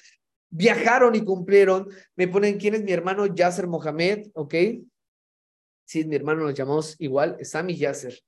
viajaron 0.49 1.15
y 1.15 1.23
cumplieron. 1.25 1.89
Me 2.15 2.27
ponen, 2.27 2.59
¿quién 2.59 2.75
es 2.75 2.83
mi 2.83 2.93
hermano? 2.93 3.27
Yasser 3.27 3.67
Mohamed, 3.67 4.29
¿ok? 4.33 4.55
Sí, 5.85 6.05
mi 6.07 6.17
hermano, 6.17 6.45
nos 6.45 6.55
llamamos 6.55 6.97
igual, 6.99 7.37
Sami 7.45 7.77
Yasser. 7.77 8.19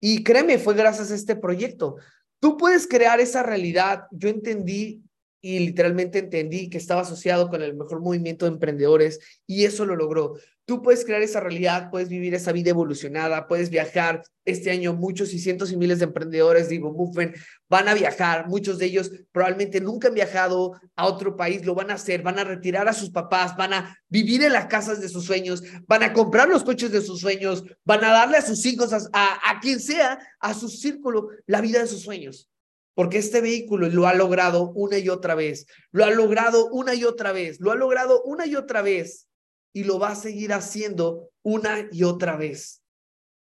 Y 0.00 0.22
créeme, 0.22 0.58
fue 0.58 0.74
gracias 0.74 1.10
a 1.10 1.16
este 1.16 1.34
proyecto. 1.34 1.96
Tú 2.40 2.56
puedes 2.56 2.86
crear 2.86 3.20
esa 3.20 3.42
realidad. 3.42 4.04
Yo 4.12 4.28
entendí 4.28 5.02
y 5.42 5.58
literalmente 5.58 6.20
entendí 6.20 6.70
que 6.70 6.78
estaba 6.78 7.02
asociado 7.02 7.50
con 7.50 7.62
el 7.62 7.74
mejor 7.74 8.00
movimiento 8.00 8.46
de 8.46 8.52
emprendedores 8.52 9.18
y 9.44 9.64
eso 9.64 9.84
lo 9.84 9.96
logró. 9.96 10.36
Tú 10.64 10.80
puedes 10.80 11.04
crear 11.04 11.20
esa 11.20 11.40
realidad, 11.40 11.90
puedes 11.90 12.08
vivir 12.08 12.32
esa 12.34 12.52
vida 12.52 12.70
evolucionada, 12.70 13.48
puedes 13.48 13.68
viajar. 13.68 14.22
Este 14.44 14.70
año 14.70 14.94
muchos 14.94 15.34
y 15.34 15.40
cientos 15.40 15.72
y 15.72 15.76
miles 15.76 15.98
de 15.98 16.04
emprendedores 16.04 16.68
digo, 16.68 16.92
Movement 16.92 17.34
van 17.68 17.88
a 17.88 17.94
viajar. 17.94 18.46
Muchos 18.48 18.78
de 18.78 18.86
ellos 18.86 19.10
probablemente 19.32 19.80
nunca 19.80 20.06
han 20.06 20.14
viajado 20.14 20.80
a 20.94 21.06
otro 21.06 21.36
país, 21.36 21.66
lo 21.66 21.74
van 21.74 21.90
a 21.90 21.94
hacer, 21.94 22.22
van 22.22 22.38
a 22.38 22.44
retirar 22.44 22.88
a 22.88 22.92
sus 22.92 23.10
papás, 23.10 23.56
van 23.56 23.72
a 23.72 23.98
vivir 24.08 24.44
en 24.44 24.52
las 24.52 24.66
casas 24.66 25.00
de 25.00 25.08
sus 25.08 25.24
sueños, 25.24 25.64
van 25.88 26.04
a 26.04 26.12
comprar 26.12 26.48
los 26.48 26.62
coches 26.62 26.92
de 26.92 27.02
sus 27.02 27.20
sueños, 27.20 27.64
van 27.84 28.04
a 28.04 28.12
darle 28.12 28.36
a 28.36 28.42
sus 28.42 28.64
hijos, 28.64 28.92
a, 28.92 29.50
a 29.50 29.60
quien 29.60 29.80
sea, 29.80 30.20
a 30.38 30.54
su 30.54 30.68
círculo, 30.68 31.30
la 31.46 31.60
vida 31.60 31.80
de 31.80 31.88
sus 31.88 32.02
sueños. 32.02 32.48
Porque 32.94 33.18
este 33.18 33.40
vehículo 33.40 33.88
lo 33.88 34.06
ha 34.06 34.14
logrado 34.14 34.70
una 34.72 34.98
y 34.98 35.08
otra 35.08 35.34
vez, 35.34 35.66
lo 35.90 36.04
ha 36.04 36.10
logrado 36.10 36.68
una 36.70 36.94
y 36.94 37.04
otra 37.04 37.32
vez, 37.32 37.60
lo 37.60 37.70
ha 37.70 37.74
logrado 37.74 38.22
una 38.24 38.46
y 38.46 38.54
otra 38.54 38.82
vez 38.82 39.28
y 39.72 39.84
lo 39.84 39.98
va 39.98 40.10
a 40.10 40.14
seguir 40.14 40.52
haciendo 40.52 41.30
una 41.42 41.88
y 41.90 42.04
otra 42.04 42.36
vez. 42.36 42.82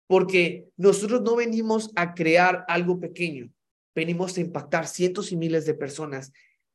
Porque 0.08 0.68
nosotros 0.76 1.22
no 1.22 1.36
venimos 1.36 1.92
a 1.96 2.14
crear 2.14 2.66
algo 2.68 3.00
pequeño, 3.00 3.50
venimos 3.96 4.38
a 4.38 4.42
impactar 4.42 4.88
cientos 4.88 5.32
y 5.32 5.38
miles 5.38 5.66
de 5.66 5.74
personas. 5.74 6.32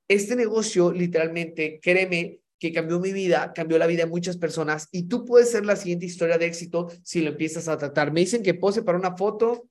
Este 0.08 0.36
negocio, 0.36 0.92
literalmente, 0.92 1.78
créeme, 1.82 2.42
que 2.62 2.72
cambió 2.72 3.00
mi 3.00 3.12
vida, 3.12 3.52
cambió 3.52 3.76
la 3.76 3.88
vida 3.88 4.04
de 4.04 4.10
muchas 4.10 4.36
personas 4.36 4.86
y 4.92 5.08
tú 5.08 5.24
puedes 5.24 5.50
ser 5.50 5.66
la 5.66 5.74
siguiente 5.74 6.06
historia 6.06 6.38
de 6.38 6.46
éxito 6.46 6.92
si 7.02 7.20
lo 7.20 7.30
empiezas 7.30 7.66
a 7.66 7.76
tratar. 7.76 8.12
Me 8.12 8.20
dicen 8.20 8.44
que 8.44 8.54
pose 8.54 8.82
para 8.82 8.96
una 8.96 9.16
foto. 9.16 9.68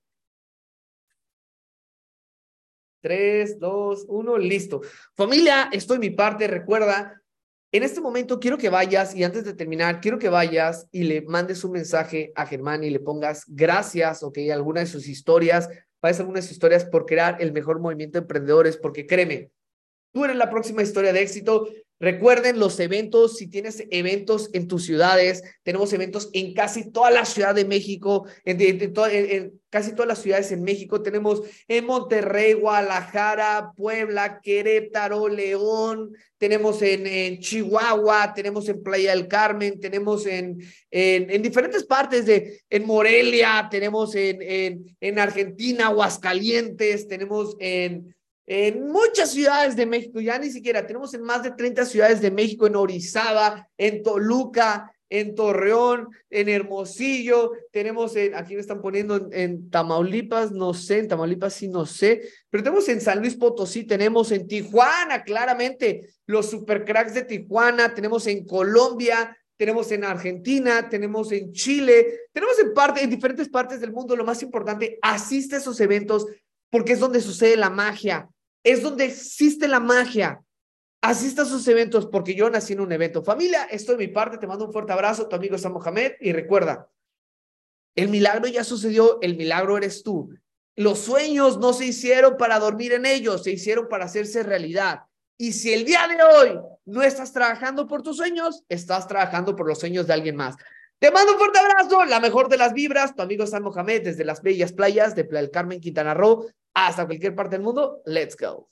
Tres, 3.01 3.59
dos, 3.59 4.05
uno, 4.07 4.37
listo. 4.37 4.81
Familia, 5.15 5.69
estoy 5.71 5.97
mi 5.97 6.11
parte. 6.11 6.47
Recuerda, 6.47 7.21
en 7.71 7.83
este 7.83 7.99
momento 7.99 8.39
quiero 8.39 8.57
que 8.57 8.69
vayas 8.69 9.15
y 9.15 9.23
antes 9.23 9.43
de 9.43 9.53
terminar, 9.53 10.01
quiero 10.01 10.19
que 10.19 10.29
vayas 10.29 10.87
y 10.91 11.03
le 11.03 11.21
mandes 11.21 11.63
un 11.63 11.71
mensaje 11.71 12.31
a 12.35 12.45
Germán 12.45 12.83
y 12.83 12.89
le 12.89 12.99
pongas 12.99 13.45
gracias, 13.47 14.23
ok, 14.23 14.37
alguna 14.53 14.81
de 14.81 14.87
sus 14.87 15.07
historias, 15.07 15.69
vayas 16.01 16.19
algunas 16.19 16.43
de 16.43 16.47
sus 16.49 16.53
historias 16.53 16.85
por 16.85 17.05
crear 17.05 17.37
el 17.39 17.53
mejor 17.53 17.79
movimiento 17.79 18.19
de 18.19 18.23
emprendedores, 18.23 18.77
porque 18.77 19.07
créeme, 19.07 19.51
tú 20.13 20.25
eres 20.25 20.35
la 20.35 20.49
próxima 20.49 20.83
historia 20.83 21.13
de 21.13 21.21
éxito. 21.21 21.67
Recuerden 22.01 22.57
los 22.57 22.79
eventos, 22.79 23.37
si 23.37 23.45
tienes 23.45 23.83
eventos 23.91 24.49
en 24.53 24.67
tus 24.67 24.85
ciudades, 24.85 25.43
tenemos 25.61 25.93
eventos 25.93 26.31
en 26.33 26.55
casi 26.55 26.91
toda 26.91 27.11
la 27.11 27.25
Ciudad 27.25 27.53
de 27.53 27.63
México, 27.63 28.25
en, 28.43 29.61
casi 29.69 29.91
todas 29.91 30.07
las 30.07 30.19
ciudades 30.19 30.51
en 30.51 30.63
México, 30.63 31.03
tenemos 31.03 31.43
en 31.67 31.85
Monterrey, 31.85 32.53
Guadalajara, 32.53 33.73
Puebla, 33.77 34.41
Querétaro, 34.41 35.29
León, 35.29 36.13
tenemos 36.39 36.81
en, 36.81 37.39
Chihuahua, 37.39 38.33
tenemos 38.33 38.67
en 38.67 38.81
Playa 38.81 39.11
del 39.11 39.27
Carmen, 39.27 39.79
tenemos 39.79 40.25
en, 40.25 40.57
en, 40.89 41.41
diferentes 41.43 41.83
partes 41.83 42.25
de, 42.25 42.63
en 42.67 42.83
Morelia, 42.83 43.67
tenemos 43.69 44.15
en, 44.15 44.41
en, 44.41 44.97
en 44.99 45.19
Argentina, 45.19 45.85
Aguascalientes, 45.85 47.07
tenemos 47.07 47.55
en 47.59 48.15
en 48.45 48.87
muchas 48.87 49.31
ciudades 49.31 49.75
de 49.75 49.85
México, 49.85 50.19
ya 50.19 50.37
ni 50.37 50.49
siquiera, 50.49 50.85
tenemos 50.85 51.13
en 51.13 51.23
más 51.23 51.43
de 51.43 51.51
30 51.51 51.85
ciudades 51.85 52.21
de 52.21 52.31
México, 52.31 52.67
en 52.67 52.75
Orizaba, 52.75 53.67
en 53.77 54.03
Toluca, 54.03 54.91
en 55.11 55.35
Torreón, 55.35 56.07
en 56.29 56.47
Hermosillo, 56.47 57.51
tenemos 57.71 58.15
en, 58.15 58.33
aquí 58.33 58.55
me 58.55 58.61
están 58.61 58.81
poniendo 58.81 59.29
en, 59.31 59.69
Tamaulipas, 59.69 60.51
no 60.53 60.73
sé, 60.73 60.99
en 60.99 61.09
Tamaulipas 61.09 61.53
sí 61.53 61.67
no 61.67 61.85
sé, 61.85 62.21
pero 62.49 62.63
tenemos 62.63 62.87
en 62.87 63.01
San 63.01 63.19
Luis 63.19 63.35
Potosí, 63.35 63.83
tenemos 63.83 64.31
en 64.31 64.47
Tijuana, 64.47 65.23
claramente, 65.23 66.09
los 66.25 66.49
supercracks 66.49 67.13
de 67.13 67.25
Tijuana, 67.25 67.93
tenemos 67.93 68.25
en 68.27 68.45
Colombia, 68.45 69.37
tenemos 69.61 69.91
en 69.91 70.05
Argentina, 70.05 70.89
tenemos 70.89 71.31
en 71.31 71.51
Chile, 71.51 72.21
tenemos 72.33 72.57
en 72.57 72.73
parte, 72.73 73.03
en 73.03 73.11
diferentes 73.11 73.47
partes 73.47 73.79
del 73.79 73.91
mundo. 73.91 74.15
Lo 74.15 74.25
más 74.25 74.41
importante, 74.41 74.97
asiste 75.03 75.53
a 75.55 75.59
esos 75.59 75.79
eventos, 75.81 76.25
porque 76.71 76.93
es 76.93 76.99
donde 76.99 77.21
sucede 77.21 77.57
la 77.57 77.69
magia, 77.69 78.27
es 78.63 78.81
donde 78.81 79.05
existe 79.05 79.67
la 79.67 79.79
magia. 79.79 80.41
Asista 81.03 81.43
a 81.43 81.45
sus 81.45 81.67
eventos 81.67 82.07
porque 82.07 82.35
yo 82.35 82.49
nací 82.49 82.73
en 82.73 82.79
un 82.79 82.91
evento. 82.91 83.23
Familia, 83.23 83.63
esto 83.65 83.91
de 83.91 83.97
mi 83.97 84.07
parte, 84.07 84.37
te 84.37 84.47
mando 84.47 84.65
un 84.65 84.73
fuerte 84.73 84.93
abrazo, 84.93 85.27
tu 85.27 85.35
amigo 85.35 85.57
Sam 85.57 85.73
Mohamed, 85.73 86.13
y 86.19 86.31
recuerda, 86.31 86.89
el 87.95 88.07
milagro 88.09 88.47
ya 88.47 88.63
sucedió, 88.63 89.19
el 89.21 89.35
milagro 89.35 89.77
eres 89.77 90.03
tú. 90.03 90.29
Los 90.75 90.99
sueños 90.99 91.57
no 91.57 91.73
se 91.73 91.85
hicieron 91.85 92.37
para 92.37 92.59
dormir 92.59 92.93
en 92.93 93.05
ellos, 93.05 93.43
se 93.43 93.51
hicieron 93.51 93.89
para 93.89 94.05
hacerse 94.05 94.43
realidad. 94.43 95.01
Y 95.37 95.53
si 95.53 95.73
el 95.73 95.85
día 95.85 96.07
de 96.07 96.23
hoy 96.23 96.59
no 96.85 97.01
estás 97.01 97.33
trabajando 97.33 97.87
por 97.87 98.03
tus 98.03 98.17
sueños, 98.17 98.63
estás 98.69 99.07
trabajando 99.07 99.55
por 99.55 99.67
los 99.67 99.79
sueños 99.79 100.05
de 100.05 100.13
alguien 100.13 100.35
más. 100.35 100.55
Te 100.99 101.09
mando 101.09 101.33
un 101.33 101.39
fuerte 101.39 101.57
abrazo, 101.57 102.05
la 102.05 102.19
mejor 102.19 102.47
de 102.47 102.57
las 102.57 102.73
vibras, 102.73 103.15
tu 103.15 103.23
amigo 103.23 103.47
Sam 103.47 103.63
Mohamed 103.63 104.03
desde 104.03 104.23
las 104.23 104.43
bellas 104.43 104.71
playas 104.71 105.15
de 105.15 105.23
Playa 105.23 105.41
del 105.41 105.51
Carmen, 105.51 105.81
Quintana 105.81 106.13
Roo, 106.13 106.45
hasta 106.73 107.05
cualquier 107.05 107.35
parte 107.35 107.55
del 107.55 107.63
mundo. 107.63 108.01
Let's 108.05 108.35
go. 108.35 108.67